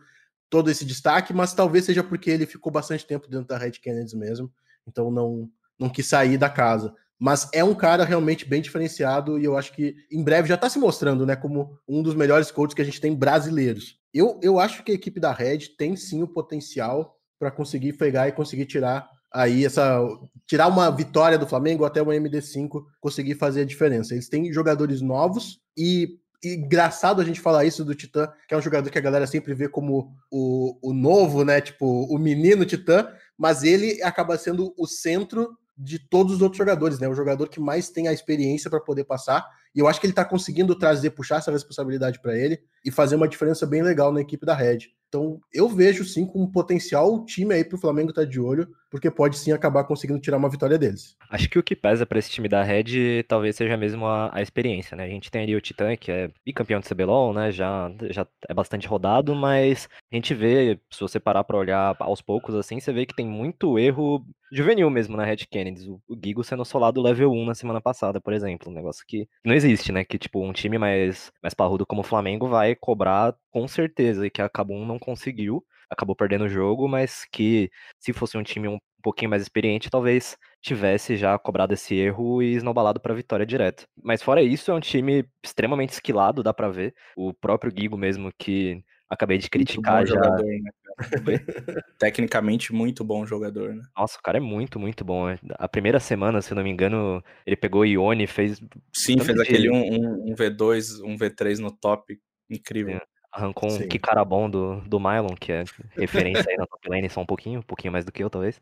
todo 0.48 0.70
esse 0.70 0.84
destaque, 0.84 1.32
mas 1.32 1.54
talvez 1.54 1.84
seja 1.84 2.04
porque 2.04 2.30
ele 2.30 2.46
ficou 2.46 2.72
bastante 2.72 3.06
tempo 3.06 3.28
dentro 3.28 3.46
da 3.46 3.58
Red 3.58 3.72
Kennedy 3.72 4.16
mesmo, 4.16 4.52
então 4.86 5.10
não 5.10 5.50
não 5.78 5.90
quis 5.90 6.06
sair 6.06 6.38
da 6.38 6.48
casa. 6.48 6.94
Mas 7.18 7.48
é 7.52 7.64
um 7.64 7.74
cara 7.74 8.04
realmente 8.04 8.46
bem 8.46 8.60
diferenciado 8.60 9.38
e 9.38 9.44
eu 9.44 9.56
acho 9.56 9.72
que 9.72 9.94
em 10.10 10.22
breve 10.22 10.48
já 10.48 10.54
está 10.54 10.68
se 10.68 10.78
mostrando, 10.78 11.24
né, 11.24 11.34
como 11.34 11.78
um 11.88 12.02
dos 12.02 12.14
melhores 12.14 12.50
coaches 12.50 12.74
que 12.74 12.82
a 12.82 12.84
gente 12.84 13.00
tem 13.00 13.14
brasileiros. 13.14 13.98
Eu, 14.12 14.38
eu 14.42 14.58
acho 14.58 14.82
que 14.82 14.92
a 14.92 14.94
equipe 14.94 15.18
da 15.18 15.32
Red 15.32 15.58
tem 15.78 15.96
sim 15.96 16.22
o 16.22 16.28
potencial 16.28 17.18
para 17.38 17.50
conseguir 17.50 17.94
pegar 17.94 18.28
e 18.28 18.32
conseguir 18.32 18.66
tirar 18.66 19.08
aí 19.32 19.64
essa 19.64 20.00
tirar 20.46 20.68
uma 20.68 20.90
vitória 20.90 21.38
do 21.38 21.46
Flamengo 21.46 21.84
até 21.84 22.00
uma 22.00 22.14
MD5 22.14 22.84
conseguir 23.00 23.34
fazer 23.34 23.62
a 23.62 23.66
diferença. 23.66 24.14
Eles 24.14 24.28
têm 24.28 24.52
jogadores 24.52 25.00
novos 25.00 25.60
e, 25.76 26.18
e 26.42 26.54
engraçado 26.54 27.20
a 27.20 27.24
gente 27.24 27.40
falar 27.40 27.64
isso 27.64 27.84
do 27.84 27.94
Titã, 27.94 28.28
que 28.46 28.54
é 28.54 28.56
um 28.56 28.62
jogador 28.62 28.88
que 28.90 28.98
a 28.98 29.02
galera 29.02 29.26
sempre 29.26 29.54
vê 29.54 29.68
como 29.68 30.14
o, 30.30 30.78
o 30.80 30.92
novo, 30.92 31.44
né? 31.44 31.60
Tipo, 31.60 32.04
o 32.04 32.18
menino 32.18 32.64
Titã, 32.64 33.08
mas 33.36 33.64
ele 33.64 34.02
acaba 34.02 34.38
sendo 34.38 34.72
o 34.78 34.86
centro 34.86 35.56
de 35.76 35.98
todos 35.98 36.34
os 36.34 36.42
outros 36.42 36.58
jogadores, 36.58 36.98
né? 36.98 37.08
O 37.08 37.14
jogador 37.14 37.48
que 37.48 37.60
mais 37.60 37.90
tem 37.90 38.08
a 38.08 38.12
experiência 38.12 38.70
para 38.70 38.80
poder 38.80 39.04
passar. 39.04 39.46
E 39.76 39.80
eu 39.80 39.86
acho 39.86 40.00
que 40.00 40.06
ele 40.06 40.12
está 40.12 40.24
conseguindo 40.24 40.74
trazer, 40.74 41.10
puxar 41.10 41.36
essa 41.36 41.52
responsabilidade 41.52 42.18
para 42.22 42.34
ele 42.34 42.58
e 42.82 42.90
fazer 42.90 43.14
uma 43.14 43.28
diferença 43.28 43.66
bem 43.66 43.82
legal 43.82 44.10
na 44.10 44.22
equipe 44.22 44.46
da 44.46 44.54
Red. 44.54 44.88
Então, 45.08 45.38
eu 45.52 45.68
vejo 45.68 46.04
sim 46.04 46.26
com 46.26 46.42
um 46.42 46.50
potencial 46.50 47.24
time 47.24 47.54
aí 47.54 47.64
para 47.64 47.76
o 47.76 47.80
Flamengo 47.80 48.10
estar 48.10 48.22
tá 48.22 48.28
de 48.28 48.40
olho, 48.40 48.66
porque 48.90 49.10
pode 49.10 49.38
sim 49.38 49.52
acabar 49.52 49.84
conseguindo 49.84 50.20
tirar 50.20 50.36
uma 50.36 50.50
vitória 50.50 50.78
deles. 50.78 51.16
Acho 51.30 51.48
que 51.48 51.58
o 51.58 51.62
que 51.62 51.76
pesa 51.76 52.04
para 52.04 52.18
esse 52.18 52.30
time 52.30 52.48
da 52.48 52.62
Red 52.62 53.22
talvez 53.28 53.54
seja 53.54 53.76
mesmo 53.76 54.06
a, 54.06 54.30
a, 54.32 54.42
experiência, 54.42 54.96
né? 54.96 55.04
A 55.04 55.08
gente 55.08 55.30
tem 55.30 55.42
ali 55.42 55.54
o 55.54 55.60
Titã, 55.60 55.96
que 55.96 56.10
é 56.10 56.30
bicampeão 56.44 56.80
de 56.80 56.88
CBLOL, 56.88 57.32
né? 57.32 57.52
Já, 57.52 57.90
já 58.10 58.26
é 58.48 58.54
bastante 58.54 58.88
rodado, 58.88 59.34
mas 59.34 59.88
a 60.12 60.16
gente 60.16 60.34
vê, 60.34 60.78
se 60.90 61.00
você 61.00 61.20
parar 61.20 61.44
para 61.44 61.56
olhar 61.56 61.94
aos 62.00 62.20
poucos 62.20 62.54
assim, 62.54 62.80
você 62.80 62.92
vê 62.92 63.06
que 63.06 63.14
tem 63.14 63.26
muito 63.26 63.78
erro 63.78 64.24
juvenil 64.52 64.88
mesmo 64.90 65.16
na 65.16 65.24
Red 65.24 65.38
Kennedy. 65.50 65.90
O, 65.90 66.00
o 66.08 66.16
Gigo 66.22 66.44
sendo 66.44 66.64
solado 66.64 67.02
level 67.02 67.32
1 67.32 67.46
na 67.46 67.54
semana 67.54 67.80
passada, 67.80 68.20
por 68.20 68.32
exemplo. 68.32 68.70
Um 68.70 68.74
negócio 68.74 69.04
que 69.06 69.28
não 69.44 69.54
existe, 69.54 69.65
né? 69.92 70.04
Que, 70.04 70.18
tipo, 70.18 70.44
um 70.44 70.52
time 70.52 70.78
mais, 70.78 71.30
mais 71.42 71.54
parrudo 71.54 71.86
como 71.86 72.00
o 72.00 72.04
Flamengo 72.04 72.48
vai 72.48 72.74
cobrar 72.74 73.34
com 73.50 73.66
certeza 73.68 74.26
e 74.26 74.30
que 74.30 74.42
a 74.42 74.48
Kabum 74.48 74.84
não 74.86 74.98
conseguiu. 74.98 75.64
Acabou 75.90 76.16
perdendo 76.16 76.44
o 76.44 76.48
jogo, 76.48 76.88
mas 76.88 77.24
que 77.30 77.70
se 78.00 78.12
fosse 78.12 78.36
um 78.36 78.42
time 78.42 78.68
um 78.68 78.78
pouquinho 79.02 79.30
mais 79.30 79.42
experiente, 79.42 79.90
talvez 79.90 80.36
tivesse 80.60 81.16
já 81.16 81.38
cobrado 81.38 81.74
esse 81.74 81.94
erro 81.94 82.42
e 82.42 82.54
esnobalado 82.54 83.00
para 83.00 83.14
vitória 83.14 83.46
direto. 83.46 83.86
Mas 84.02 84.22
fora 84.22 84.42
isso, 84.42 84.70
é 84.70 84.74
um 84.74 84.80
time 84.80 85.24
extremamente 85.44 85.90
esquilado, 85.90 86.42
dá 86.42 86.52
para 86.52 86.68
ver. 86.68 86.94
O 87.16 87.32
próprio 87.32 87.72
Gigo 87.76 87.96
mesmo 87.96 88.32
que 88.36 88.82
acabei 89.08 89.38
de 89.38 89.48
criticar 89.48 90.06
já. 90.06 90.14
Jogador, 90.14 90.44
né, 90.44 90.70
Tecnicamente 91.98 92.72
muito 92.72 93.04
bom 93.04 93.26
jogador, 93.26 93.74
né? 93.74 93.82
Nossa, 93.96 94.18
o 94.18 94.22
cara 94.22 94.38
é 94.38 94.40
muito, 94.40 94.78
muito 94.78 95.04
bom. 95.04 95.26
Né? 95.28 95.38
A 95.58 95.68
primeira 95.68 96.00
semana, 96.00 96.40
se 96.40 96.52
eu 96.52 96.56
não 96.56 96.62
me 96.62 96.70
engano, 96.70 97.22
ele 97.44 97.56
pegou 97.56 97.82
o 97.82 97.84
Ione, 97.84 98.26
fez. 98.26 98.60
Sim, 98.92 99.18
fez 99.18 99.38
aquele 99.38 99.70
1 99.70 99.74
um, 99.74 99.78
um, 99.78 100.30
um 100.30 100.34
V2, 100.34 101.02
um 101.04 101.16
V3 101.16 101.58
no 101.58 101.70
top. 101.70 102.18
Incrível. 102.48 102.96
É. 102.96 103.00
Arrancou 103.32 103.70
um 103.70 103.88
que 103.88 103.98
cara 103.98 104.24
bom 104.24 104.48
do, 104.48 104.80
do 104.82 104.98
Mylon, 104.98 105.34
que 105.38 105.52
é 105.52 105.64
referência 105.90 106.46
aí 106.48 106.56
na 106.56 106.66
top 106.66 106.88
lane 106.88 107.10
só 107.10 107.20
um 107.20 107.26
pouquinho, 107.26 107.60
um 107.60 107.62
pouquinho 107.62 107.92
mais 107.92 108.04
do 108.04 108.10
que 108.10 108.24
eu, 108.24 108.30
talvez. 108.30 108.58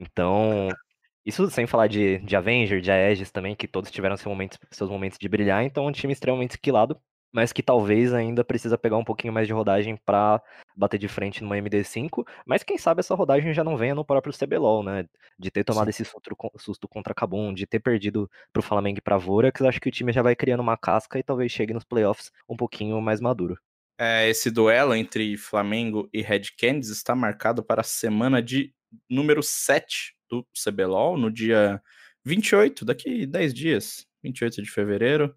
Então, 0.00 0.70
isso 1.26 1.50
sem 1.50 1.66
falar 1.66 1.88
de, 1.88 2.18
de 2.20 2.34
Avenger, 2.34 2.80
de 2.80 2.90
Aegis 2.90 3.30
também, 3.30 3.54
que 3.54 3.68
todos 3.68 3.90
tiveram 3.90 4.16
seus 4.16 4.26
momentos, 4.26 4.58
seus 4.70 4.88
momentos 4.88 5.18
de 5.18 5.28
brilhar, 5.28 5.62
então 5.62 5.84
é 5.84 5.88
um 5.88 5.92
time 5.92 6.12
extremamente 6.12 6.52
esquilado, 6.52 6.98
mas 7.34 7.52
que 7.52 7.64
talvez 7.64 8.14
ainda 8.14 8.44
precisa 8.44 8.78
pegar 8.78 8.96
um 8.96 9.04
pouquinho 9.04 9.32
mais 9.32 9.48
de 9.48 9.52
rodagem 9.52 9.96
para 10.06 10.40
bater 10.76 10.98
de 10.98 11.08
frente 11.08 11.42
numa 11.42 11.56
MD5, 11.56 12.24
mas 12.46 12.62
quem 12.62 12.78
sabe 12.78 13.00
essa 13.00 13.14
rodagem 13.16 13.52
já 13.52 13.64
não 13.64 13.76
venha 13.76 13.92
no 13.92 14.04
próprio 14.04 14.32
CBLOL, 14.32 14.84
né? 14.84 15.04
De 15.36 15.50
ter 15.50 15.64
tomado 15.64 15.86
Sim. 15.86 16.02
esse 16.02 16.12
susto, 16.58 16.86
contra 16.86 17.12
Kabum, 17.12 17.52
de 17.52 17.66
ter 17.66 17.80
perdido 17.80 18.30
pro 18.52 18.62
Flamengo 18.62 18.98
e 18.98 19.02
pra 19.02 19.18
Vorax, 19.18 19.60
acho 19.62 19.80
que 19.80 19.88
o 19.88 19.92
time 19.92 20.12
já 20.12 20.22
vai 20.22 20.36
criando 20.36 20.60
uma 20.60 20.76
casca 20.76 21.18
e 21.18 21.24
talvez 21.24 21.50
chegue 21.50 21.74
nos 21.74 21.82
playoffs 21.82 22.30
um 22.48 22.56
pouquinho 22.56 23.00
mais 23.00 23.20
maduro. 23.20 23.58
É, 23.98 24.28
esse 24.28 24.48
duelo 24.48 24.94
entre 24.94 25.36
Flamengo 25.36 26.08
e 26.12 26.22
Red 26.22 26.42
Canids 26.56 26.88
está 26.88 27.16
marcado 27.16 27.64
para 27.64 27.80
a 27.80 27.84
semana 27.84 28.40
de 28.40 28.72
número 29.10 29.42
7 29.42 30.14
do 30.30 30.46
CBLOL, 30.54 31.18
no 31.18 31.32
dia 31.32 31.82
28, 32.24 32.84
daqui 32.84 33.26
10 33.26 33.52
dias, 33.52 34.06
28 34.22 34.62
de 34.62 34.70
fevereiro. 34.70 35.34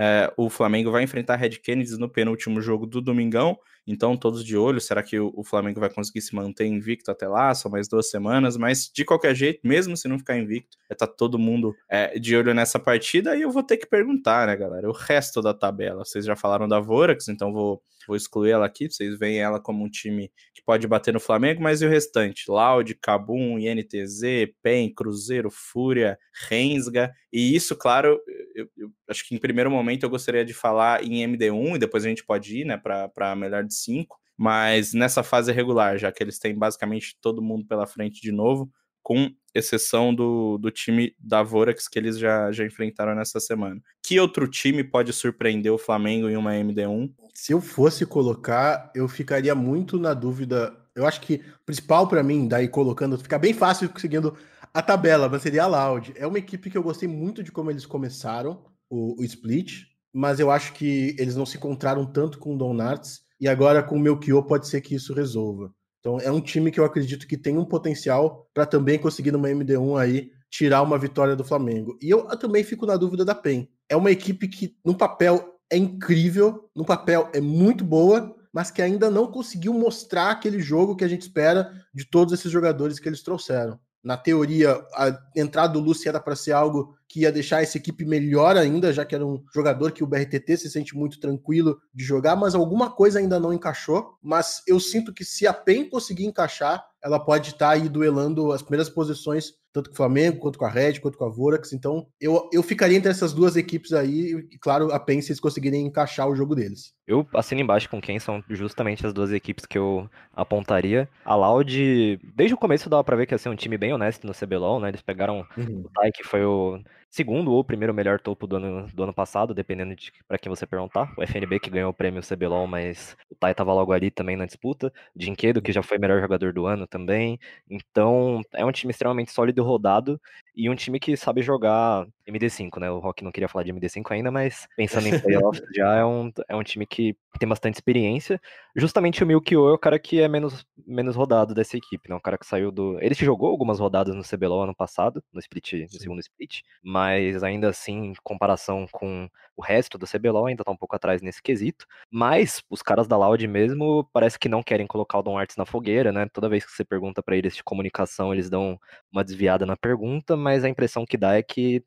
É, 0.00 0.32
o 0.36 0.48
Flamengo 0.48 0.92
vai 0.92 1.02
enfrentar 1.02 1.34
Red 1.34 1.56
Canids 1.56 1.98
no 1.98 2.08
penúltimo 2.08 2.60
jogo 2.60 2.86
do 2.86 3.00
Domingão, 3.00 3.58
então 3.88 4.16
todos 4.16 4.44
de 4.44 4.56
olho. 4.56 4.80
Será 4.80 5.02
que 5.02 5.18
o, 5.18 5.42
Flamengo 5.42 5.80
vai 5.80 5.88
conseguir 5.88 6.20
se 6.20 6.34
manter 6.34 6.66
invicto 6.66 7.10
até 7.10 7.26
lá? 7.26 7.54
São 7.54 7.70
mais 7.70 7.88
duas 7.88 8.10
semanas, 8.10 8.56
mas 8.58 8.90
de 8.94 9.02
qualquer 9.04 9.34
jeito, 9.34 9.60
mesmo 9.64 9.96
se 9.96 10.06
não 10.06 10.18
ficar 10.18 10.36
invicto, 10.38 10.76
é 10.90 10.94
tá 10.94 11.06
todo 11.06 11.38
mundo 11.38 11.74
é, 11.88 12.18
de 12.18 12.36
olho 12.36 12.52
nessa 12.52 12.78
partida. 12.78 13.34
E 13.34 13.40
eu 13.40 13.50
vou 13.50 13.62
ter 13.62 13.78
que 13.78 13.86
perguntar, 13.86 14.46
né, 14.46 14.54
galera? 14.54 14.88
O 14.88 14.92
resto 14.92 15.40
da 15.40 15.54
tabela. 15.54 16.04
Vocês 16.04 16.26
já 16.26 16.36
falaram 16.36 16.68
da 16.68 16.78
Vorax, 16.78 17.28
então 17.28 17.50
vou 17.50 17.82
vou 18.08 18.16
excluir 18.16 18.50
ela 18.50 18.64
aqui, 18.64 18.90
vocês 18.90 19.18
veem 19.18 19.38
ela 19.38 19.60
como 19.60 19.84
um 19.84 19.88
time 19.88 20.32
que 20.54 20.62
pode 20.62 20.88
bater 20.88 21.12
no 21.12 21.20
Flamengo, 21.20 21.62
mas 21.62 21.82
e 21.82 21.86
o 21.86 21.90
restante? 21.90 22.50
Loud, 22.50 22.94
Cabum, 22.94 23.58
INTZ, 23.58 24.50
PEN, 24.62 24.92
Cruzeiro, 24.92 25.50
Fúria, 25.50 26.18
Rensga, 26.48 27.12
e 27.30 27.54
isso, 27.54 27.76
claro, 27.76 28.18
eu, 28.54 28.66
eu, 28.76 28.90
acho 29.08 29.28
que 29.28 29.34
em 29.34 29.38
primeiro 29.38 29.70
momento 29.70 30.04
eu 30.04 30.10
gostaria 30.10 30.44
de 30.44 30.54
falar 30.54 31.04
em 31.04 31.22
MD1, 31.22 31.76
e 31.76 31.78
depois 31.78 32.04
a 32.04 32.08
gente 32.08 32.24
pode 32.24 32.60
ir, 32.60 32.64
né, 32.64 32.78
para 32.78 33.36
melhor 33.36 33.62
de 33.62 33.74
5, 33.82 34.18
mas 34.36 34.92
nessa 34.92 35.22
fase 35.22 35.52
regular, 35.52 35.98
já 35.98 36.12
que 36.12 36.22
eles 36.22 36.38
têm 36.38 36.56
basicamente 36.56 37.16
todo 37.20 37.42
mundo 37.42 37.66
pela 37.66 37.86
frente 37.86 38.20
de 38.20 38.30
novo, 38.30 38.70
com 39.02 39.30
exceção 39.54 40.14
do, 40.14 40.58
do 40.58 40.70
time 40.70 41.14
da 41.18 41.42
Vorax 41.42 41.88
que 41.88 41.98
eles 41.98 42.18
já, 42.18 42.52
já 42.52 42.64
enfrentaram 42.64 43.14
nessa 43.14 43.40
semana. 43.40 43.80
Que 44.02 44.20
outro 44.20 44.46
time 44.46 44.84
pode 44.84 45.12
surpreender 45.12 45.72
o 45.72 45.78
Flamengo 45.78 46.28
em 46.28 46.36
uma 46.36 46.52
MD1? 46.52 47.10
Se 47.34 47.52
eu 47.52 47.60
fosse 47.60 48.04
colocar, 48.04 48.92
eu 48.94 49.08
ficaria 49.08 49.54
muito 49.54 49.98
na 49.98 50.12
dúvida. 50.12 50.76
Eu 50.94 51.06
acho 51.06 51.20
que 51.20 51.36
o 51.36 51.64
principal 51.64 52.06
para 52.06 52.22
mim, 52.22 52.46
daí 52.46 52.68
colocando, 52.68 53.16
fica 53.18 53.38
bem 53.38 53.54
fácil 53.54 53.90
seguindo 53.96 54.36
a 54.74 54.82
tabela, 54.82 55.28
mas 55.28 55.42
seria 55.42 55.64
a 55.64 55.66
Loud. 55.66 56.12
É 56.16 56.26
uma 56.26 56.38
equipe 56.38 56.70
que 56.70 56.76
eu 56.76 56.82
gostei 56.82 57.08
muito 57.08 57.42
de 57.42 57.50
como 57.50 57.70
eles 57.70 57.86
começaram 57.86 58.62
o, 58.90 59.20
o 59.20 59.24
split, 59.24 59.84
mas 60.12 60.38
eu 60.38 60.50
acho 60.50 60.72
que 60.74 61.16
eles 61.18 61.34
não 61.34 61.46
se 61.46 61.56
encontraram 61.56 62.04
tanto 62.04 62.38
com 62.38 62.54
o 62.54 62.58
Donarts, 62.58 63.22
e 63.40 63.48
agora 63.48 63.82
com 63.82 63.96
o 63.96 64.00
Melchior 64.00 64.42
pode 64.42 64.68
ser 64.68 64.80
que 64.80 64.94
isso 64.94 65.12
resolva. 65.12 65.72
Então 66.00 66.18
é 66.20 66.30
um 66.30 66.40
time 66.40 66.70
que 66.70 66.78
eu 66.78 66.84
acredito 66.84 67.26
que 67.26 67.36
tem 67.36 67.58
um 67.58 67.64
potencial 67.64 68.48
para 68.54 68.66
também 68.66 68.98
conseguir 68.98 69.32
numa 69.32 69.48
MD1 69.48 70.00
aí 70.00 70.30
tirar 70.50 70.82
uma 70.82 70.98
vitória 70.98 71.36
do 71.36 71.44
Flamengo. 71.44 71.98
E 72.00 72.08
eu, 72.10 72.26
eu 72.28 72.38
também 72.38 72.64
fico 72.64 72.86
na 72.86 72.96
dúvida 72.96 73.24
da 73.24 73.34
PEN. 73.34 73.68
É 73.88 73.96
uma 73.96 74.10
equipe 74.10 74.48
que 74.48 74.76
no 74.84 74.96
papel 74.96 75.56
é 75.70 75.76
incrível, 75.76 76.70
no 76.74 76.84
papel 76.84 77.28
é 77.34 77.40
muito 77.40 77.84
boa, 77.84 78.34
mas 78.52 78.70
que 78.70 78.80
ainda 78.80 79.10
não 79.10 79.30
conseguiu 79.30 79.74
mostrar 79.74 80.30
aquele 80.30 80.60
jogo 80.60 80.96
que 80.96 81.04
a 81.04 81.08
gente 81.08 81.22
espera 81.22 81.70
de 81.94 82.08
todos 82.08 82.32
esses 82.32 82.50
jogadores 82.50 82.98
que 82.98 83.08
eles 83.08 83.22
trouxeram. 83.22 83.78
Na 84.02 84.16
teoria, 84.16 84.72
a 84.94 85.18
entrada 85.36 85.72
do 85.74 85.80
Lúcio 85.80 86.08
era 86.08 86.20
para 86.20 86.36
ser 86.36 86.52
algo 86.52 86.96
que 87.08 87.20
ia 87.20 87.32
deixar 87.32 87.62
essa 87.62 87.78
equipe 87.78 88.04
melhor 88.04 88.56
ainda, 88.56 88.92
já 88.92 89.04
que 89.04 89.14
era 89.14 89.26
um 89.26 89.42
jogador 89.54 89.92
que 89.92 90.04
o 90.04 90.06
BRTT 90.06 90.58
se 90.58 90.70
sente 90.70 90.94
muito 90.94 91.18
tranquilo 91.18 91.78
de 91.94 92.04
jogar, 92.04 92.36
mas 92.36 92.54
alguma 92.54 92.90
coisa 92.90 93.18
ainda 93.18 93.40
não 93.40 93.52
encaixou. 93.52 94.14
Mas 94.22 94.62
eu 94.66 94.78
sinto 94.78 95.12
que 95.12 95.24
se 95.24 95.46
a 95.46 95.54
PEN 95.54 95.88
conseguir 95.88 96.26
encaixar, 96.26 96.84
ela 97.02 97.18
pode 97.18 97.50
estar 97.50 97.68
tá 97.68 97.72
aí 97.72 97.88
duelando 97.88 98.52
as 98.52 98.60
primeiras 98.60 98.90
posições, 98.90 99.52
tanto 99.72 99.88
com 99.88 99.94
o 99.94 99.96
Flamengo, 99.96 100.38
quanto 100.38 100.58
com 100.58 100.64
a 100.64 100.70
Red, 100.70 100.94
quanto 101.00 101.16
com 101.16 101.24
a 101.24 101.30
Vorax. 101.30 101.72
Então, 101.72 102.06
eu, 102.20 102.48
eu 102.52 102.62
ficaria 102.62 102.96
entre 102.96 103.10
essas 103.10 103.32
duas 103.32 103.56
equipes 103.56 103.92
aí, 103.92 104.46
e 104.50 104.58
claro, 104.58 104.92
a 104.92 104.98
PEN 104.98 105.20
se 105.22 105.30
eles 105.30 105.40
conseguirem 105.40 105.86
encaixar 105.86 106.28
o 106.28 106.34
jogo 106.34 106.54
deles. 106.54 106.92
Eu 107.06 107.26
assino 107.34 107.60
embaixo 107.60 107.88
com 107.88 108.00
quem 108.00 108.18
são 108.18 108.42
justamente 108.50 109.06
as 109.06 109.14
duas 109.14 109.32
equipes 109.32 109.64
que 109.64 109.78
eu 109.78 110.10
apontaria. 110.32 111.08
A 111.24 111.34
Loud, 111.34 112.20
desde 112.34 112.54
o 112.54 112.58
começo 112.58 112.90
dava 112.90 113.04
pra 113.04 113.16
ver 113.16 113.26
que 113.26 113.34
ia 113.34 113.38
ser 113.38 113.48
um 113.48 113.56
time 113.56 113.78
bem 113.78 113.92
honesto 113.92 114.26
no 114.26 114.34
CBLOL, 114.34 114.80
né? 114.80 114.88
Eles 114.88 115.02
pegaram 115.02 115.46
uhum. 115.56 115.84
o 115.86 115.90
Tai, 115.90 116.10
que 116.12 116.24
foi 116.24 116.44
o 116.44 116.80
segundo 117.10 117.52
ou 117.52 117.64
primeiro 117.64 117.94
melhor 117.94 118.20
topo 118.20 118.46
do 118.46 118.56
ano, 118.56 118.86
do 118.92 119.02
ano 119.02 119.14
passado, 119.14 119.54
dependendo 119.54 119.94
de 119.96 120.12
para 120.26 120.38
quem 120.38 120.50
você 120.50 120.66
perguntar. 120.66 121.12
O 121.16 121.22
FNB 121.22 121.58
que 121.60 121.70
ganhou 121.70 121.90
o 121.90 121.94
prêmio 121.94 122.22
CBLOL, 122.22 122.66
mas 122.66 123.16
o 123.30 123.34
Tai 123.36 123.54
tava 123.54 123.72
logo 123.72 123.92
ali 123.92 124.10
também 124.10 124.36
na 124.36 124.46
disputa. 124.46 124.92
Dinquedo, 125.14 125.62
que 125.62 125.72
já 125.72 125.82
foi 125.82 125.98
melhor 125.98 126.20
jogador 126.20 126.52
do 126.52 126.66
ano 126.66 126.86
também. 126.86 127.38
Então, 127.70 128.40
é 128.54 128.64
um 128.64 128.72
time 128.72 128.90
extremamente 128.90 129.32
sólido 129.32 129.60
e 129.60 129.64
rodado. 129.64 130.20
E 130.58 130.68
um 130.68 130.74
time 130.74 130.98
que 130.98 131.16
sabe 131.16 131.40
jogar 131.40 132.04
MD5, 132.26 132.80
né? 132.80 132.90
O 132.90 132.98
Rock 132.98 133.22
não 133.22 133.30
queria 133.30 133.48
falar 133.48 133.62
de 133.62 133.72
MD5 133.72 134.10
ainda, 134.10 134.28
mas 134.28 134.66
pensando 134.76 135.06
em 135.06 135.12
playoffs 135.22 135.62
já 135.72 135.94
é 135.94 136.04
um, 136.04 136.32
é 136.48 136.56
um 136.56 136.64
time 136.64 136.84
que 136.84 137.16
tem 137.38 137.48
bastante 137.48 137.74
experiência. 137.74 138.40
Justamente 138.74 139.22
o 139.22 139.26
Milkyo 139.26 139.68
é 139.68 139.72
o 139.72 139.78
cara 139.78 140.00
que 140.00 140.20
é 140.20 140.26
menos, 140.26 140.66
menos 140.84 141.14
rodado 141.14 141.54
dessa 141.54 141.76
equipe, 141.76 142.08
né? 142.08 142.16
O 142.16 142.20
cara 142.20 142.36
que 142.36 142.44
saiu 142.44 142.72
do. 142.72 142.98
Ele 143.00 143.14
jogou 143.14 143.48
algumas 143.48 143.78
rodadas 143.78 144.16
no 144.16 144.24
CBLOL 144.24 144.64
ano 144.64 144.74
passado, 144.74 145.22
no 145.32 145.38
split, 145.38 145.74
no 145.92 146.00
segundo 146.00 146.18
split, 146.18 146.62
mas 146.82 147.44
ainda 147.44 147.68
assim, 147.68 148.06
em 148.06 148.12
comparação 148.24 148.86
com 148.90 149.28
o 149.56 149.62
resto 149.62 149.96
do 149.96 150.06
CBLOL, 150.06 150.46
ainda 150.46 150.64
tá 150.64 150.72
um 150.72 150.76
pouco 150.76 150.96
atrás 150.96 151.22
nesse 151.22 151.40
quesito. 151.40 151.86
Mas 152.10 152.62
os 152.68 152.82
caras 152.82 153.06
da 153.06 153.16
Loud 153.16 153.46
mesmo 153.46 154.08
parece 154.12 154.38
que 154.38 154.48
não 154.48 154.62
querem 154.62 154.88
colocar 154.88 155.18
o 155.18 155.22
Don 155.22 155.38
Arts 155.38 155.56
na 155.56 155.64
fogueira, 155.64 156.10
né? 156.10 156.26
Toda 156.32 156.48
vez 156.48 156.64
que 156.64 156.72
você 156.72 156.84
pergunta 156.84 157.22
para 157.22 157.36
eles 157.36 157.54
de 157.54 157.62
comunicação, 157.62 158.32
eles 158.32 158.50
dão 158.50 158.78
uma 159.12 159.24
desviada 159.24 159.66
na 159.66 159.76
pergunta, 159.76 160.36
mas 160.36 160.64
a 160.64 160.68
impressão 160.68 161.04
que 161.06 161.16
dá 161.16 161.34
é 161.34 161.42
que 161.42 161.82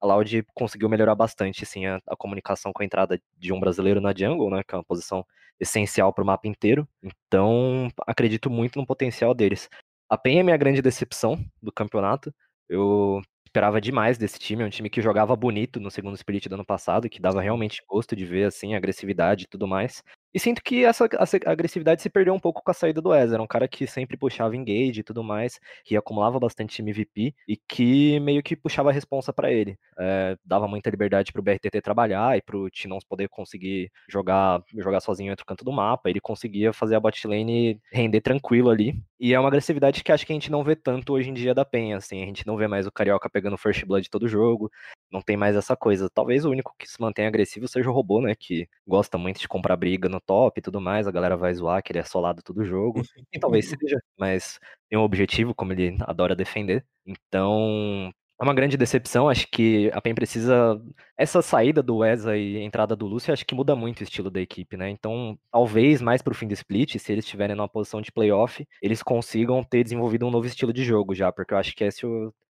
a 0.00 0.06
Loud 0.06 0.44
conseguiu 0.54 0.88
melhorar 0.88 1.14
bastante 1.14 1.64
assim, 1.64 1.86
a, 1.86 2.00
a, 2.06 2.16
comunicação 2.16 2.72
com 2.72 2.82
a 2.82 2.84
entrada 2.86 3.20
de 3.38 3.52
um 3.52 3.60
brasileiro 3.60 4.00
na 4.00 4.12
jungle, 4.14 4.50
né, 4.50 4.62
que 4.62 4.74
é 4.74 4.78
uma 4.78 4.84
posição 4.84 5.24
essencial 5.58 6.12
para 6.12 6.22
o 6.22 6.26
mapa 6.26 6.46
inteiro. 6.46 6.86
Então, 7.02 7.88
acredito 8.06 8.50
muito 8.50 8.78
no 8.78 8.86
potencial 8.86 9.34
deles. 9.34 9.68
A 10.08 10.18
PEN 10.18 10.40
é 10.40 10.42
minha 10.42 10.56
grande 10.56 10.82
decepção 10.82 11.42
do 11.62 11.72
campeonato. 11.72 12.34
Eu 12.68 13.22
esperava 13.46 13.80
demais 13.80 14.18
desse 14.18 14.38
time, 14.38 14.62
é 14.62 14.66
um 14.66 14.70
time 14.70 14.90
que 14.90 15.00
jogava 15.00 15.34
bonito 15.36 15.80
no 15.80 15.90
segundo 15.90 16.16
split 16.16 16.48
do 16.48 16.54
ano 16.54 16.64
passado, 16.66 17.08
que 17.08 17.20
dava 17.20 17.40
realmente 17.40 17.82
gosto 17.88 18.14
de 18.14 18.26
ver 18.26 18.44
assim, 18.44 18.74
agressividade 18.74 19.44
e 19.44 19.48
tudo 19.48 19.66
mais. 19.66 20.02
E 20.34 20.40
sinto 20.40 20.60
que 20.64 20.84
essa, 20.84 21.08
essa, 21.12 21.38
agressividade 21.46 22.02
se 22.02 22.10
perdeu 22.10 22.34
um 22.34 22.40
pouco 22.40 22.60
com 22.60 22.70
a 22.70 22.74
saída 22.74 23.00
do 23.00 23.14
Ezra. 23.14 23.40
Um 23.40 23.46
cara 23.46 23.68
que 23.68 23.86
sempre 23.86 24.16
puxava 24.16 24.56
engage 24.56 24.98
e 24.98 25.04
tudo 25.04 25.22
mais, 25.22 25.60
que 25.84 25.96
acumulava 25.96 26.40
bastante 26.40 26.82
MVP 26.82 27.32
e 27.46 27.56
que 27.56 28.18
meio 28.18 28.42
que 28.42 28.56
puxava 28.56 28.90
a 28.90 28.92
responsa 28.92 29.32
para 29.32 29.52
ele. 29.52 29.78
É, 29.96 30.36
dava 30.44 30.66
muita 30.66 30.90
liberdade 30.90 31.32
pro 31.32 31.40
BRTT 31.40 31.80
trabalhar 31.80 32.36
e 32.36 32.42
pro 32.42 32.68
Tinons 32.68 33.04
poder 33.04 33.28
conseguir 33.28 33.92
jogar, 34.08 34.60
jogar 34.76 34.98
sozinho 34.98 35.30
entre 35.30 35.44
o 35.44 35.46
canto 35.46 35.64
do 35.64 35.70
mapa. 35.70 36.10
Ele 36.10 36.20
conseguia 36.20 36.72
fazer 36.72 36.96
a 36.96 37.00
bot 37.00 37.28
lane 37.28 37.80
render 37.92 38.20
tranquilo 38.20 38.70
ali. 38.70 39.00
E 39.20 39.32
é 39.32 39.38
uma 39.38 39.48
agressividade 39.48 40.02
que 40.02 40.10
acho 40.10 40.26
que 40.26 40.32
a 40.32 40.34
gente 40.34 40.50
não 40.50 40.64
vê 40.64 40.74
tanto 40.74 41.12
hoje 41.12 41.30
em 41.30 41.34
dia 41.34 41.54
da 41.54 41.64
Penha, 41.64 41.96
assim. 41.96 42.22
A 42.24 42.26
gente 42.26 42.44
não 42.44 42.56
vê 42.56 42.66
mais 42.66 42.88
o 42.88 42.92
Carioca 42.92 43.30
pegando 43.30 43.56
First 43.56 43.84
Blood 43.86 44.10
todo 44.10 44.28
jogo. 44.28 44.68
Não 45.14 45.22
tem 45.22 45.36
mais 45.36 45.54
essa 45.54 45.76
coisa. 45.76 46.10
Talvez 46.10 46.44
o 46.44 46.50
único 46.50 46.74
que 46.76 46.90
se 46.90 47.00
mantém 47.00 47.24
agressivo 47.24 47.68
seja 47.68 47.88
o 47.88 47.92
robô, 47.92 48.20
né? 48.20 48.34
Que 48.34 48.68
gosta 48.84 49.16
muito 49.16 49.38
de 49.38 49.46
comprar 49.46 49.76
briga 49.76 50.08
no 50.08 50.20
top 50.20 50.58
e 50.58 50.62
tudo 50.62 50.80
mais, 50.80 51.06
a 51.06 51.12
galera 51.12 51.36
vai 51.36 51.54
zoar 51.54 51.84
que 51.84 51.92
ele 51.92 52.00
é 52.00 52.02
solado 52.02 52.42
todo 52.42 52.64
jogo. 52.64 53.00
E 53.32 53.38
talvez 53.38 53.66
seja, 53.80 54.02
mas 54.18 54.58
tem 54.90 54.98
um 54.98 55.02
objetivo, 55.02 55.54
como 55.54 55.72
ele 55.72 55.96
adora 56.00 56.34
defender. 56.34 56.84
Então, 57.06 58.12
é 58.40 58.44
uma 58.44 58.54
grande 58.54 58.76
decepção. 58.76 59.28
Acho 59.28 59.46
que 59.48 59.90
a 59.92 60.00
PEN 60.00 60.14
precisa. 60.14 60.80
Essa 61.16 61.40
saída 61.42 61.82
do 61.82 61.98
Wesa 61.98 62.36
e 62.36 62.58
entrada 62.58 62.96
do 62.96 63.06
Lúcio, 63.06 63.32
acho 63.32 63.46
que 63.46 63.54
muda 63.54 63.76
muito 63.76 64.00
o 64.00 64.02
estilo 64.04 64.30
da 64.30 64.40
equipe, 64.40 64.76
né? 64.76 64.90
Então, 64.90 65.38
talvez 65.50 66.00
mais 66.02 66.22
pro 66.22 66.34
fim 66.34 66.48
do 66.48 66.54
split, 66.54 66.98
se 66.98 67.12
eles 67.12 67.24
estiverem 67.24 67.56
numa 67.56 67.68
posição 67.68 68.00
de 68.00 68.10
playoff, 68.12 68.66
eles 68.82 69.02
consigam 69.02 69.62
ter 69.62 69.84
desenvolvido 69.84 70.26
um 70.26 70.30
novo 70.30 70.46
estilo 70.46 70.72
de 70.72 70.84
jogo 70.84 71.14
já, 71.14 71.30
porque 71.32 71.54
eu 71.54 71.58
acho 71.58 71.74
que 71.74 71.84
esse 71.84 72.02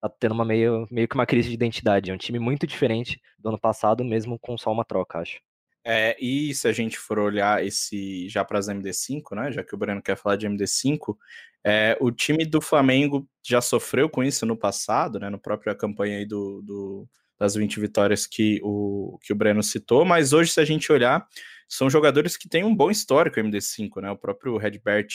tá 0.01 0.09
tendo 0.09 0.33
uma 0.33 0.45
meio, 0.45 0.87
meio 0.91 1.07
que 1.07 1.15
uma 1.15 1.25
crise 1.25 1.49
de 1.49 1.55
identidade. 1.55 2.11
É 2.11 2.13
um 2.13 2.17
time 2.17 2.39
muito 2.39 2.65
diferente 2.67 3.19
do 3.39 3.49
ano 3.49 3.59
passado, 3.59 4.03
mesmo 4.03 4.37
com 4.39 4.57
só 4.57 4.71
uma 4.71 4.85
troca, 4.85 5.19
acho. 5.19 5.39
É, 5.83 6.15
e 6.23 6.53
se 6.53 6.67
a 6.67 6.71
gente 6.71 6.97
for 6.97 7.17
olhar 7.17 7.65
esse 7.65 8.29
já 8.29 8.45
para 8.45 8.59
as 8.59 8.67
MD5, 8.67 9.35
né? 9.35 9.51
Já 9.51 9.63
que 9.63 9.73
o 9.73 9.77
Breno 9.77 10.01
quer 10.01 10.15
falar 10.15 10.35
de 10.35 10.47
MD5, 10.47 11.15
é, 11.63 11.97
o 11.99 12.11
time 12.11 12.45
do 12.45 12.61
Flamengo 12.61 13.27
já 13.43 13.61
sofreu 13.61 14.09
com 14.09 14.23
isso 14.23 14.45
no 14.45 14.55
passado, 14.55 15.19
né? 15.19 15.29
No 15.29 15.39
próprio 15.39 15.75
campanha 15.75 16.17
aí 16.17 16.25
do, 16.25 16.61
do, 16.61 17.07
das 17.39 17.55
20 17.55 17.79
vitórias 17.79 18.27
que 18.27 18.59
o, 18.63 19.17
que 19.23 19.33
o 19.33 19.35
Breno 19.35 19.63
citou, 19.63 20.05
mas 20.05 20.33
hoje, 20.33 20.51
se 20.51 20.59
a 20.59 20.65
gente 20.65 20.91
olhar, 20.91 21.27
são 21.67 21.89
jogadores 21.89 22.37
que 22.37 22.49
têm 22.49 22.63
um 22.63 22.75
bom 22.75 22.91
histórico 22.91 23.39
MD5, 23.39 24.01
né? 24.01 24.11
O 24.11 24.17
próprio 24.17 24.57
Redbert 24.57 25.07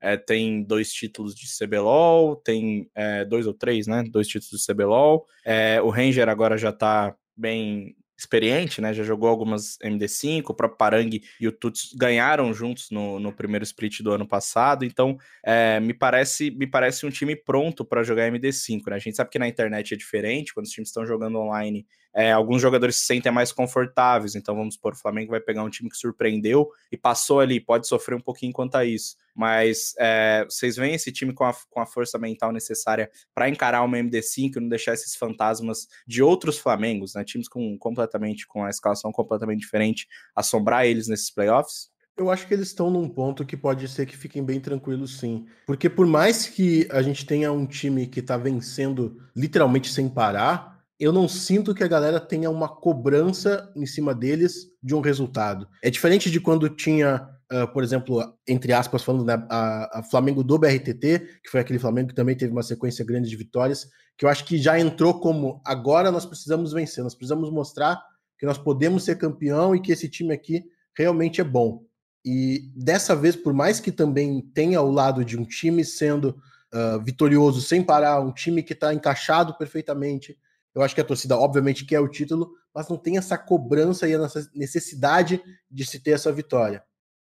é, 0.00 0.16
tem 0.16 0.62
dois 0.62 0.92
títulos 0.92 1.34
de 1.34 1.46
CBLOL, 1.48 2.36
tem 2.36 2.90
é, 2.94 3.24
dois 3.24 3.46
ou 3.46 3.54
três, 3.54 3.86
né? 3.86 4.04
Dois 4.08 4.28
títulos 4.28 4.60
de 4.60 4.72
CBLOL. 4.72 5.26
É, 5.44 5.80
o 5.80 5.88
Ranger 5.88 6.28
agora 6.28 6.58
já 6.58 6.70
tá 6.70 7.16
bem 7.36 7.96
experiente, 8.16 8.80
né? 8.80 8.92
Já 8.94 9.02
jogou 9.02 9.28
algumas 9.28 9.76
MD5, 9.82 10.50
o 10.50 10.54
próprio 10.54 10.78
Parang 10.78 11.20
e 11.40 11.48
o 11.48 11.52
Tuts 11.52 11.94
ganharam 11.94 12.52
juntos 12.54 12.90
no, 12.90 13.18
no 13.18 13.32
primeiro 13.32 13.64
split 13.64 14.00
do 14.00 14.12
ano 14.12 14.26
passado, 14.26 14.84
então 14.84 15.16
é, 15.44 15.80
me 15.80 15.92
parece 15.94 16.50
me 16.50 16.66
parece 16.66 17.06
um 17.06 17.10
time 17.10 17.34
pronto 17.36 17.84
para 17.84 18.02
jogar 18.02 18.30
MD5, 18.30 18.82
né? 18.88 18.96
A 18.96 18.98
gente 18.98 19.16
sabe 19.16 19.30
que 19.30 19.38
na 19.38 19.48
internet 19.48 19.94
é 19.94 19.96
diferente, 19.96 20.54
quando 20.54 20.66
os 20.66 20.72
times 20.72 20.88
estão 20.88 21.04
jogando 21.06 21.38
online 21.38 21.86
é, 22.14 22.30
alguns 22.30 22.62
jogadores 22.62 22.96
se 22.96 23.06
sentem 23.06 23.32
mais 23.32 23.50
confortáveis. 23.50 24.36
Então, 24.36 24.54
vamos 24.54 24.74
supor, 24.74 24.92
o 24.92 24.96
Flamengo 24.96 25.32
vai 25.32 25.40
pegar 25.40 25.64
um 25.64 25.70
time 25.70 25.90
que 25.90 25.96
surpreendeu 25.96 26.70
e 26.92 26.96
passou 26.96 27.40
ali, 27.40 27.58
pode 27.58 27.88
sofrer 27.88 28.14
um 28.14 28.20
pouquinho 28.20 28.52
quanto 28.52 28.76
a 28.76 28.84
isso. 28.84 29.16
Mas 29.34 29.94
é, 29.98 30.44
vocês 30.48 30.76
veem 30.76 30.94
esse 30.94 31.10
time 31.10 31.32
com 31.32 31.44
a, 31.44 31.52
com 31.68 31.80
a 31.80 31.86
força 31.86 32.16
mental 32.16 32.52
necessária 32.52 33.10
para 33.34 33.48
encarar 33.48 33.82
uma 33.82 33.98
MD5 33.98 34.56
e 34.56 34.60
não 34.60 34.68
deixar 34.68 34.94
esses 34.94 35.16
fantasmas 35.16 35.88
de 36.06 36.22
outros 36.22 36.56
Flamengos, 36.56 37.14
né? 37.14 37.24
Times 37.24 37.48
com 37.48 37.76
completamente 37.76 38.46
com 38.46 38.64
a 38.64 38.70
escalação 38.70 39.10
completamente 39.10 39.60
diferente, 39.60 40.06
assombrar 40.36 40.86
eles 40.86 41.08
nesses 41.08 41.30
playoffs? 41.30 41.92
Eu 42.16 42.30
acho 42.30 42.46
que 42.46 42.54
eles 42.54 42.68
estão 42.68 42.90
num 42.92 43.08
ponto 43.08 43.44
que 43.44 43.56
pode 43.56 43.88
ser 43.88 44.06
que 44.06 44.16
fiquem 44.16 44.44
bem 44.44 44.60
tranquilos, 44.60 45.18
sim. 45.18 45.46
Porque 45.66 45.90
por 45.90 46.06
mais 46.06 46.46
que 46.46 46.86
a 46.92 47.02
gente 47.02 47.26
tenha 47.26 47.50
um 47.50 47.66
time 47.66 48.06
que 48.06 48.20
está 48.20 48.36
vencendo 48.36 49.20
literalmente 49.34 49.92
sem 49.92 50.08
parar, 50.08 50.73
eu 51.04 51.12
não 51.12 51.28
sinto 51.28 51.74
que 51.74 51.84
a 51.84 51.88
galera 51.88 52.18
tenha 52.18 52.50
uma 52.50 52.66
cobrança 52.66 53.70
em 53.76 53.84
cima 53.84 54.14
deles 54.14 54.68
de 54.82 54.94
um 54.94 55.02
resultado. 55.02 55.68
É 55.82 55.90
diferente 55.90 56.30
de 56.30 56.40
quando 56.40 56.68
tinha, 56.70 57.28
uh, 57.52 57.70
por 57.72 57.84
exemplo, 57.84 58.22
entre 58.48 58.72
aspas, 58.72 59.02
falando, 59.02 59.26
né, 59.26 59.46
a, 59.50 59.98
a, 59.98 60.02
Flamengo 60.02 60.42
do 60.42 60.58
BRTT, 60.58 61.40
que 61.42 61.50
foi 61.50 61.60
aquele 61.60 61.78
Flamengo 61.78 62.08
que 62.08 62.14
também 62.14 62.34
teve 62.34 62.52
uma 62.52 62.62
sequência 62.62 63.04
grande 63.04 63.28
de 63.28 63.36
vitórias, 63.36 63.86
que 64.16 64.24
eu 64.24 64.30
acho 64.30 64.46
que 64.46 64.56
já 64.56 64.80
entrou 64.80 65.20
como 65.20 65.60
agora 65.66 66.10
nós 66.10 66.24
precisamos 66.24 66.72
vencer, 66.72 67.04
nós 67.04 67.14
precisamos 67.14 67.50
mostrar 67.50 68.02
que 68.38 68.46
nós 68.46 68.56
podemos 68.56 69.04
ser 69.04 69.18
campeão 69.18 69.74
e 69.74 69.82
que 69.82 69.92
esse 69.92 70.08
time 70.08 70.32
aqui 70.32 70.64
realmente 70.96 71.38
é 71.38 71.44
bom. 71.44 71.82
E 72.24 72.70
dessa 72.74 73.14
vez, 73.14 73.36
por 73.36 73.52
mais 73.52 73.78
que 73.78 73.92
também 73.92 74.40
tenha 74.54 74.80
o 74.80 74.90
lado 74.90 75.22
de 75.22 75.38
um 75.38 75.44
time 75.44 75.84
sendo 75.84 76.30
uh, 76.72 76.98
vitorioso 77.04 77.60
sem 77.60 77.82
parar, 77.82 78.20
um 78.20 78.32
time 78.32 78.62
que 78.62 78.72
está 78.72 78.94
encaixado 78.94 79.58
perfeitamente, 79.58 80.38
eu 80.74 80.82
acho 80.82 80.94
que 80.94 81.00
a 81.00 81.04
torcida, 81.04 81.38
obviamente, 81.38 81.84
quer 81.84 82.00
o 82.00 82.08
título, 82.08 82.50
mas 82.74 82.88
não 82.88 82.96
tem 82.96 83.16
essa 83.16 83.38
cobrança 83.38 84.08
e 84.08 84.12
essa 84.12 84.48
necessidade 84.54 85.40
de 85.70 85.86
se 85.86 86.00
ter 86.00 86.10
essa 86.10 86.32
vitória. 86.32 86.82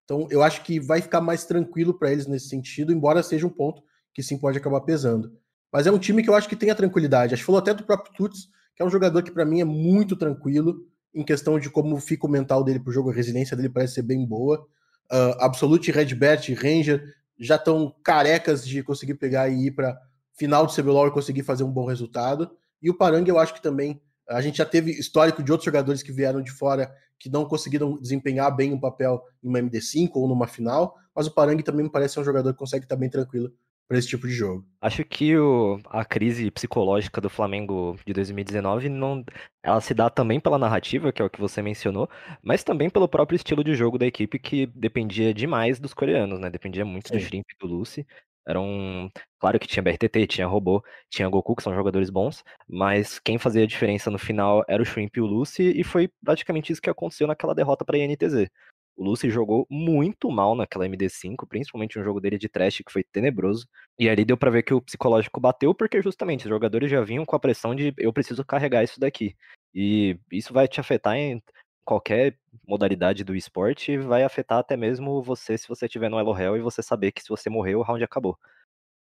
Então, 0.04 0.26
eu 0.30 0.42
acho 0.42 0.64
que 0.64 0.80
vai 0.80 1.00
ficar 1.00 1.20
mais 1.20 1.44
tranquilo 1.44 1.98
para 1.98 2.10
eles 2.10 2.26
nesse 2.26 2.48
sentido, 2.48 2.92
embora 2.92 3.22
seja 3.22 3.46
um 3.46 3.50
ponto 3.50 3.82
que 4.12 4.22
sim 4.22 4.38
pode 4.38 4.58
acabar 4.58 4.80
pesando. 4.80 5.30
Mas 5.72 5.86
é 5.86 5.92
um 5.92 5.98
time 5.98 6.22
que 6.22 6.30
eu 6.30 6.34
acho 6.34 6.48
que 6.48 6.56
tem 6.56 6.70
a 6.70 6.74
tranquilidade. 6.74 7.34
Acho 7.34 7.42
que 7.42 7.46
falou 7.46 7.60
até 7.60 7.74
do 7.74 7.84
próprio 7.84 8.12
Tuts, 8.14 8.48
que 8.74 8.82
é 8.82 8.86
um 8.86 8.90
jogador 8.90 9.22
que 9.22 9.30
para 9.30 9.44
mim 9.44 9.60
é 9.60 9.64
muito 9.64 10.16
tranquilo 10.16 10.86
em 11.14 11.24
questão 11.24 11.58
de 11.58 11.70
como 11.70 11.98
fica 12.00 12.26
o 12.26 12.30
mental 12.30 12.64
dele 12.64 12.80
pro 12.80 12.92
jogo, 12.92 13.10
a 13.10 13.14
resiliência 13.14 13.56
dele 13.56 13.68
parece 13.68 13.94
ser 13.94 14.02
bem 14.02 14.26
boa. 14.26 14.66
Uh, 15.10 15.40
Absolute, 15.40 15.90
Redbert 15.90 16.48
e 16.48 16.54
Ranger 16.54 17.02
já 17.38 17.56
estão 17.56 17.94
carecas 18.02 18.66
de 18.66 18.82
conseguir 18.82 19.14
pegar 19.14 19.48
e 19.48 19.66
ir 19.66 19.70
para 19.72 19.98
final 20.34 20.66
de 20.66 20.74
CBLOL 20.74 21.08
e 21.08 21.12
conseguir 21.12 21.42
fazer 21.42 21.64
um 21.64 21.72
bom 21.72 21.86
resultado. 21.86 22.50
E 22.82 22.90
o 22.90 22.96
Parang, 22.96 23.28
eu 23.28 23.38
acho 23.38 23.54
que 23.54 23.62
também. 23.62 24.00
A 24.28 24.42
gente 24.42 24.58
já 24.58 24.66
teve 24.66 24.90
histórico 24.90 25.42
de 25.42 25.50
outros 25.50 25.64
jogadores 25.64 26.02
que 26.02 26.12
vieram 26.12 26.42
de 26.42 26.50
fora 26.50 26.92
que 27.18 27.30
não 27.30 27.46
conseguiram 27.46 27.98
desempenhar 27.98 28.54
bem 28.54 28.72
um 28.72 28.78
papel 28.80 29.22
em 29.42 29.48
uma 29.48 29.58
MD5 29.58 30.10
ou 30.14 30.28
numa 30.28 30.46
final, 30.46 30.94
mas 31.14 31.26
o 31.26 31.34
Parang 31.34 31.60
também 31.62 31.84
me 31.84 31.90
parece 31.90 32.14
ser 32.14 32.20
um 32.20 32.24
jogador 32.24 32.52
que 32.52 32.58
consegue 32.58 32.84
estar 32.84 32.96
bem 32.96 33.10
tranquilo 33.10 33.52
para 33.88 33.98
esse 33.98 34.06
tipo 34.06 34.28
de 34.28 34.34
jogo. 34.34 34.66
Acho 34.82 35.02
que 35.02 35.36
o, 35.36 35.80
a 35.86 36.04
crise 36.04 36.50
psicológica 36.50 37.22
do 37.22 37.30
Flamengo 37.30 37.98
de 38.06 38.12
2019 38.12 38.90
não, 38.90 39.24
ela 39.62 39.80
se 39.80 39.94
dá 39.94 40.10
também 40.10 40.38
pela 40.38 40.58
narrativa, 40.58 41.10
que 41.10 41.22
é 41.22 41.24
o 41.24 41.30
que 41.30 41.40
você 41.40 41.62
mencionou, 41.62 42.08
mas 42.42 42.62
também 42.62 42.90
pelo 42.90 43.08
próprio 43.08 43.36
estilo 43.36 43.64
de 43.64 43.74
jogo 43.74 43.98
da 43.98 44.06
equipe 44.06 44.38
que 44.38 44.66
dependia 44.66 45.32
demais 45.32 45.80
dos 45.80 45.94
coreanos, 45.94 46.38
né? 46.38 46.50
Dependia 46.50 46.84
muito 46.84 47.08
Sim. 47.08 47.14
do 47.14 47.20
Shrimp 47.20 47.46
e 47.50 47.58
do 47.58 47.66
Lucy. 47.66 48.06
Era 48.48 48.58
um. 48.58 49.10
Claro 49.38 49.58
que 49.60 49.68
tinha 49.68 49.82
BRTT, 49.82 50.26
tinha 50.26 50.46
Robô, 50.46 50.82
tinha 51.10 51.28
Goku, 51.28 51.54
que 51.54 51.62
são 51.62 51.74
jogadores 51.74 52.08
bons, 52.08 52.42
mas 52.66 53.18
quem 53.18 53.38
fazia 53.38 53.62
a 53.62 53.66
diferença 53.66 54.10
no 54.10 54.18
final 54.18 54.64
era 54.66 54.82
o 54.82 54.86
Shrimp 54.86 55.14
e 55.16 55.20
o 55.20 55.26
Lucy, 55.26 55.78
e 55.78 55.84
foi 55.84 56.10
praticamente 56.24 56.72
isso 56.72 56.80
que 56.80 56.90
aconteceu 56.90 57.26
naquela 57.26 57.54
derrota 57.54 57.84
para 57.84 57.96
a 57.96 58.00
INTZ. 58.00 58.48
O 58.96 59.04
Lucy 59.04 59.30
jogou 59.30 59.64
muito 59.70 60.28
mal 60.28 60.56
naquela 60.56 60.86
MD5, 60.86 61.46
principalmente 61.46 61.98
um 62.00 62.02
jogo 62.02 62.20
dele 62.20 62.36
de 62.36 62.48
trash 62.48 62.78
que 62.78 62.90
foi 62.90 63.04
tenebroso. 63.04 63.68
E 63.96 64.08
ali 64.08 64.24
deu 64.24 64.36
para 64.36 64.50
ver 64.50 64.64
que 64.64 64.74
o 64.74 64.80
psicológico 64.80 65.38
bateu, 65.38 65.72
porque 65.72 66.02
justamente 66.02 66.46
os 66.46 66.48
jogadores 66.48 66.90
já 66.90 67.00
vinham 67.02 67.24
com 67.24 67.36
a 67.36 67.38
pressão 67.38 67.76
de 67.76 67.94
eu 67.96 68.12
preciso 68.12 68.44
carregar 68.44 68.82
isso 68.82 68.98
daqui. 68.98 69.36
E 69.72 70.18
isso 70.32 70.52
vai 70.52 70.66
te 70.66 70.80
afetar 70.80 71.14
em 71.14 71.40
qualquer 71.88 72.36
modalidade 72.66 73.24
do 73.24 73.34
esporte 73.34 73.96
vai 73.96 74.22
afetar 74.22 74.58
até 74.58 74.76
mesmo 74.76 75.22
você 75.22 75.56
se 75.56 75.66
você 75.66 75.86
estiver 75.86 76.10
no 76.10 76.18
Elo 76.18 76.38
Hell 76.38 76.58
e 76.58 76.60
você 76.60 76.82
saber 76.82 77.12
que 77.12 77.22
se 77.22 77.30
você 77.30 77.48
morrer, 77.48 77.76
o 77.76 77.82
round 77.82 78.04
acabou. 78.04 78.38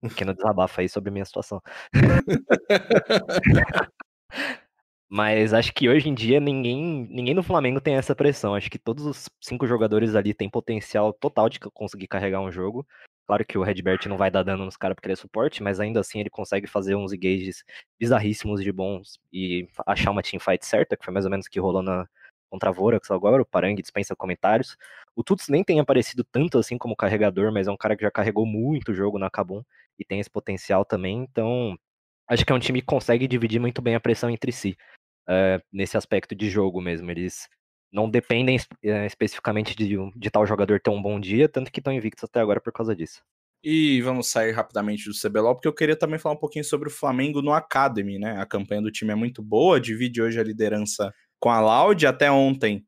pequeno 0.00 0.32
desabafo 0.32 0.80
aí 0.80 0.88
sobre 0.88 1.10
a 1.10 1.12
minha 1.12 1.26
situação. 1.26 1.60
Mas 5.12 5.52
acho 5.52 5.74
que 5.74 5.90
hoje 5.90 6.08
em 6.08 6.14
dia 6.14 6.40
ninguém, 6.40 7.06
ninguém 7.10 7.34
no 7.34 7.42
Flamengo 7.42 7.82
tem 7.82 7.96
essa 7.96 8.14
pressão. 8.14 8.54
Acho 8.54 8.70
que 8.70 8.78
todos 8.78 9.04
os 9.04 9.28
cinco 9.42 9.66
jogadores 9.66 10.14
ali 10.14 10.32
têm 10.32 10.48
potencial 10.48 11.12
total 11.12 11.50
de 11.50 11.60
conseguir 11.60 12.06
carregar 12.06 12.40
um 12.40 12.50
jogo. 12.50 12.86
Claro 13.26 13.44
que 13.44 13.58
o 13.58 13.62
Redbert 13.62 14.08
não 14.08 14.16
vai 14.16 14.30
dar 14.30 14.42
dano 14.42 14.64
nos 14.64 14.78
caras 14.78 14.94
porque 14.94 15.06
ele 15.06 15.12
é 15.12 15.16
suporte, 15.16 15.62
mas 15.62 15.80
ainda 15.80 16.00
assim 16.00 16.20
ele 16.20 16.30
consegue 16.30 16.66
fazer 16.66 16.94
uns 16.94 17.12
engages 17.12 17.62
bizarríssimos 17.98 18.62
de 18.62 18.72
bons 18.72 19.20
e 19.30 19.68
achar 19.86 20.12
uma 20.12 20.22
teamfight 20.22 20.64
certa, 20.64 20.96
que 20.96 21.04
foi 21.04 21.12
mais 21.12 21.26
ou 21.26 21.30
menos 21.30 21.46
o 21.46 21.50
que 21.50 21.60
rolou 21.60 21.82
na 21.82 22.08
contra 22.50 22.70
a 22.70 22.72
Vorax 22.72 23.10
agora. 23.10 23.42
O 23.42 23.46
Parang 23.46 23.74
dispensa 23.74 24.16
comentários. 24.16 24.76
O 25.14 25.22
Tuts 25.22 25.48
nem 25.48 25.62
tem 25.62 25.80
aparecido 25.80 26.24
tanto 26.24 26.58
assim 26.58 26.76
como 26.76 26.96
carregador, 26.96 27.52
mas 27.52 27.68
é 27.68 27.70
um 27.70 27.76
cara 27.76 27.96
que 27.96 28.02
já 28.02 28.10
carregou 28.10 28.44
muito 28.44 28.92
jogo 28.92 29.18
na 29.18 29.30
Kabum 29.30 29.62
e 29.98 30.04
tem 30.04 30.20
esse 30.20 30.30
potencial 30.30 30.84
também. 30.84 31.26
Então, 31.30 31.78
acho 32.28 32.44
que 32.44 32.52
é 32.52 32.54
um 32.54 32.60
time 32.60 32.80
que 32.80 32.86
consegue 32.86 33.28
dividir 33.28 33.60
muito 33.60 33.80
bem 33.80 33.94
a 33.94 34.00
pressão 34.00 34.28
entre 34.28 34.52
si 34.52 34.76
é, 35.28 35.62
nesse 35.72 35.96
aspecto 35.96 36.34
de 36.34 36.50
jogo 36.50 36.80
mesmo. 36.80 37.10
Eles 37.10 37.48
não 37.92 38.10
dependem 38.10 38.58
é, 38.82 39.06
especificamente 39.06 39.74
de, 39.74 39.96
de 40.16 40.30
tal 40.30 40.46
jogador 40.46 40.80
ter 40.80 40.90
um 40.90 41.02
bom 41.02 41.18
dia, 41.18 41.48
tanto 41.48 41.70
que 41.70 41.80
estão 41.80 41.92
invictos 41.92 42.24
até 42.24 42.40
agora 42.40 42.60
por 42.60 42.72
causa 42.72 42.94
disso. 42.94 43.22
E 43.62 44.00
vamos 44.00 44.30
sair 44.30 44.52
rapidamente 44.52 45.04
do 45.04 45.14
CBLOL, 45.14 45.54
porque 45.54 45.68
eu 45.68 45.74
queria 45.74 45.96
também 45.96 46.18
falar 46.18 46.34
um 46.34 46.38
pouquinho 46.38 46.64
sobre 46.64 46.88
o 46.88 46.92
Flamengo 46.92 47.42
no 47.42 47.52
Academy, 47.52 48.18
né? 48.18 48.40
A 48.40 48.46
campanha 48.46 48.80
do 48.80 48.90
time 48.90 49.12
é 49.12 49.14
muito 49.14 49.42
boa, 49.42 49.78
divide 49.78 50.22
hoje 50.22 50.40
a 50.40 50.42
liderança 50.42 51.12
com 51.40 51.50
a 51.50 51.60
Loud. 51.60 52.06
Até 52.06 52.30
ontem, 52.30 52.86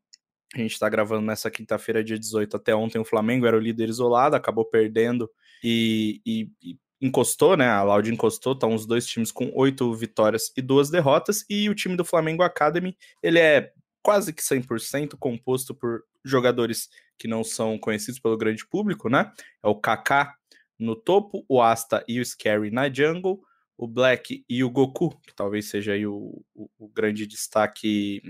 a 0.53 0.59
gente 0.59 0.73
está 0.73 0.87
gravando 0.87 1.25
nessa 1.25 1.49
quinta-feira, 1.49 2.03
dia 2.03 2.17
18. 2.17 2.55
Até 2.55 2.75
ontem 2.75 2.99
o 2.99 3.05
Flamengo 3.05 3.45
era 3.45 3.57
o 3.57 3.59
líder 3.59 3.89
isolado, 3.89 4.35
acabou 4.35 4.63
perdendo 4.63 5.29
e, 5.63 6.21
e, 6.25 6.49
e 6.61 6.77
encostou, 7.01 7.57
né? 7.57 7.67
A 7.67 7.83
Loud 7.83 8.09
encostou, 8.09 8.53
estão 8.53 8.73
os 8.73 8.85
dois 8.85 9.05
times 9.05 9.31
com 9.31 9.51
oito 9.55 9.93
vitórias 9.95 10.53
e 10.55 10.61
duas 10.61 10.89
derrotas. 10.89 11.43
E 11.49 11.69
o 11.69 11.75
time 11.75 11.97
do 11.97 12.05
Flamengo 12.05 12.43
Academy, 12.43 12.95
ele 13.21 13.39
é 13.39 13.73
quase 14.03 14.31
que 14.31 14.43
100% 14.43 15.17
composto 15.17 15.73
por 15.73 16.03
jogadores 16.23 16.89
que 17.17 17.27
não 17.27 17.43
são 17.43 17.77
conhecidos 17.79 18.19
pelo 18.19 18.37
grande 18.37 18.65
público, 18.67 19.09
né? 19.09 19.31
É 19.63 19.67
o 19.67 19.75
Kaká 19.75 20.35
no 20.77 20.95
topo, 20.95 21.43
o 21.47 21.61
Asta 21.61 22.03
e 22.07 22.19
o 22.19 22.25
Scary 22.25 22.69
na 22.69 22.91
jungle, 22.91 23.41
o 23.77 23.87
Black 23.87 24.45
e 24.47 24.63
o 24.63 24.69
Goku, 24.69 25.19
que 25.21 25.35
talvez 25.35 25.69
seja 25.69 25.93
aí 25.93 26.05
o, 26.05 26.43
o, 26.53 26.69
o 26.77 26.87
grande 26.89 27.25
destaque 27.25 28.21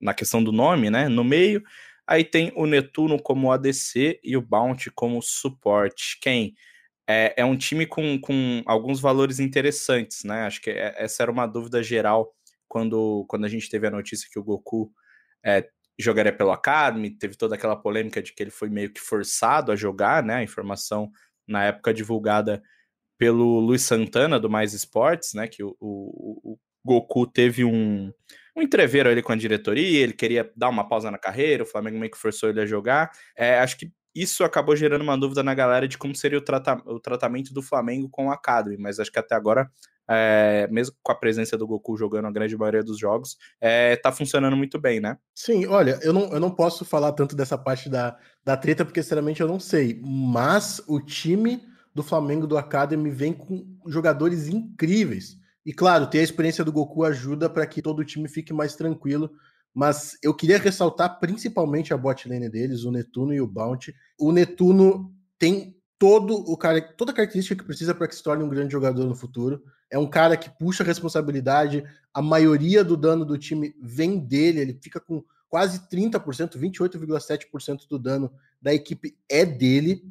na 0.00 0.14
questão 0.14 0.42
do 0.42 0.52
nome, 0.52 0.90
né? 0.90 1.08
No 1.08 1.24
meio. 1.24 1.62
Aí 2.06 2.24
tem 2.24 2.52
o 2.56 2.66
Netuno 2.66 3.20
como 3.20 3.52
ADC 3.52 4.20
e 4.22 4.36
o 4.36 4.40
Bounty 4.40 4.90
como 4.90 5.20
suporte. 5.20 6.18
Quem 6.20 6.54
é, 7.06 7.34
é 7.36 7.44
um 7.44 7.56
time 7.56 7.86
com, 7.86 8.18
com 8.20 8.62
alguns 8.66 9.00
valores 9.00 9.40
interessantes, 9.40 10.24
né? 10.24 10.46
Acho 10.46 10.60
que 10.60 10.70
é, 10.70 10.94
essa 10.96 11.22
era 11.22 11.32
uma 11.32 11.46
dúvida 11.46 11.82
geral 11.82 12.34
quando, 12.66 13.24
quando 13.28 13.44
a 13.44 13.48
gente 13.48 13.68
teve 13.68 13.86
a 13.86 13.90
notícia 13.90 14.28
que 14.30 14.38
o 14.38 14.44
Goku 14.44 14.92
é, 15.44 15.68
jogaria 15.98 16.32
pelo 16.32 16.52
Academy, 16.52 17.10
teve 17.10 17.36
toda 17.36 17.54
aquela 17.56 17.76
polêmica 17.76 18.22
de 18.22 18.32
que 18.32 18.42
ele 18.42 18.50
foi 18.50 18.68
meio 18.68 18.92
que 18.92 19.00
forçado 19.00 19.72
a 19.72 19.76
jogar, 19.76 20.22
né? 20.22 20.36
A 20.36 20.42
informação 20.42 21.10
na 21.46 21.64
época 21.64 21.92
divulgada 21.92 22.62
pelo 23.18 23.58
Luiz 23.58 23.82
Santana 23.82 24.38
do 24.38 24.48
Mais 24.48 24.72
Esportes, 24.72 25.34
né? 25.34 25.48
Que 25.48 25.62
o, 25.62 25.76
o, 25.80 26.52
o 26.52 26.58
Goku 26.84 27.26
teve 27.26 27.64
um, 27.64 28.12
um 28.56 28.62
entreveiro 28.62 29.10
ali 29.10 29.22
com 29.22 29.32
a 29.32 29.36
diretoria, 29.36 30.00
ele 30.00 30.12
queria 30.12 30.50
dar 30.56 30.68
uma 30.68 30.88
pausa 30.88 31.10
na 31.10 31.18
carreira, 31.18 31.64
o 31.64 31.66
Flamengo 31.66 31.98
meio 31.98 32.10
que 32.10 32.16
forçou 32.16 32.48
ele 32.48 32.60
a 32.60 32.66
jogar. 32.66 33.10
É, 33.36 33.58
acho 33.58 33.76
que 33.76 33.90
isso 34.14 34.42
acabou 34.42 34.74
gerando 34.74 35.02
uma 35.02 35.18
dúvida 35.18 35.42
na 35.42 35.54
galera 35.54 35.86
de 35.86 35.98
como 35.98 36.14
seria 36.14 36.38
o, 36.38 36.42
trata 36.42 36.80
o 36.86 36.98
tratamento 36.98 37.52
do 37.52 37.62
Flamengo 37.62 38.08
com 38.08 38.28
o 38.28 38.30
Academy, 38.30 38.76
mas 38.76 38.98
acho 38.98 39.12
que 39.12 39.18
até 39.18 39.34
agora, 39.34 39.70
é, 40.08 40.66
mesmo 40.70 40.96
com 41.02 41.12
a 41.12 41.14
presença 41.14 41.58
do 41.58 41.66
Goku 41.66 41.96
jogando 41.96 42.26
a 42.26 42.32
grande 42.32 42.56
maioria 42.56 42.82
dos 42.82 42.98
jogos, 42.98 43.36
é, 43.60 43.96
tá 43.96 44.10
funcionando 44.10 44.56
muito 44.56 44.80
bem, 44.80 44.98
né? 44.98 45.18
Sim, 45.34 45.66
olha, 45.66 45.98
eu 46.02 46.12
não, 46.12 46.32
eu 46.32 46.40
não 46.40 46.50
posso 46.50 46.84
falar 46.84 47.12
tanto 47.12 47.36
dessa 47.36 47.58
parte 47.58 47.88
da, 47.88 48.16
da 48.44 48.56
treta, 48.56 48.84
porque 48.84 49.02
sinceramente 49.02 49.40
eu 49.40 49.48
não 49.48 49.60
sei, 49.60 50.00
mas 50.02 50.82
o 50.88 51.00
time 51.00 51.60
do 51.94 52.02
Flamengo 52.02 52.46
do 52.46 52.58
Academy 52.58 53.10
vem 53.10 53.32
com 53.32 53.66
jogadores 53.86 54.48
incríveis. 54.48 55.36
E 55.64 55.72
claro, 55.72 56.06
ter 56.06 56.20
a 56.20 56.22
experiência 56.22 56.64
do 56.64 56.72
Goku 56.72 57.04
ajuda 57.04 57.50
para 57.50 57.66
que 57.66 57.82
todo 57.82 57.98
o 58.00 58.04
time 58.04 58.28
fique 58.28 58.52
mais 58.52 58.74
tranquilo 58.74 59.30
mas 59.78 60.18
eu 60.24 60.34
queria 60.34 60.58
ressaltar 60.58 61.20
principalmente 61.20 61.94
a 61.94 61.96
bot 61.96 62.28
lane 62.28 62.48
deles, 62.48 62.82
o 62.82 62.90
Netuno 62.90 63.32
e 63.32 63.40
o 63.40 63.46
Bounty. 63.46 63.94
O 64.18 64.32
Netuno 64.32 65.14
tem 65.38 65.76
todo 65.96 66.34
o 66.34 66.56
cara, 66.56 66.80
toda 66.80 67.12
a 67.12 67.14
característica 67.14 67.54
que 67.54 67.64
precisa 67.64 67.94
para 67.94 68.08
que 68.08 68.16
se 68.16 68.22
torne 68.22 68.42
um 68.42 68.48
grande 68.48 68.72
jogador 68.72 69.06
no 69.06 69.14
futuro. 69.14 69.62
É 69.88 69.96
um 69.96 70.10
cara 70.10 70.36
que 70.36 70.50
puxa 70.58 70.82
a 70.82 70.86
responsabilidade, 70.86 71.84
a 72.12 72.20
maioria 72.20 72.82
do 72.82 72.96
dano 72.96 73.24
do 73.24 73.38
time 73.38 73.72
vem 73.80 74.18
dele, 74.18 74.60
ele 74.60 74.78
fica 74.82 74.98
com 74.98 75.22
quase 75.48 75.88
30%, 75.88 76.58
28,7% 76.58 77.88
do 77.88 78.00
dano 78.00 78.32
da 78.60 78.74
equipe 78.74 79.16
é 79.28 79.44
dele. 79.46 80.02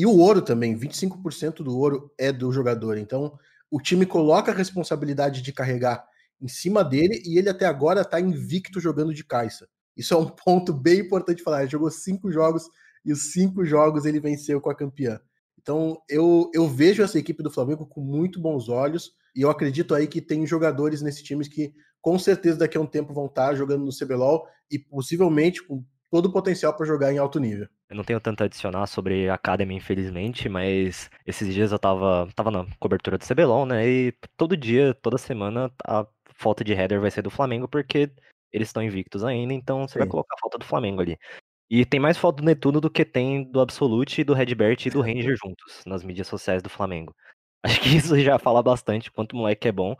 E 0.00 0.06
o 0.06 0.16
ouro 0.16 0.40
também, 0.40 0.74
25% 0.74 1.56
do 1.56 1.76
ouro 1.76 2.10
é 2.16 2.32
do 2.32 2.50
jogador. 2.50 2.96
Então, 2.96 3.38
o 3.70 3.78
time 3.78 4.06
coloca 4.06 4.50
a 4.50 4.54
responsabilidade 4.54 5.42
de 5.42 5.52
carregar 5.52 6.08
em 6.40 6.48
cima 6.48 6.82
dele 6.82 7.22
e 7.22 7.36
ele 7.36 7.50
até 7.50 7.66
agora 7.66 8.00
está 8.00 8.18
invicto 8.18 8.80
jogando 8.80 9.12
de 9.12 9.22
caixa. 9.22 9.68
Isso 9.94 10.14
é 10.14 10.16
um 10.16 10.24
ponto 10.42 10.72
bem 10.72 11.00
importante 11.00 11.42
falar. 11.42 11.60
Ele 11.60 11.72
jogou 11.72 11.90
cinco 11.90 12.32
jogos 12.32 12.64
e 13.04 13.12
os 13.12 13.30
cinco 13.32 13.62
jogos 13.62 14.06
ele 14.06 14.18
venceu 14.18 14.58
com 14.58 14.70
a 14.70 14.74
campeã. 14.74 15.20
Então 15.60 16.00
eu, 16.08 16.50
eu 16.54 16.66
vejo 16.66 17.02
essa 17.02 17.18
equipe 17.18 17.42
do 17.42 17.50
Flamengo 17.50 17.84
com 17.84 18.00
muito 18.00 18.40
bons 18.40 18.70
olhos 18.70 19.12
e 19.36 19.42
eu 19.42 19.50
acredito 19.50 19.94
aí 19.94 20.06
que 20.06 20.22
tem 20.22 20.46
jogadores 20.46 21.02
nesse 21.02 21.22
time 21.22 21.46
que 21.46 21.74
com 22.00 22.18
certeza 22.18 22.56
daqui 22.56 22.78
a 22.78 22.80
um 22.80 22.86
tempo 22.86 23.12
vão 23.12 23.26
estar 23.26 23.54
jogando 23.54 23.84
no 23.84 23.92
CBLOL 23.94 24.46
e 24.70 24.78
possivelmente 24.78 25.62
com 25.62 25.84
todo 26.10 26.26
o 26.26 26.32
potencial 26.32 26.76
para 26.76 26.86
jogar 26.86 27.12
em 27.12 27.18
alto 27.18 27.38
nível. 27.38 27.68
Eu 27.88 27.96
não 27.96 28.04
tenho 28.04 28.20
tanto 28.20 28.42
a 28.42 28.46
adicionar 28.46 28.86
sobre 28.86 29.28
a 29.28 29.34
Academy, 29.34 29.74
infelizmente, 29.74 30.48
mas 30.48 31.10
esses 31.26 31.52
dias 31.52 31.72
eu 31.72 31.78
tava, 31.78 32.28
tava 32.34 32.50
na 32.50 32.66
cobertura 32.78 33.16
do 33.16 33.24
CBLOL, 33.24 33.64
né? 33.64 33.88
E 33.88 34.12
todo 34.36 34.56
dia, 34.56 34.94
toda 34.94 35.18
semana, 35.18 35.70
a 35.86 36.06
falta 36.34 36.64
de 36.64 36.72
header 36.72 37.00
vai 37.00 37.10
ser 37.10 37.22
do 37.22 37.30
Flamengo, 37.30 37.68
porque 37.68 38.10
eles 38.52 38.68
estão 38.68 38.82
invictos 38.82 39.24
ainda, 39.24 39.54
então 39.54 39.86
você 39.86 39.94
Sim. 39.94 39.98
vai 40.00 40.08
colocar 40.08 40.34
a 40.34 40.40
falta 40.40 40.58
do 40.58 40.64
Flamengo 40.64 41.00
ali. 41.00 41.16
E 41.70 41.84
tem 41.86 42.00
mais 42.00 42.18
foto 42.18 42.38
do 42.38 42.44
Netuno 42.44 42.80
do 42.80 42.90
que 42.90 43.04
tem 43.04 43.44
do 43.44 43.60
Absolute, 43.60 44.24
do 44.24 44.34
Redbert 44.34 44.86
e 44.86 44.90
do 44.90 45.00
Ranger 45.00 45.36
juntos 45.40 45.84
nas 45.86 46.02
mídias 46.02 46.26
sociais 46.26 46.62
do 46.62 46.68
Flamengo. 46.68 47.14
Acho 47.64 47.80
que 47.80 47.96
isso 47.96 48.18
já 48.18 48.38
fala 48.38 48.62
bastante 48.62 49.10
quanto 49.12 49.34
o 49.34 49.36
moleque 49.36 49.68
é 49.68 49.72
bom. 49.72 49.94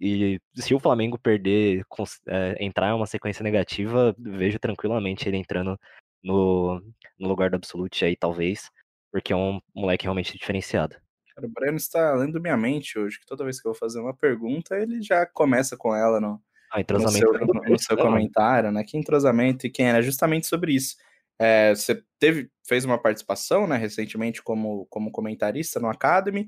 E 0.00 0.40
se 0.54 0.74
o 0.74 0.80
Flamengo 0.80 1.18
perder, 1.18 1.84
é, 2.26 2.64
entrar 2.64 2.88
em 2.88 2.94
uma 2.94 3.06
sequência 3.06 3.42
negativa, 3.42 4.14
vejo 4.18 4.58
tranquilamente 4.58 5.28
ele 5.28 5.36
entrando 5.36 5.78
no, 6.24 6.80
no 7.18 7.28
lugar 7.28 7.50
do 7.50 7.56
Absolute 7.56 8.04
aí, 8.04 8.16
talvez, 8.16 8.70
porque 9.12 9.32
é 9.32 9.36
um 9.36 9.60
moleque 9.74 10.04
realmente 10.04 10.36
diferenciado. 10.38 10.96
Cara, 11.34 11.46
o 11.46 11.50
Breno 11.50 11.76
está 11.76 12.14
lendo 12.14 12.40
minha 12.40 12.56
mente 12.56 12.98
hoje, 12.98 13.20
que 13.20 13.26
toda 13.26 13.44
vez 13.44 13.60
que 13.60 13.68
eu 13.68 13.72
vou 13.72 13.78
fazer 13.78 14.00
uma 14.00 14.14
pergunta, 14.14 14.74
ele 14.74 15.02
já 15.02 15.26
começa 15.26 15.76
com 15.76 15.94
ela 15.94 16.18
no, 16.18 16.40
ah, 16.72 16.80
no 16.92 17.08
seu, 17.10 17.32
no, 17.32 17.70
no 17.70 17.78
seu 17.78 17.96
comentário, 17.96 18.72
né? 18.72 18.82
Que 18.82 18.96
entrosamento 18.96 19.66
e 19.66 19.70
quem 19.70 19.86
era 19.86 20.00
justamente 20.00 20.46
sobre 20.46 20.74
isso. 20.74 20.96
É, 21.38 21.74
você 21.74 22.02
teve, 22.18 22.50
fez 22.66 22.84
uma 22.84 23.00
participação, 23.00 23.66
né, 23.66 23.78
recentemente 23.78 24.42
como, 24.42 24.86
como 24.90 25.10
comentarista 25.10 25.80
no 25.80 25.88
Academy, 25.88 26.46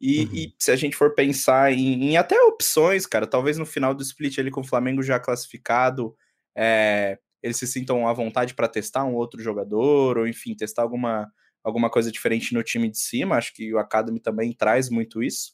e, 0.00 0.24
uhum. 0.24 0.34
e 0.34 0.54
se 0.58 0.70
a 0.70 0.76
gente 0.76 0.96
for 0.96 1.14
pensar 1.14 1.72
em, 1.72 2.10
em, 2.10 2.16
até 2.16 2.40
opções, 2.40 3.04
cara, 3.04 3.26
talvez 3.26 3.58
no 3.58 3.66
final 3.66 3.94
do 3.94 4.02
split 4.02 4.38
ali 4.38 4.50
com 4.50 4.62
o 4.62 4.66
Flamengo 4.66 5.02
já 5.02 5.20
classificado, 5.20 6.16
é, 6.56 7.18
eles 7.42 7.58
se 7.58 7.66
sintam 7.66 8.08
à 8.08 8.12
vontade 8.12 8.54
para 8.54 8.68
testar 8.68 9.04
um 9.04 9.14
outro 9.14 9.42
jogador, 9.42 10.18
ou 10.18 10.26
enfim, 10.26 10.54
testar 10.54 10.82
alguma, 10.82 11.30
alguma 11.62 11.90
coisa 11.90 12.10
diferente 12.10 12.54
no 12.54 12.62
time 12.62 12.90
de 12.90 12.98
cima. 12.98 13.36
Acho 13.36 13.54
que 13.54 13.72
o 13.74 13.78
Academy 13.78 14.20
também 14.20 14.52
traz 14.52 14.88
muito 14.88 15.22
isso. 15.22 15.52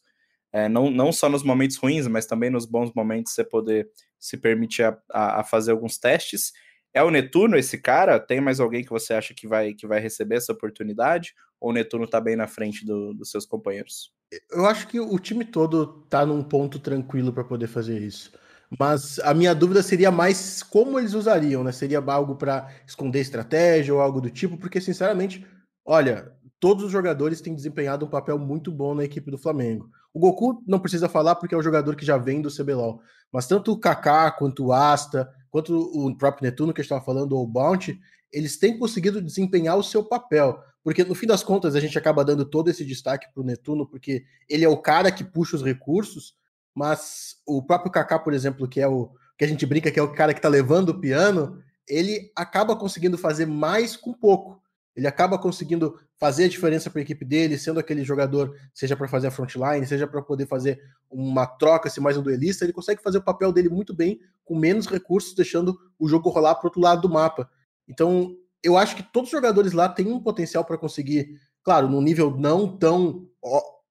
É, 0.53 0.69
não, 0.69 0.91
não 0.91 1.13
só 1.13 1.29
nos 1.29 1.43
momentos 1.43 1.77
ruins, 1.77 2.07
mas 2.07 2.27
também 2.27 2.49
nos 2.49 2.67
bons 2.67 2.93
momentos 2.95 3.35
você 3.35 3.45
poder 3.45 3.91
se 4.19 4.37
permitir 4.37 4.85
a, 4.85 4.99
a, 5.13 5.41
a, 5.41 5.45
fazer 5.45 5.73
alguns 5.73 5.99
testes. 5.99 6.53
É 6.95 7.03
o 7.03 7.11
Netuno 7.11 7.57
esse 7.57 7.79
cara? 7.79 8.19
Tem 8.19 8.41
mais 8.41 8.59
alguém 8.61 8.83
que 8.83 8.91
você 8.91 9.13
acha 9.13 9.35
que 9.35 9.47
vai, 9.47 9.75
que 9.75 9.87
vai 9.87 10.01
receber 10.01 10.37
essa 10.37 10.53
oportunidade? 10.53 11.35
Ou 11.61 11.71
o 11.71 11.73
Netuno 11.73 12.05
está 12.05 12.21
bem 12.21 12.37
na 12.37 12.47
frente 12.47 12.87
do, 12.87 13.13
dos 13.13 13.31
seus 13.31 13.45
companheiros? 13.45 14.16
Eu 14.51 14.67
acho 14.67 14.89
que 14.89 14.99
o 14.99 15.19
time 15.19 15.45
todo 15.45 16.03
está 16.05 16.27
num 16.27 16.43
ponto 16.43 16.79
tranquilo 16.79 17.33
para 17.33 17.45
poder 17.45 17.67
fazer 17.67 18.01
isso. 18.01 18.33
Mas 18.79 19.21
a 19.21 19.33
minha 19.33 19.55
dúvida 19.55 19.83
seria 19.83 20.11
mais 20.11 20.63
como 20.63 20.99
eles 20.99 21.15
usariam, 21.15 21.63
né? 21.63 21.71
Seria 21.71 22.01
algo 22.01 22.35
para 22.35 22.69
esconder 22.87 23.21
estratégia 23.21 23.95
ou 23.95 24.01
algo 24.01 24.21
do 24.21 24.31
tipo, 24.31 24.59
porque 24.59 24.81
sinceramente 24.81 25.47
Olha, 25.89 26.33
todos 26.59 26.83
os 26.83 26.91
jogadores 26.91 27.41
têm 27.41 27.55
desempenhado 27.55 28.05
um 28.05 28.11
papel 28.11 28.37
muito 28.37 28.73
bom 28.73 28.93
na 28.93 29.05
equipe 29.05 29.31
do 29.31 29.39
Flamengo. 29.39 29.89
O 30.13 30.19
Goku 30.19 30.61
não 30.67 30.81
precisa 30.81 31.09
falar 31.09 31.37
porque 31.37 31.55
é 31.55 31.59
o 31.59 31.63
jogador 31.63 31.95
que 31.95 32.05
já 32.05 32.19
vem 32.19 32.43
do 32.43 32.51
CBLOL, 32.51 33.01
mas 33.33 33.47
tanto 33.47 33.71
o 33.71 33.79
Kaká 33.79 34.33
quanto 34.33 34.67
o 34.67 34.73
Asta, 34.73 35.33
quanto 35.49 35.79
o 35.79 36.13
próprio 36.19 36.43
Netuno 36.43 36.75
que 36.75 36.81
estava 36.81 37.05
falando, 37.05 37.35
ou 37.35 37.45
o 37.45 37.47
Bounty, 37.47 38.01
eles 38.33 38.59
têm 38.59 38.77
conseguido 38.77 39.23
desempenhar 39.23 39.77
o 39.77 39.83
seu 39.83 40.03
papel. 40.03 40.59
Porque 40.87 41.03
no 41.03 41.17
fim 41.17 41.27
das 41.27 41.43
contas 41.43 41.75
a 41.75 41.81
gente 41.81 41.99
acaba 41.99 42.25
dando 42.25 42.45
todo 42.45 42.71
esse 42.71 42.85
destaque 42.85 43.27
para 43.35 43.41
o 43.41 43.45
Netuno, 43.45 43.85
porque 43.89 44.25
ele 44.49 44.65
é 44.65 44.69
o 44.69 44.77
cara 44.77 45.11
que 45.11 45.25
puxa 45.25 45.57
os 45.57 45.65
recursos, 45.65 46.37
mas 46.73 47.39
o 47.45 47.61
próprio 47.61 47.91
Kaká, 47.91 48.21
por 48.21 48.33
exemplo, 48.33 48.69
que 48.69 48.81
é 48.81 48.87
o 48.87 49.11
que 49.37 49.45
a 49.45 49.49
gente 49.49 49.67
brinca 49.67 49.91
que 49.91 49.99
é 49.99 50.03
o 50.05 50.13
cara 50.13 50.33
que 50.33 50.39
está 50.39 50.49
levando 50.49 50.91
o 50.91 51.01
piano, 51.01 51.61
ele 51.89 52.31
acaba 52.37 52.77
conseguindo 52.77 53.19
fazer 53.19 53.47
mais 53.47 53.97
com 53.97 54.13
pouco. 54.13 54.63
Ele 54.95 55.09
acaba 55.09 55.37
conseguindo 55.37 55.99
fazer 56.15 56.45
a 56.45 56.49
diferença 56.49 56.89
para 56.89 57.01
a 57.01 57.03
equipe 57.03 57.25
dele, 57.25 57.59
sendo 57.59 57.81
aquele 57.81 58.05
jogador, 58.05 58.57
seja 58.73 58.97
para 58.97 59.09
fazer 59.09 59.27
a 59.27 59.33
frontline, 59.33 59.85
seja 59.89 60.07
para 60.07 60.23
poder 60.23 60.47
fazer 60.47 60.81
uma 61.11 61.49
troca, 61.49 61.91
se 61.91 62.01
mais 62.01 62.17
um 62.17 62.23
duelista, 62.23 62.65
ele 62.65 62.73
consegue 62.73 63.03
fazer 63.03 63.19
o 63.19 63.25
papel 63.25 63.53
dele 63.53 63.69
muito 63.69 63.93
bem, 63.93 64.21
com 64.45 64.57
menos 64.57 64.87
recursos, 64.87 65.35
deixando 65.35 65.77
o 65.99 66.07
jogo 66.07 66.31
rolar 66.31 66.55
para 66.55 66.69
outro 66.69 66.81
lado 66.81 67.03
do 67.03 67.13
mapa. 67.13 67.51
Então, 67.89 68.37
eu 68.63 68.77
acho 68.77 68.97
que 68.97 69.03
todos 69.03 69.29
os 69.29 69.33
jogadores 69.33 69.73
lá 69.73 69.89
têm 69.89 70.09
um 70.09 70.21
potencial 70.21 70.65
para 70.65 70.79
conseguir, 70.79 71.39
claro, 71.63 71.89
num 71.89 72.01
nível 72.01 72.37
não 72.37 72.77
tão 72.77 73.27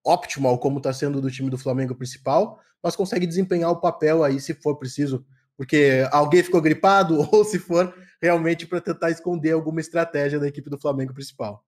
optimal 0.04 0.58
como 0.60 0.78
está 0.78 0.94
sendo 0.94 1.22
do 1.22 1.32
time 1.32 1.50
do 1.50 1.58
Flamengo 1.58 1.96
principal, 1.96 2.60
mas 2.84 2.96
consegue 2.96 3.26
desempenhar 3.26 3.72
o 3.72 3.82
papel 3.82 4.24
aí 4.24 4.40
se 4.40 4.54
for 4.54 4.78
preciso 4.78 5.26
porque 5.58 6.06
alguém 6.12 6.44
ficou 6.44 6.62
gripado 6.62 7.18
ou 7.32 7.44
se 7.44 7.60
for 7.60 7.94
realmente 8.22 8.66
para 8.66 8.82
tentar 8.82 9.12
esconder 9.12 9.52
alguma 9.52 9.80
estratégia 9.80 10.40
da 10.40 10.48
equipe 10.48 10.70
do 10.70 10.80
Flamengo 10.80 11.14
principal. 11.14 11.64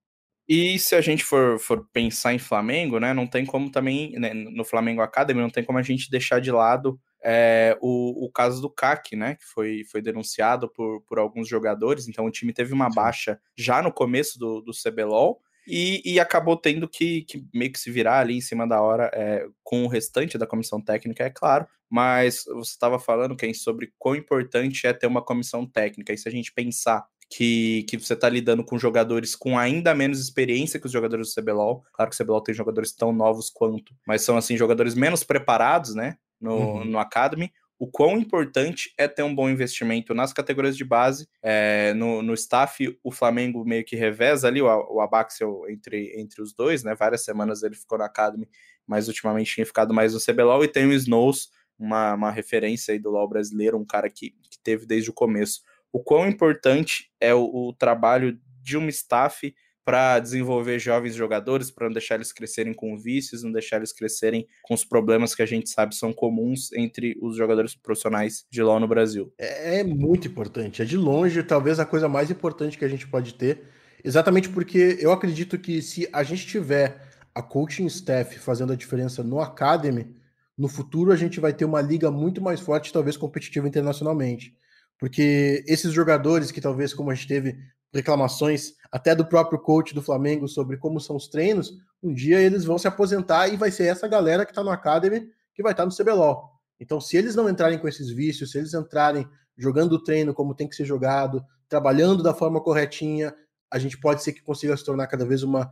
E 0.47 0.79
se 0.79 0.95
a 0.95 1.01
gente 1.01 1.25
for, 1.25 1.59
for 1.59 1.85
pensar 1.91 2.33
em 2.33 2.39
Flamengo, 2.39 2.99
né, 2.99 3.13
não 3.13 3.27
tem 3.27 3.45
como 3.45 3.69
também, 3.69 4.17
né, 4.17 4.33
no 4.33 4.63
Flamengo 4.63 5.01
Academy, 5.01 5.41
não 5.41 5.49
tem 5.49 5.63
como 5.63 5.77
a 5.77 5.81
gente 5.81 6.09
deixar 6.09 6.39
de 6.39 6.51
lado 6.51 6.99
é, 7.23 7.77
o, 7.81 8.25
o 8.25 8.31
caso 8.31 8.61
do 8.61 8.69
CAC, 8.69 9.15
né, 9.15 9.35
que 9.35 9.45
foi, 9.45 9.83
foi 9.91 10.01
denunciado 10.01 10.69
por, 10.69 11.01
por 11.01 11.19
alguns 11.19 11.47
jogadores, 11.47 12.07
então 12.07 12.25
o 12.25 12.31
time 12.31 12.53
teve 12.53 12.73
uma 12.73 12.89
baixa 12.89 13.39
já 13.57 13.81
no 13.81 13.91
começo 13.91 14.37
do, 14.39 14.61
do 14.61 14.71
CBLOL, 14.71 15.41
e, 15.69 16.01
e, 16.05 16.17
acabou 16.17 16.55
tendo 16.55 16.87
que, 16.87 17.23
que, 17.23 17.45
meio 17.53 17.69
que 17.73 17.79
se 17.79 17.91
virar 17.91 18.19
ali 18.19 18.37
em 18.37 18.41
cima 18.41 18.65
da 18.65 18.81
hora 18.81 19.11
é, 19.13 19.45
com 19.61 19.83
o 19.83 19.89
restante 19.89 20.37
da 20.37 20.47
comissão 20.47 20.79
técnica, 20.79 21.25
é 21.25 21.29
claro. 21.29 21.67
Mas 21.89 22.45
você 22.45 22.71
estava 22.71 22.97
falando, 22.97 23.35
Ken, 23.35 23.53
sobre 23.53 23.91
quão 23.99 24.15
importante 24.15 24.87
é 24.87 24.93
ter 24.93 25.07
uma 25.07 25.21
comissão 25.21 25.65
técnica. 25.65 26.13
E 26.13 26.17
se 26.17 26.27
a 26.27 26.31
gente 26.31 26.53
pensar 26.53 27.05
que, 27.29 27.83
que 27.83 27.97
você 27.97 28.13
está 28.13 28.29
lidando 28.29 28.63
com 28.63 28.77
jogadores 28.77 29.35
com 29.35 29.57
ainda 29.57 29.93
menos 29.93 30.19
experiência 30.19 30.79
que 30.79 30.85
os 30.85 30.91
jogadores 30.91 31.33
do 31.33 31.41
CBLOL, 31.41 31.83
claro 31.91 32.09
que 32.09 32.15
o 32.21 32.25
CBLOL 32.25 32.41
tem 32.41 32.55
jogadores 32.55 32.93
tão 32.93 33.11
novos 33.11 33.49
quanto, 33.49 33.93
mas 34.05 34.21
são 34.21 34.37
assim 34.37 34.55
jogadores 34.55 34.95
menos 34.95 35.23
preparados, 35.23 35.93
né, 35.93 36.17
no, 36.39 36.55
uhum. 36.55 36.85
no 36.85 36.99
Academy 36.99 37.51
o 37.79 37.87
quão 37.87 38.17
importante 38.17 38.91
é 38.97 39.07
ter 39.07 39.21
um 39.21 39.33
bom 39.33 39.47
investimento 39.49 40.13
nas 40.13 40.33
categorias 40.33 40.75
de 40.75 40.83
base. 40.83 41.29
É, 41.43 41.93
no, 41.93 42.23
no 42.23 42.33
staff, 42.33 42.97
o 43.03 43.11
Flamengo 43.11 43.63
meio 43.63 43.85
que 43.85 43.95
reveza 43.95 44.47
ali, 44.47 44.61
o, 44.61 44.65
o 44.65 44.99
Abaxel 44.99 45.63
entre, 45.69 46.19
entre 46.19 46.41
os 46.41 46.53
dois, 46.53 46.83
né? 46.83 46.95
Várias 46.95 47.23
semanas 47.23 47.61
ele 47.61 47.75
ficou 47.75 47.97
na 47.97 48.05
Academy, 48.05 48.49
mas 48.85 49.07
ultimamente 49.07 49.53
tinha 49.53 49.65
ficado 49.65 49.93
mais 49.93 50.13
no 50.13 50.19
CBLOL. 50.19 50.63
E 50.63 50.67
tem 50.67 50.87
o 50.87 50.93
Snows, 50.93 51.51
uma, 51.77 52.15
uma 52.15 52.31
referência 52.31 52.93
aí 52.93 52.99
do 52.99 53.11
LoL 53.11 53.29
brasileiro, 53.29 53.77
um 53.77 53.85
cara 53.85 54.09
que, 54.09 54.31
que 54.49 54.59
teve 54.63 54.87
desde 54.87 55.11
o 55.11 55.13
começo. 55.13 55.61
O 55.93 56.01
quão 56.01 56.27
importante 56.27 57.11
é 57.19 57.33
o, 57.33 57.43
o 57.43 57.73
trabalho 57.73 58.39
de 58.63 58.75
uma 58.75 58.89
staff 58.89 59.53
para 59.87 60.19
desenvolver 60.19 60.79
jovens 60.79 61.15
jogadores, 61.15 61.71
para 61.71 61.87
não 61.87 61.93
deixar 61.93 62.15
eles 62.15 62.33
crescerem 62.33 62.73
com 62.73 62.97
vícios, 62.97 63.41
não 63.41 63.53
deixar 63.53 63.77
eles 63.77 63.93
crescerem 63.93 64.45
com 64.61 64.73
os 64.73 64.83
problemas 64.83 65.33
que 65.33 65.41
a 65.41 65.45
gente 65.45 65.69
sabe 65.69 65.95
são 65.95 66.11
comuns 66.11 66.73
entre 66.73 67.17
os 67.21 67.37
jogadores 67.37 67.73
profissionais 67.73 68.45
de 68.51 68.61
LoL 68.61 68.81
no 68.81 68.87
Brasil. 68.89 69.33
É, 69.39 69.79
é 69.79 69.83
muito 69.85 70.27
importante, 70.27 70.81
é 70.81 70.85
de 70.85 70.97
longe 70.97 71.41
talvez 71.41 71.79
a 71.79 71.85
coisa 71.85 72.09
mais 72.09 72.29
importante 72.29 72.77
que 72.77 72.83
a 72.83 72.87
gente 72.89 73.07
pode 73.07 73.35
ter, 73.35 73.63
exatamente 74.03 74.49
porque 74.49 74.97
eu 74.99 75.09
acredito 75.09 75.57
que 75.57 75.81
se 75.81 76.05
a 76.11 76.21
gente 76.21 76.45
tiver 76.45 77.01
a 77.33 77.41
coaching 77.41 77.85
staff 77.85 78.37
fazendo 78.39 78.73
a 78.73 78.75
diferença 78.75 79.23
no 79.23 79.39
academy, 79.39 80.13
no 80.57 80.67
futuro 80.67 81.13
a 81.13 81.15
gente 81.15 81.39
vai 81.39 81.53
ter 81.53 81.63
uma 81.63 81.79
liga 81.79 82.11
muito 82.11 82.41
mais 82.41 82.59
forte, 82.59 82.91
talvez 82.91 83.15
competitiva 83.15 83.69
internacionalmente. 83.69 84.53
Porque 84.99 85.63
esses 85.65 85.93
jogadores 85.93 86.51
que 86.51 86.59
talvez, 86.59 86.93
como 86.93 87.09
a 87.09 87.13
gente 87.13 87.27
teve 87.27 87.55
reclamações 87.93 88.73
até 88.91 89.15
do 89.15 89.25
próprio 89.25 89.59
coach 89.59 89.93
do 89.93 90.01
Flamengo 90.01 90.47
sobre 90.47 90.77
como 90.77 90.99
são 90.99 91.15
os 91.15 91.27
treinos, 91.27 91.73
um 92.01 92.13
dia 92.13 92.39
eles 92.39 92.65
vão 92.65 92.77
se 92.77 92.87
aposentar 92.87 93.47
e 93.47 93.57
vai 93.57 93.71
ser 93.71 93.85
essa 93.85 94.07
galera 94.07 94.45
que 94.45 94.51
está 94.51 94.63
no 94.63 94.69
Academy 94.69 95.27
que 95.53 95.63
vai 95.63 95.71
estar 95.71 95.83
tá 95.83 95.89
no 95.89 95.95
CBLOL. 95.95 96.51
Então, 96.79 97.01
se 97.01 97.17
eles 97.17 97.35
não 97.35 97.49
entrarem 97.49 97.79
com 97.79 97.87
esses 97.87 98.11
vícios, 98.11 98.51
se 98.51 98.59
eles 98.59 98.73
entrarem 98.73 99.27
jogando 99.57 99.93
o 99.93 100.03
treino 100.03 100.33
como 100.33 100.53
tem 100.53 100.67
que 100.67 100.75
ser 100.75 100.85
jogado, 100.85 101.43
trabalhando 101.67 102.21
da 102.21 102.33
forma 102.33 102.61
corretinha, 102.61 103.33
a 103.71 103.79
gente 103.79 103.99
pode 103.99 104.23
ser 104.23 104.33
que 104.33 104.43
consiga 104.43 104.77
se 104.77 104.85
tornar 104.85 105.07
cada 105.07 105.25
vez 105.25 105.41
uma 105.41 105.71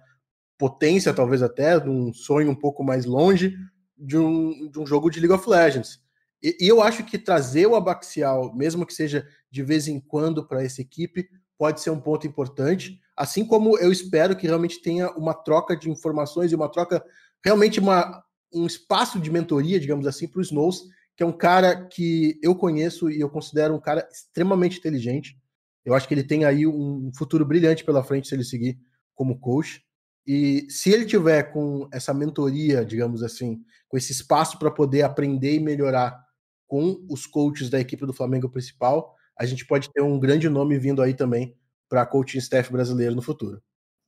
potência, 0.57 1.13
talvez 1.13 1.43
até, 1.43 1.77
um 1.77 2.11
sonho 2.11 2.49
um 2.49 2.55
pouco 2.55 2.83
mais 2.83 3.05
longe 3.05 3.55
de 3.97 4.17
um, 4.17 4.69
de 4.69 4.79
um 4.79 4.85
jogo 4.85 5.09
de 5.09 5.19
League 5.19 5.33
of 5.33 5.47
Legends. 5.47 5.99
E, 6.41 6.57
e 6.59 6.67
eu 6.67 6.81
acho 6.81 7.05
que 7.05 7.17
trazer 7.17 7.67
o 7.67 7.75
Abaxial, 7.75 8.53
mesmo 8.55 8.85
que 8.85 8.93
seja 8.93 9.25
de 9.51 9.63
vez 9.63 9.87
em 9.87 9.99
quando 9.99 10.47
para 10.47 10.63
essa 10.63 10.81
equipe, 10.81 11.29
pode 11.57 11.81
ser 11.81 11.89
um 11.89 11.99
ponto 11.99 12.27
importante, 12.27 12.99
assim 13.15 13.45
como 13.45 13.77
eu 13.77 13.91
espero 13.91 14.35
que 14.35 14.47
realmente 14.47 14.81
tenha 14.81 15.09
uma 15.11 15.33
troca 15.33 15.75
de 15.75 15.89
informações 15.89 16.51
e 16.51 16.55
uma 16.55 16.69
troca, 16.69 17.03
realmente 17.43 17.79
uma, 17.79 18.23
um 18.53 18.65
espaço 18.65 19.19
de 19.19 19.31
mentoria, 19.31 19.79
digamos 19.79 20.05
assim, 20.05 20.27
para 20.27 20.39
o 20.39 20.41
Snows, 20.41 20.83
que 21.15 21.23
é 21.23 21.25
um 21.25 21.31
cara 21.31 21.85
que 21.87 22.37
eu 22.43 22.55
conheço 22.55 23.09
e 23.09 23.21
eu 23.21 23.29
considero 23.29 23.73
um 23.73 23.79
cara 23.79 24.07
extremamente 24.11 24.79
inteligente. 24.79 25.37
Eu 25.85 25.93
acho 25.93 26.07
que 26.07 26.13
ele 26.13 26.23
tem 26.23 26.43
aí 26.43 26.67
um 26.67 27.11
futuro 27.15 27.45
brilhante 27.45 27.85
pela 27.85 28.03
frente 28.03 28.27
se 28.27 28.35
ele 28.35 28.43
seguir 28.43 28.77
como 29.13 29.39
coach. 29.39 29.83
E 30.27 30.65
se 30.69 30.89
ele 30.89 31.05
tiver 31.05 31.43
com 31.53 31.87
essa 31.93 32.13
mentoria, 32.13 32.83
digamos 32.83 33.21
assim, 33.23 33.61
com 33.87 33.95
esse 33.95 34.11
espaço 34.11 34.57
para 34.57 34.71
poder 34.71 35.03
aprender 35.03 35.53
e 35.53 35.59
melhorar 35.59 36.19
com 36.67 37.05
os 37.09 37.27
coaches 37.27 37.69
da 37.69 37.79
equipe 37.79 38.05
do 38.05 38.13
Flamengo 38.13 38.49
principal, 38.49 39.14
a 39.39 39.45
gente 39.45 39.65
pode 39.65 39.91
ter 39.91 40.01
um 40.01 40.19
grande 40.19 40.49
nome 40.49 40.77
vindo 40.77 41.01
aí 41.01 41.13
também 41.13 41.55
para 41.89 42.05
coaching 42.05 42.39
staff 42.39 42.71
brasileiro 42.71 43.15
no 43.15 43.21
futuro. 43.21 43.61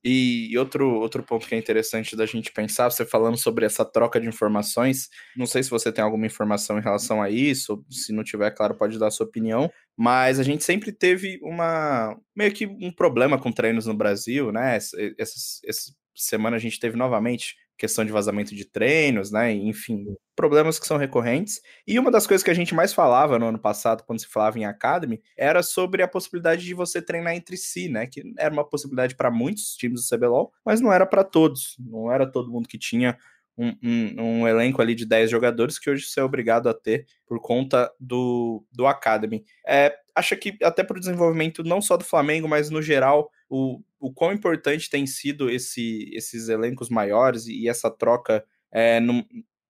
E 0.04 0.56
outro, 0.56 0.88
outro 0.94 1.22
ponto 1.24 1.46
que 1.46 1.54
é 1.54 1.58
interessante 1.58 2.14
da 2.14 2.24
gente 2.24 2.52
pensar, 2.52 2.88
você 2.88 3.04
falando 3.04 3.36
sobre 3.36 3.66
essa 3.66 3.84
troca 3.84 4.20
de 4.20 4.28
informações, 4.28 5.08
não 5.36 5.44
sei 5.44 5.62
se 5.62 5.70
você 5.70 5.90
tem 5.90 6.04
alguma 6.04 6.24
informação 6.24 6.78
em 6.78 6.82
relação 6.82 7.20
a 7.20 7.28
isso, 7.28 7.84
se 7.90 8.12
não 8.12 8.22
tiver, 8.22 8.50
claro, 8.52 8.76
pode 8.76 8.96
dar 8.96 9.08
a 9.08 9.10
sua 9.10 9.26
opinião, 9.26 9.68
mas 9.96 10.38
a 10.38 10.44
gente 10.44 10.62
sempre 10.62 10.92
teve 10.92 11.40
uma 11.42 12.16
meio 12.34 12.52
que 12.52 12.64
um 12.66 12.92
problema 12.92 13.38
com 13.38 13.50
treinos 13.50 13.86
no 13.86 13.94
Brasil, 13.94 14.52
né? 14.52 14.76
Essa, 14.76 14.96
essa, 15.18 15.36
essa 15.66 15.92
semana 16.14 16.56
a 16.56 16.60
gente 16.60 16.78
teve 16.78 16.96
novamente 16.96 17.56
questão 17.78 18.04
de 18.04 18.10
vazamento 18.10 18.54
de 18.54 18.64
treinos, 18.64 19.30
né? 19.30 19.52
Enfim, 19.52 20.04
problemas 20.34 20.78
que 20.78 20.86
são 20.86 20.96
recorrentes. 20.96 21.62
E 21.86 21.98
uma 21.98 22.10
das 22.10 22.26
coisas 22.26 22.42
que 22.42 22.50
a 22.50 22.54
gente 22.54 22.74
mais 22.74 22.92
falava 22.92 23.38
no 23.38 23.46
ano 23.46 23.58
passado, 23.58 24.02
quando 24.04 24.18
se 24.18 24.26
falava 24.26 24.58
em 24.58 24.64
Academy, 24.64 25.22
era 25.36 25.62
sobre 25.62 26.02
a 26.02 26.08
possibilidade 26.08 26.64
de 26.64 26.74
você 26.74 27.00
treinar 27.00 27.34
entre 27.34 27.56
si, 27.56 27.88
né? 27.88 28.06
Que 28.06 28.34
era 28.36 28.52
uma 28.52 28.68
possibilidade 28.68 29.14
para 29.14 29.30
muitos 29.30 29.76
times 29.76 30.02
do 30.02 30.16
CBLOL, 30.16 30.52
mas 30.64 30.80
não 30.80 30.92
era 30.92 31.06
para 31.06 31.22
todos. 31.22 31.76
Não 31.78 32.12
era 32.12 32.26
todo 32.26 32.50
mundo 32.50 32.68
que 32.68 32.76
tinha 32.76 33.16
um, 33.56 33.76
um, 33.82 34.22
um, 34.22 34.48
elenco 34.48 34.80
ali 34.80 34.94
de 34.94 35.04
10 35.04 35.30
jogadores 35.30 35.78
que 35.78 35.90
hoje 35.90 36.06
você 36.06 36.20
é 36.20 36.22
obrigado 36.22 36.68
a 36.68 36.74
ter 36.74 37.06
por 37.26 37.40
conta 37.40 37.92
do, 37.98 38.64
do 38.72 38.86
Academy. 38.86 39.44
É, 39.66 39.96
acha 40.14 40.36
que 40.36 40.56
até 40.62 40.84
para 40.84 40.96
o 40.96 41.00
desenvolvimento 41.00 41.64
não 41.64 41.80
só 41.80 41.96
do 41.96 42.04
Flamengo, 42.04 42.48
mas 42.48 42.70
no 42.70 42.80
geral, 42.80 43.30
o, 43.48 43.80
o 44.00 44.12
quão 44.12 44.32
importante 44.32 44.88
tem 44.88 45.06
sido 45.06 45.50
esse, 45.50 46.10
esses 46.12 46.48
elencos 46.48 46.88
maiores 46.88 47.46
e 47.46 47.68
essa 47.68 47.90
troca 47.90 48.44
é, 48.70 49.00
num, 49.00 49.24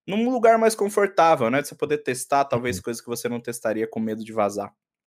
num 0.07 0.31
lugar 0.31 0.59
mais 0.59 0.74
confortável, 0.74 1.51
né? 1.51 1.62
De 1.62 1.68
você 1.68 1.74
poder 1.74 1.99
testar 1.99 2.45
talvez 2.45 2.76
uhum. 2.76 2.83
coisas 2.83 3.01
que 3.01 3.09
você 3.09 3.29
não 3.29 3.41
testaria 3.41 3.87
com 3.87 4.01
medo 4.01 4.24
de 4.24 4.33
vazar. 4.33 4.72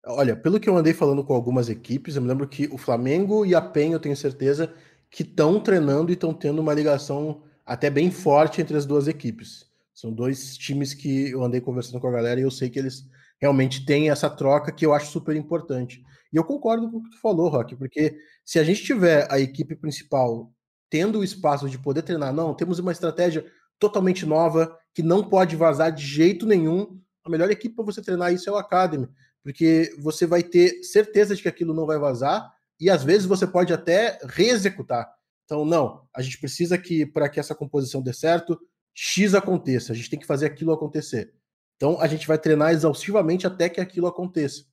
Olha, 0.06 0.34
pelo 0.34 0.58
que 0.58 0.68
eu 0.68 0.76
andei 0.76 0.94
falando 0.94 1.22
com 1.22 1.34
algumas 1.34 1.68
equipes, 1.68 2.16
eu 2.16 2.22
me 2.22 2.28
lembro 2.28 2.48
que 2.48 2.66
o 2.72 2.78
Flamengo 2.78 3.44
e 3.44 3.54
a 3.54 3.60
PEN, 3.60 3.92
eu 3.92 4.00
tenho 4.00 4.16
certeza, 4.16 4.72
que 5.10 5.22
estão 5.22 5.60
treinando 5.60 6.10
e 6.10 6.14
estão 6.14 6.32
tendo 6.32 6.60
uma 6.60 6.72
ligação 6.72 7.42
até 7.66 7.90
bem 7.90 8.10
forte 8.10 8.60
entre 8.60 8.76
as 8.76 8.86
duas 8.86 9.08
equipes. 9.08 9.66
São 9.92 10.12
dois 10.12 10.56
times 10.56 10.94
que 10.94 11.30
eu 11.30 11.42
andei 11.42 11.60
conversando 11.60 12.00
com 12.00 12.08
a 12.08 12.12
galera 12.12 12.40
e 12.40 12.44
eu 12.44 12.50
sei 12.50 12.70
que 12.70 12.78
eles 12.78 13.06
realmente 13.38 13.84
têm 13.84 14.10
essa 14.10 14.30
troca 14.30 14.72
que 14.72 14.86
eu 14.86 14.94
acho 14.94 15.10
super 15.10 15.36
importante. 15.36 16.02
E 16.32 16.36
eu 16.36 16.44
concordo 16.44 16.90
com 16.90 16.98
o 16.98 17.02
que 17.02 17.10
tu 17.10 17.20
falou, 17.20 17.48
Rock, 17.48 17.76
porque 17.76 18.16
se 18.44 18.58
a 18.58 18.64
gente 18.64 18.82
tiver 18.82 19.26
a 19.30 19.38
equipe 19.40 19.74
principal 19.74 20.52
tendo 20.88 21.20
o 21.20 21.24
espaço 21.24 21.68
de 21.68 21.78
poder 21.78 22.02
treinar, 22.02 22.32
não, 22.32 22.54
temos 22.54 22.78
uma 22.78 22.92
estratégia 22.92 23.44
totalmente 23.78 24.26
nova 24.26 24.76
que 24.94 25.02
não 25.02 25.28
pode 25.28 25.56
vazar 25.56 25.92
de 25.92 26.04
jeito 26.04 26.46
nenhum. 26.46 27.00
A 27.24 27.30
melhor 27.30 27.50
equipe 27.50 27.74
para 27.74 27.84
você 27.84 28.02
treinar 28.02 28.32
isso 28.32 28.48
é 28.48 28.52
o 28.52 28.56
Academy, 28.56 29.08
porque 29.42 29.94
você 29.98 30.26
vai 30.26 30.42
ter 30.42 30.82
certeza 30.82 31.34
de 31.34 31.42
que 31.42 31.48
aquilo 31.48 31.74
não 31.74 31.86
vai 31.86 31.98
vazar 31.98 32.52
e 32.78 32.88
às 32.90 33.04
vezes 33.04 33.26
você 33.26 33.46
pode 33.46 33.72
até 33.72 34.18
reexecutar. 34.24 35.08
Então, 35.44 35.64
não, 35.64 36.06
a 36.14 36.22
gente 36.22 36.38
precisa 36.38 36.78
que 36.78 37.04
para 37.04 37.28
que 37.28 37.40
essa 37.40 37.54
composição 37.54 38.00
dê 38.00 38.12
certo, 38.12 38.58
X 38.94 39.34
aconteça, 39.34 39.92
a 39.92 39.96
gente 39.96 40.10
tem 40.10 40.18
que 40.18 40.26
fazer 40.26 40.46
aquilo 40.46 40.72
acontecer. 40.72 41.32
Então, 41.76 42.00
a 42.00 42.06
gente 42.06 42.26
vai 42.26 42.38
treinar 42.38 42.72
exaustivamente 42.72 43.46
até 43.46 43.68
que 43.68 43.80
aquilo 43.80 44.06
aconteça. 44.06 44.64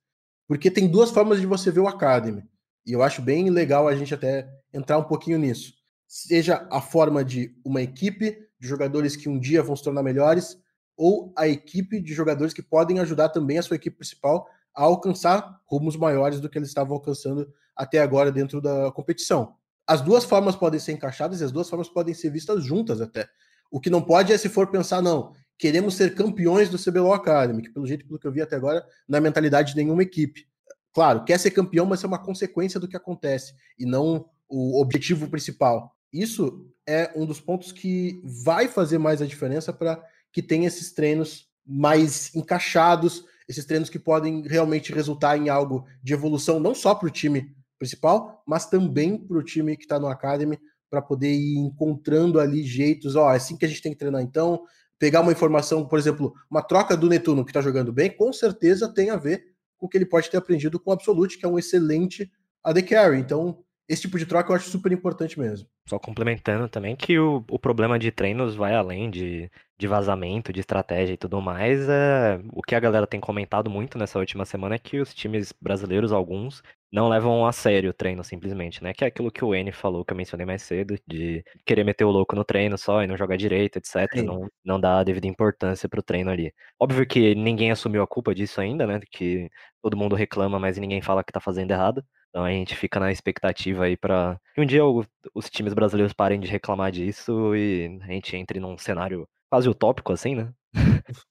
Porque 0.48 0.72
tem 0.72 0.88
duas 0.88 1.12
formas 1.12 1.40
de 1.40 1.46
você 1.46 1.70
ver 1.70 1.82
o 1.82 1.88
Academy. 1.88 2.44
E 2.86 2.94
eu 2.94 3.04
acho 3.04 3.22
bem 3.22 3.50
legal 3.50 3.88
a 3.88 3.96
gente 3.96 4.14
até 4.14 4.48
entrar 4.74 4.98
um 4.98 5.04
pouquinho 5.04 5.38
nisso. 5.38 5.74
seja 6.08 6.66
a 6.72 6.80
forma 6.80 7.24
de 7.24 7.54
uma 7.66 7.82
equipe 7.82 8.48
de 8.58 8.68
jogadores 8.68 9.16
que 9.16 9.28
um 9.28 9.38
dia 9.38 9.62
vão 9.62 9.76
se 9.76 9.84
tornar 9.84 10.02
melhores, 10.02 10.58
ou 10.96 11.34
a 11.38 11.48
equipe 11.48 12.00
de 12.00 12.14
jogadores 12.14 12.54
que 12.54 12.62
podem 12.62 13.00
ajudar 13.00 13.30
também 13.30 13.58
a 13.58 13.62
sua 13.62 13.76
equipe 13.76 13.98
principal 13.98 14.48
a 14.74 14.84
alcançar 14.84 15.60
rumos 15.66 15.96
maiores 15.96 16.40
do 16.40 16.50
que 16.50 16.58
eles 16.58 16.70
estavam 16.70 16.96
alcançando 16.96 17.52
até 17.76 18.00
agora 18.00 18.32
dentro 18.32 18.62
da 18.62 18.92
competição. 18.92 19.56
As 19.86 20.02
duas 20.02 20.24
formas 20.24 20.56
podem 20.56 20.80
ser 20.80 20.94
encaixadas 20.94 21.42
e 21.42 21.44
as 21.44 21.52
duas 21.52 21.70
formas 21.70 21.90
podem 21.90 22.14
ser 22.14 22.30
vistas 22.30 22.64
juntas 22.64 23.02
até. 23.02 23.28
O 23.70 23.80
que 23.80 23.90
não 23.90 24.02
pode 24.02 24.32
é 24.32 24.38
se 24.38 24.50
for 24.50 24.68
pensar, 24.68 25.02
não, 25.02 25.34
queremos 25.58 25.96
ser 25.96 26.14
campeões 26.14 26.70
do 26.70 26.78
CBLOL 26.78 27.14
Academy, 27.14 27.64
que 27.64 27.70
pelo 27.70 27.88
jeito, 27.88 28.06
pelo 28.06 28.20
que 28.20 28.28
eu 28.28 28.32
vi 28.32 28.42
até 28.42 28.56
agora, 28.56 28.86
não 29.08 29.18
é 29.18 29.22
mentalidade 29.22 29.72
de 29.72 29.78
nenhuma 29.78 30.04
equipe. 30.04 30.48
Claro, 30.94 31.24
quer 31.24 31.40
ser 31.40 31.52
campeão, 31.52 31.86
mas 31.86 32.04
é 32.04 32.08
uma 32.08 32.24
consequência 32.24 32.80
do 32.80 32.88
que 32.88 32.98
acontece 32.98 33.54
e 33.78 33.86
não 33.86 34.30
o 34.50 34.82
objetivo 34.82 35.28
principal. 35.28 35.96
Isso 36.12 36.66
é 36.88 37.12
um 37.16 37.26
dos 37.26 37.40
pontos 37.40 37.72
que 37.72 38.22
vai 38.24 38.68
fazer 38.68 38.98
mais 38.98 39.22
a 39.22 39.26
diferença 39.26 39.74
para 39.74 40.02
que 40.32 40.42
tenha 40.42 40.68
esses 40.68 40.94
treinos 40.94 41.48
mais 41.66 42.34
encaixados, 42.36 43.26
esses 43.48 43.66
treinos 43.66 43.90
que 43.90 44.00
podem 44.00 44.42
realmente 44.48 44.94
resultar 44.94 45.38
em 45.38 45.50
algo 45.50 45.86
de 46.02 46.14
evolução, 46.14 46.60
não 46.60 46.74
só 46.74 46.96
para 46.96 47.08
o 47.08 47.12
time 47.12 47.56
principal, 47.78 48.44
mas 48.48 48.66
também 48.66 49.18
para 49.18 49.38
o 49.38 49.44
time 49.44 49.76
que 49.76 49.84
está 49.84 50.00
no 50.00 50.08
Academy, 50.08 50.58
para 50.90 51.02
poder 51.02 51.32
ir 51.32 51.58
encontrando 51.58 52.40
ali 52.40 52.64
jeitos, 52.64 53.16
ó, 53.16 53.34
é 53.34 53.38
assim 53.38 53.58
que 53.58 53.66
a 53.66 53.68
gente 53.68 53.82
tem 53.82 53.92
que 53.92 54.00
treinar 54.00 54.22
então, 54.22 54.64
pegar 55.00 55.22
uma 55.22 55.32
informação, 55.32 55.86
por 55.86 56.00
exemplo, 56.00 56.34
uma 56.50 56.62
troca 56.62 56.98
do 56.98 57.08
Netuno 57.08 57.44
que 57.44 57.52
está 57.52 57.62
jogando 57.62 57.94
bem, 57.94 58.10
com 58.10 58.32
certeza 58.34 58.92
tem 58.92 59.10
a 59.10 59.16
ver 59.16 59.44
com 59.78 59.86
o 59.86 59.90
que 59.90 59.98
ele 59.98 60.06
pode 60.06 60.30
ter 60.30 60.38
aprendido 60.38 60.80
com 60.80 60.90
o 60.90 60.94
Absolute, 60.94 61.38
que 61.38 61.46
é 61.46 61.50
um 61.50 61.60
excelente 61.60 62.32
AD 62.64 62.82
Carry. 62.84 63.20
Então, 63.20 63.64
esse 63.88 64.02
tipo 64.02 64.18
de 64.18 64.26
troca 64.26 64.52
eu 64.52 64.56
acho 64.56 64.70
super 64.70 64.92
importante 64.92 65.40
mesmo. 65.40 65.68
Só 65.88 65.98
complementando 65.98 66.68
também 66.68 66.96
que 66.96 67.18
o, 67.18 67.44
o 67.50 67.58
problema 67.58 67.98
de 67.98 68.12
treinos 68.12 68.56
vai 68.56 68.76
além 68.76 69.10
de, 69.10 69.50
de 69.78 69.88
vazamento, 69.88 70.52
de 70.52 70.60
estratégia 70.60 71.14
e 71.14 71.18
tudo 71.18 71.42
mais. 71.42 71.88
É, 71.88 72.42
o 72.52 72.62
que 72.62 72.76
a 72.76 72.80
galera 72.80 73.08
tem 73.08 73.20
comentado 73.20 73.70
muito 73.70 73.98
nessa 73.98 74.20
última 74.20 74.44
semana 74.44 74.76
é 74.76 74.80
que 74.80 75.00
os 75.00 75.14
times 75.14 75.54
brasileiros, 75.62 76.12
alguns, 76.12 76.62
não 76.92 77.10
levam 77.10 77.46
a 77.46 77.52
sério 77.52 77.90
o 77.90 77.94
treino 77.94 78.24
simplesmente, 78.24 78.82
né? 78.82 78.94
Que 78.94 79.04
é 79.04 79.08
aquilo 79.08 79.32
que 79.32 79.44
o 79.44 79.54
N 79.54 79.72
falou, 79.72 80.06
que 80.06 80.14
eu 80.14 80.18
mencionei 80.18 80.46
mais 80.46 80.62
cedo, 80.62 80.96
de 81.06 81.44
querer 81.66 81.84
meter 81.84 82.06
o 82.06 82.12
louco 82.12 82.36
no 82.36 82.46
treino 82.46 82.78
só 82.78 83.04
e 83.04 83.08
não 83.08 83.18
jogar 83.18 83.38
direito, 83.38 83.78
etc. 83.78 84.24
Não, 84.24 84.48
não 84.64 84.80
dá 84.80 85.00
a 85.00 85.04
devida 85.04 85.28
importância 85.28 85.90
pro 85.90 86.02
treino 86.02 86.32
ali. 86.32 86.54
Óbvio 86.80 87.06
que 87.06 87.36
ninguém 87.36 87.72
assumiu 87.72 88.02
a 88.04 88.08
culpa 88.08 88.34
disso 88.34 88.62
ainda, 88.62 88.88
né? 88.88 89.00
Que 89.12 89.50
todo 89.82 89.98
mundo 89.98 90.16
reclama, 90.16 90.60
mas 90.60 90.78
ninguém 90.78 91.02
fala 91.02 91.24
que 91.24 91.32
tá 91.34 91.40
fazendo 91.40 91.72
errado. 91.72 92.04
Então 92.30 92.44
a 92.46 92.52
gente 92.52 92.76
fica 92.76 93.00
na 93.00 93.12
expectativa 93.12 93.86
aí 93.86 93.98
para 93.98 94.40
que 94.54 94.62
um 94.62 94.66
dia 94.66 94.86
o, 94.86 95.06
os 95.34 95.50
times 95.50 95.74
brasileiros 95.74 96.14
parem 96.14 96.40
de 96.40 96.48
reclamar 96.48 96.92
disso 96.92 97.56
e 97.56 98.00
a 98.04 98.08
gente 98.08 98.36
entre 98.36 98.60
num 98.60 98.78
cenário 98.78 99.28
quase 99.50 99.68
utópico, 99.70 100.14
assim, 100.14 100.36
né? 100.36 100.54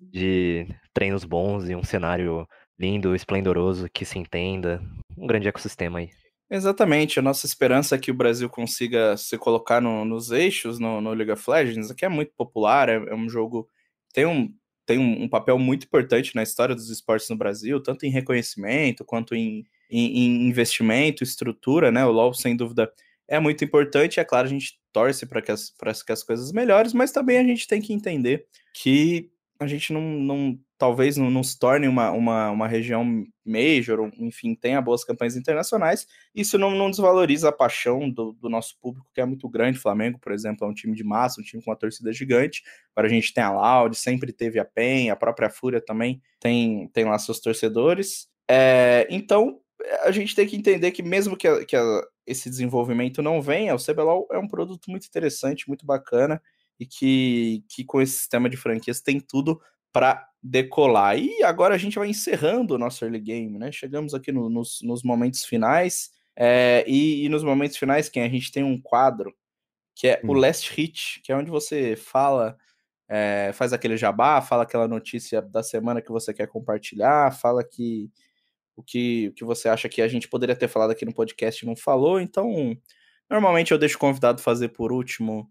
de 0.00 0.66
treinos 0.92 1.24
bons 1.24 1.68
e 1.68 1.74
um 1.74 1.82
cenário 1.82 2.46
lindo, 2.78 3.14
esplendoroso, 3.14 3.88
que 3.92 4.04
se 4.04 4.18
entenda. 4.18 4.82
Um 5.16 5.26
grande 5.26 5.48
ecossistema 5.48 5.98
aí. 5.98 6.10
Exatamente, 6.48 7.18
a 7.18 7.22
nossa 7.22 7.44
esperança 7.44 7.96
é 7.96 7.98
que 7.98 8.10
o 8.10 8.14
Brasil 8.14 8.48
consiga 8.48 9.16
se 9.16 9.36
colocar 9.36 9.80
no, 9.80 10.04
nos 10.04 10.30
eixos 10.30 10.78
no, 10.78 11.00
no, 11.00 11.12
League 11.12 11.32
of 11.32 11.50
Legends, 11.50 11.90
que 11.92 12.04
é 12.04 12.08
muito 12.08 12.32
popular, 12.36 12.88
é, 12.88 12.94
é 12.94 13.14
um 13.14 13.28
jogo 13.28 13.68
tem 14.12 14.26
um 14.26 14.54
tem 14.86 14.98
um, 14.98 15.24
um, 15.24 15.28
papel 15.28 15.58
muito 15.58 15.84
importante 15.84 16.36
na 16.36 16.44
história 16.44 16.72
dos 16.72 16.88
esportes 16.90 17.28
no 17.28 17.36
Brasil, 17.36 17.82
tanto 17.82 18.06
em 18.06 18.10
reconhecimento 18.10 19.04
quanto 19.04 19.34
em, 19.34 19.66
em, 19.90 20.18
em 20.18 20.48
investimento, 20.48 21.24
estrutura, 21.24 21.90
né? 21.90 22.06
O 22.06 22.12
LoL, 22.12 22.32
sem 22.32 22.56
dúvida, 22.56 22.92
é 23.26 23.40
muito 23.40 23.64
importante. 23.64 24.20
É 24.20 24.24
claro, 24.24 24.46
a 24.46 24.50
gente 24.50 24.78
torce 24.92 25.26
para 25.26 25.42
que, 25.42 25.50
as, 25.50 25.72
que 26.04 26.12
as 26.12 26.22
coisas 26.22 26.52
melhores, 26.52 26.92
mas 26.92 27.10
também 27.10 27.38
a 27.38 27.42
gente 27.42 27.66
tem 27.66 27.82
que 27.82 27.92
entender 27.92 28.46
que 28.72 29.28
a 29.58 29.66
gente 29.66 29.92
não, 29.92 30.02
não 30.02 30.58
talvez 30.78 31.16
não, 31.16 31.30
não, 31.30 31.42
se 31.42 31.58
torne 31.58 31.88
uma, 31.88 32.10
uma, 32.10 32.50
uma 32.50 32.68
região 32.68 33.24
major, 33.44 34.10
enfim, 34.18 34.54
tenha 34.54 34.80
boas 34.80 35.04
campanhas 35.04 35.36
internacionais, 35.36 36.06
isso 36.34 36.58
não, 36.58 36.70
não 36.70 36.90
desvaloriza 36.90 37.48
a 37.48 37.52
paixão 37.52 38.10
do, 38.10 38.32
do, 38.32 38.48
nosso 38.48 38.76
público, 38.80 39.08
que 39.14 39.20
é 39.20 39.24
muito 39.24 39.48
grande. 39.48 39.78
Flamengo, 39.78 40.18
por 40.18 40.32
exemplo, 40.32 40.66
é 40.66 40.70
um 40.70 40.74
time 40.74 40.94
de 40.94 41.04
massa, 41.04 41.40
um 41.40 41.44
time 41.44 41.62
com 41.62 41.70
uma 41.70 41.76
torcida 41.76 42.12
gigante. 42.12 42.62
Agora 42.94 43.06
a 43.06 43.14
gente 43.14 43.32
tem 43.32 43.42
a 43.42 43.52
Loud, 43.52 43.96
sempre 43.96 44.32
teve 44.32 44.58
a 44.58 44.64
PEN, 44.64 45.10
a 45.10 45.16
própria 45.16 45.48
Fúria 45.48 45.80
também 45.80 46.20
tem, 46.40 46.88
tem 46.88 47.04
lá 47.04 47.18
seus 47.18 47.40
torcedores. 47.40 48.28
É, 48.48 49.06
então, 49.10 49.60
a 50.02 50.10
gente 50.10 50.34
tem 50.34 50.46
que 50.46 50.56
entender 50.56 50.90
que 50.90 51.02
mesmo 51.02 51.36
que, 51.36 51.48
a, 51.48 51.64
que 51.64 51.76
a, 51.76 52.02
esse 52.26 52.50
desenvolvimento 52.50 53.22
não 53.22 53.40
venha, 53.40 53.74
o 53.74 53.82
CBLOL 53.82 54.28
é 54.32 54.38
um 54.38 54.48
produto 54.48 54.90
muito 54.90 55.06
interessante, 55.06 55.68
muito 55.68 55.86
bacana, 55.86 56.42
e 56.78 56.84
que, 56.84 57.64
que 57.68 57.84
com 57.84 58.00
esse 58.00 58.18
sistema 58.18 58.48
de 58.48 58.56
franquias 58.56 59.00
tem 59.00 59.18
tudo 59.18 59.60
para 59.92 60.28
decolar. 60.46 61.18
E 61.18 61.42
agora 61.42 61.74
a 61.74 61.78
gente 61.78 61.98
vai 61.98 62.08
encerrando 62.08 62.74
o 62.74 62.78
nosso 62.78 63.04
early 63.04 63.20
game, 63.20 63.58
né? 63.58 63.72
Chegamos 63.72 64.14
aqui 64.14 64.30
no, 64.30 64.48
nos, 64.48 64.80
nos, 64.82 65.02
momentos 65.02 65.44
finais. 65.44 66.10
É, 66.36 66.84
e, 66.86 67.24
e, 67.24 67.28
nos 67.28 67.42
momentos 67.42 67.76
finais, 67.76 68.08
quem 68.08 68.22
a 68.22 68.28
gente 68.28 68.52
tem 68.52 68.62
um 68.62 68.80
quadro 68.80 69.34
que 69.94 70.08
é 70.08 70.20
hum. 70.22 70.30
o 70.30 70.32
Last 70.34 70.72
Hit, 70.72 71.20
que 71.22 71.32
é 71.32 71.36
onde 71.36 71.50
você 71.50 71.96
fala, 71.96 72.56
é, 73.08 73.50
faz 73.54 73.72
aquele 73.72 73.96
jabá, 73.96 74.40
fala 74.42 74.62
aquela 74.62 74.86
notícia 74.86 75.40
da 75.42 75.62
semana 75.62 76.02
que 76.02 76.12
você 76.12 76.32
quer 76.32 76.46
compartilhar, 76.46 77.32
fala 77.32 77.64
que 77.64 78.10
o 78.76 78.82
que, 78.82 79.28
o 79.28 79.32
que 79.32 79.44
você 79.44 79.68
acha 79.70 79.88
que 79.88 80.02
a 80.02 80.08
gente 80.08 80.28
poderia 80.28 80.54
ter 80.54 80.68
falado 80.68 80.90
aqui 80.90 81.04
no 81.06 81.14
podcast 81.14 81.64
e 81.64 81.66
não 81.66 81.74
falou. 81.74 82.20
Então, 82.20 82.76
normalmente 83.28 83.72
eu 83.72 83.78
deixo 83.78 83.96
o 83.96 83.98
convidado 83.98 84.42
fazer 84.42 84.68
por 84.68 84.92
último 84.92 85.50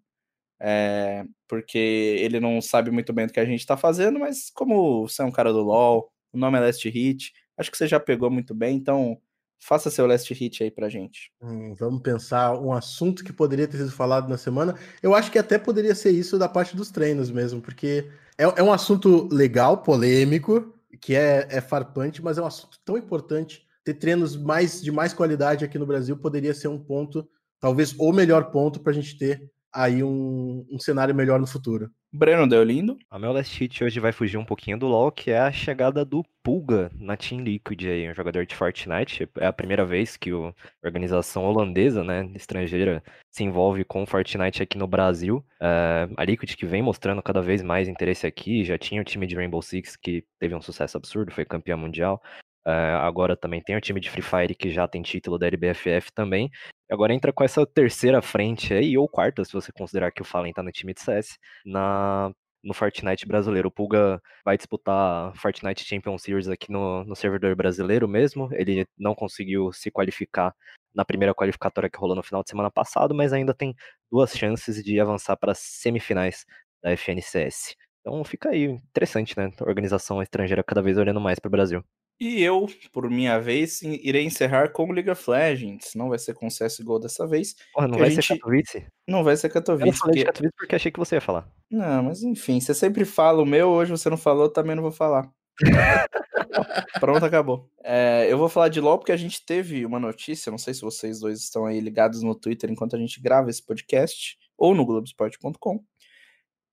é, 0.68 1.24
porque 1.48 1.78
ele 1.78 2.40
não 2.40 2.60
sabe 2.60 2.90
muito 2.90 3.14
bem 3.14 3.28
do 3.28 3.34
que 3.34 3.40
a 3.40 3.46
gente 3.46 3.60
está 3.60 3.78
fazendo, 3.78 4.18
mas 4.18 4.50
como 4.50 5.08
você 5.08 5.22
é 5.22 5.26
um 5.26 5.32
cara 5.32 5.54
do 5.54 5.62
LoL, 5.62 6.12
o 6.34 6.38
nome 6.40 6.58
é 6.58 6.62
Last 6.62 6.90
Hit, 6.90 7.32
acho 7.56 7.70
que 7.70 7.78
você 7.78 7.88
já 7.88 8.00
pegou 8.00 8.32
muito 8.32 8.56
bem, 8.56 8.76
então 8.76 9.22
faça 9.60 9.92
seu 9.92 10.08
Last 10.08 10.34
Hit 10.34 10.64
aí 10.64 10.72
pra 10.72 10.90
gente. 10.90 11.32
Hum, 11.40 11.76
vamos 11.76 12.02
pensar 12.02 12.60
um 12.60 12.74
assunto 12.74 13.24
que 13.24 13.32
poderia 13.32 13.68
ter 13.68 13.78
sido 13.78 13.92
falado 13.92 14.28
na 14.28 14.40
semana. 14.40 14.76
Eu 15.04 15.14
acho 15.14 15.32
que 15.32 15.38
até 15.38 15.60
poderia 15.60 15.94
ser 15.94 16.10
isso 16.10 16.40
da 16.40 16.50
parte 16.50 16.76
dos 16.76 16.90
treinos 16.90 17.30
mesmo, 17.30 17.62
porque 17.62 18.10
é, 18.36 18.44
é 18.44 18.64
um 18.64 18.74
assunto 18.74 19.30
legal, 19.32 19.84
polêmico, 19.84 20.74
que 21.00 21.16
é, 21.16 21.48
é 21.48 21.62
farpante, 21.62 22.24
mas 22.24 22.40
é 22.40 22.42
um 22.42 22.48
assunto 22.48 22.80
tão 22.84 22.98
importante. 22.98 23.68
Ter 23.84 23.94
treinos 23.94 24.36
mais 24.36 24.82
de 24.82 24.92
mais 24.92 25.14
qualidade 25.14 25.64
aqui 25.64 25.78
no 25.78 25.86
Brasil 25.86 26.18
poderia 26.18 26.56
ser 26.56 26.70
um 26.70 26.80
ponto, 26.80 27.28
talvez 27.60 27.94
o 28.00 28.12
melhor 28.12 28.50
ponto 28.50 28.80
para 28.80 28.92
a 28.92 28.96
gente 28.96 29.16
ter 29.16 29.52
aí 29.76 30.02
um, 30.04 30.66
um 30.72 30.80
cenário 30.80 31.14
melhor 31.14 31.40
no 31.40 31.46
futuro. 31.46 31.92
Breno 32.14 32.48
deu 32.48 32.64
lindo. 32.64 32.98
A 33.12 33.20
meu 33.20 33.34
last 33.34 33.60
hit 33.60 33.84
hoje 33.84 34.00
vai 34.00 34.14
fugir 34.14 34.38
um 34.38 34.46
pouquinho 34.46 34.80
do 34.80 34.88
LoL, 34.88 35.12
que 35.12 35.32
é 35.32 35.38
a 35.38 35.52
chegada 35.52 36.06
do 36.06 36.24
Pulga 36.42 36.90
na 36.98 37.18
Team 37.18 37.42
Liquid 37.42 37.84
aí, 37.84 38.10
um 38.10 38.16
jogador 38.16 38.46
de 38.46 38.56
Fortnite. 38.56 39.28
É 39.38 39.46
a 39.46 39.52
primeira 39.52 39.86
vez 39.86 40.16
que 40.16 40.32
a 40.32 40.54
organização 40.82 41.44
holandesa, 41.44 42.06
né, 42.06 42.32
estrangeira, 42.34 43.04
se 43.30 43.44
envolve 43.44 43.84
com 43.84 44.06
Fortnite 44.06 44.64
aqui 44.64 44.78
no 44.78 44.88
Brasil. 44.88 45.46
Uh, 45.62 46.14
a 46.16 46.24
Liquid 46.24 46.56
que 46.56 46.66
vem 46.66 46.82
mostrando 46.82 47.22
cada 47.22 47.42
vez 47.42 47.62
mais 47.62 47.90
interesse 47.90 48.26
aqui, 48.26 48.64
já 48.64 48.78
tinha 48.78 49.02
o 49.02 49.06
time 49.06 49.28
de 49.28 49.36
Rainbow 49.36 49.62
Six 49.62 49.98
que 49.98 50.24
teve 50.40 50.56
um 50.56 50.62
sucesso 50.62 50.96
absurdo, 50.96 51.34
foi 51.34 51.44
campeão 51.44 51.78
mundial. 51.78 52.22
Uh, 52.66 52.98
agora 53.02 53.36
também 53.36 53.62
tem 53.62 53.76
o 53.76 53.82
time 53.82 54.00
de 54.00 54.10
Free 54.10 54.24
Fire 54.24 54.56
que 54.56 54.72
já 54.72 54.88
tem 54.88 55.02
título 55.02 55.38
da 55.38 55.48
LBFF 55.48 56.12
também. 56.16 56.50
Agora 56.90 57.14
entra 57.14 57.34
com 57.34 57.44
essa 57.44 57.66
terceira 57.66 58.22
frente 58.22 58.74
aí, 58.74 58.98
ou 58.98 59.10
quarta, 59.10 59.44
se 59.44 59.54
você 59.54 59.72
considerar 59.72 60.12
que 60.12 60.22
o 60.22 60.26
Fallen 60.26 60.54
tá 60.54 60.62
no 60.62 60.72
time 60.72 60.94
de 60.94 61.02
CS, 61.02 61.38
na, 61.66 62.32
no 62.64 62.74
Fortnite 62.74 63.28
brasileiro. 63.28 63.70
O 63.70 63.72
Pulga 63.72 64.22
vai 64.44 64.58
disputar 64.58 65.34
Fortnite 65.36 65.84
Champions 65.86 66.24
Series 66.24 66.48
aqui 66.48 66.72
no, 66.72 67.04
no 67.04 67.16
servidor 67.16 67.56
brasileiro 67.56 68.08
mesmo. 68.08 68.50
Ele 68.54 68.86
não 68.98 69.16
conseguiu 69.16 69.72
se 69.72 69.92
qualificar 69.92 70.54
na 70.94 71.06
primeira 71.06 71.34
qualificatória 71.34 71.90
que 71.90 71.98
rolou 71.98 72.16
no 72.16 72.24
final 72.24 72.44
de 72.44 72.50
semana 72.50 72.72
passado, 72.72 73.14
mas 73.14 73.34
ainda 73.34 73.54
tem 73.54 73.76
duas 74.12 74.32
chances 74.36 74.84
de 74.84 75.00
avançar 75.00 75.36
para 75.38 75.52
as 75.52 75.60
semifinais 75.60 76.46
da 76.82 76.92
FNCS. 76.92 77.76
Então 78.02 78.24
fica 78.24 78.50
aí, 78.50 78.66
interessante, 78.66 79.38
né? 79.38 79.52
Organização 79.62 80.22
estrangeira 80.22 80.64
cada 80.64 80.82
vez 80.82 80.98
olhando 80.98 81.20
mais 81.22 81.40
para 81.40 81.48
o 81.50 81.52
Brasil. 81.52 81.84
E 82.20 82.42
eu, 82.42 82.66
por 82.94 83.10
minha 83.10 83.40
vez, 83.40 83.82
irei 83.82 84.24
encerrar 84.24 84.70
com 84.72 84.92
League 84.92 85.10
of 85.10 85.30
Legends. 85.30 85.94
Não 85.96 86.08
vai 86.08 86.18
ser 86.18 86.34
com 86.34 86.48
CSGO 86.48 86.98
dessa 86.98 87.28
vez. 87.28 87.56
Porra, 87.74 87.88
não 87.90 87.98
vai 87.98 88.10
gente... 88.10 88.26
ser 88.26 88.36
Katowice? 88.36 88.88
Não 89.08 89.24
vai 89.24 89.36
ser 89.36 89.50
Katowice. 89.50 89.88
Eu 89.88 89.94
falei 89.94 90.14
porque... 90.14 90.20
de 90.20 90.26
Katowice 90.26 90.54
porque 90.58 90.76
achei 90.76 90.92
que 90.92 91.00
você 91.00 91.16
ia 91.16 91.22
falar. 91.22 91.50
Não, 91.70 92.04
mas 92.04 92.24
enfim, 92.24 92.60
você 92.60 92.74
sempre 92.74 93.04
fala 93.04 93.42
o 93.42 93.46
meu, 93.46 93.70
hoje 93.70 93.92
você 93.92 94.10
não 94.10 94.18
falou, 94.18 94.50
também 94.50 94.76
não 94.76 94.84
vou 94.84 94.92
falar. 94.92 95.30
Pronto, 97.00 97.26
acabou. 97.26 97.70
É, 97.84 98.28
eu 98.30 98.38
vou 98.38 98.48
falar 98.48 98.70
de 98.70 98.80
LoL 98.80 98.98
porque 98.98 99.12
a 99.12 99.18
gente 99.18 99.46
teve 99.46 99.86
uma 99.86 100.00
notícia, 100.00 100.52
não 100.52 100.58
sei 100.58 100.74
se 100.74 100.82
vocês 100.82 101.20
dois 101.20 101.40
estão 101.40 101.66
aí 101.66 101.80
ligados 101.80 102.22
no 102.22 102.36
Twitter 102.36 102.72
enquanto 102.72 102.96
a 102.96 103.00
gente 103.00 103.22
grava 103.22 103.50
esse 103.50 103.64
podcast, 103.64 104.38
ou 104.58 104.74
no 104.74 104.86
Globesport.com, 104.86 105.84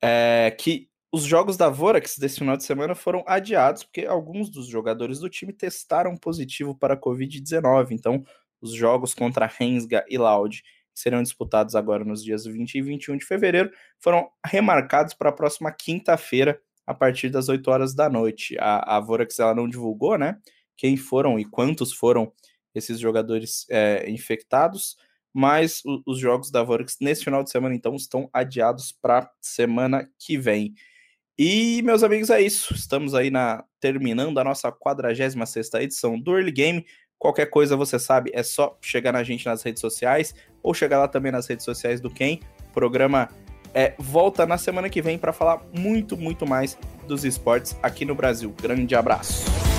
é, 0.00 0.54
que 0.58 0.88
os 1.12 1.24
jogos 1.24 1.58
da 1.58 1.68
Vorax 1.68 2.16
desse 2.16 2.38
final 2.38 2.56
de 2.56 2.64
semana 2.64 2.94
foram 2.94 3.22
adiados 3.26 3.84
porque 3.84 4.06
alguns 4.06 4.48
dos 4.48 4.66
jogadores 4.66 5.18
do 5.18 5.28
time 5.28 5.52
testaram 5.52 6.16
positivo 6.16 6.74
para 6.74 6.94
a 6.94 6.96
Covid-19. 6.96 7.90
Então, 7.90 8.24
os 8.62 8.72
jogos 8.72 9.12
contra 9.12 9.46
Rensga 9.46 10.02
e 10.08 10.16
Loud 10.16 10.62
serão 10.94 11.22
disputados 11.22 11.74
agora 11.74 12.04
nos 12.04 12.24
dias 12.24 12.44
20 12.44 12.74
e 12.74 12.82
21 12.82 13.16
de 13.18 13.24
fevereiro, 13.24 13.70
foram 13.98 14.28
remarcados 14.44 15.14
para 15.14 15.30
a 15.30 15.32
próxima 15.32 15.70
quinta-feira, 15.70 16.60
a 16.86 16.94
partir 16.94 17.28
das 17.28 17.48
8 17.48 17.70
horas 17.70 17.94
da 17.94 18.08
noite. 18.08 18.56
A, 18.58 18.96
a 18.96 19.00
Vorax 19.00 19.38
ela 19.38 19.54
não 19.54 19.68
divulgou, 19.68 20.18
né? 20.18 20.38
Quem 20.76 20.96
foram 20.96 21.38
e 21.38 21.44
quantos 21.44 21.92
foram 21.92 22.32
esses 22.74 22.98
jogadores 22.98 23.66
é, 23.70 24.08
infectados, 24.10 24.96
mas 25.32 25.82
os 26.06 26.18
jogos 26.18 26.50
da 26.50 26.62
Vorax 26.62 26.96
nesse 27.00 27.24
final 27.24 27.42
de 27.42 27.50
semana, 27.50 27.74
então, 27.74 27.94
estão 27.96 28.28
adiados 28.32 28.92
para 28.92 29.30
semana 29.40 30.08
que 30.18 30.36
vem. 30.36 30.74
E, 31.44 31.82
meus 31.82 32.04
amigos, 32.04 32.30
é 32.30 32.40
isso. 32.40 32.72
Estamos 32.72 33.16
aí 33.16 33.28
na 33.28 33.64
terminando 33.80 34.38
a 34.38 34.44
nossa 34.44 34.70
46 34.70 35.34
edição 35.74 36.16
do 36.16 36.36
Early 36.36 36.52
Game. 36.52 36.86
Qualquer 37.18 37.46
coisa, 37.46 37.76
você 37.76 37.98
sabe, 37.98 38.30
é 38.32 38.44
só 38.44 38.78
chegar 38.80 39.12
na 39.12 39.24
gente 39.24 39.44
nas 39.46 39.60
redes 39.60 39.80
sociais 39.80 40.36
ou 40.62 40.72
chegar 40.72 41.00
lá 41.00 41.08
também 41.08 41.32
nas 41.32 41.48
redes 41.48 41.64
sociais 41.64 42.00
do 42.00 42.08
Ken. 42.08 42.38
O 42.70 42.72
programa 42.72 43.28
é, 43.74 43.92
volta 43.98 44.46
na 44.46 44.56
semana 44.56 44.88
que 44.88 45.02
vem 45.02 45.18
para 45.18 45.32
falar 45.32 45.60
muito, 45.76 46.16
muito 46.16 46.46
mais 46.46 46.78
dos 47.08 47.24
esportes 47.24 47.76
aqui 47.82 48.04
no 48.04 48.14
Brasil. 48.14 48.54
Grande 48.62 48.94
abraço. 48.94 49.71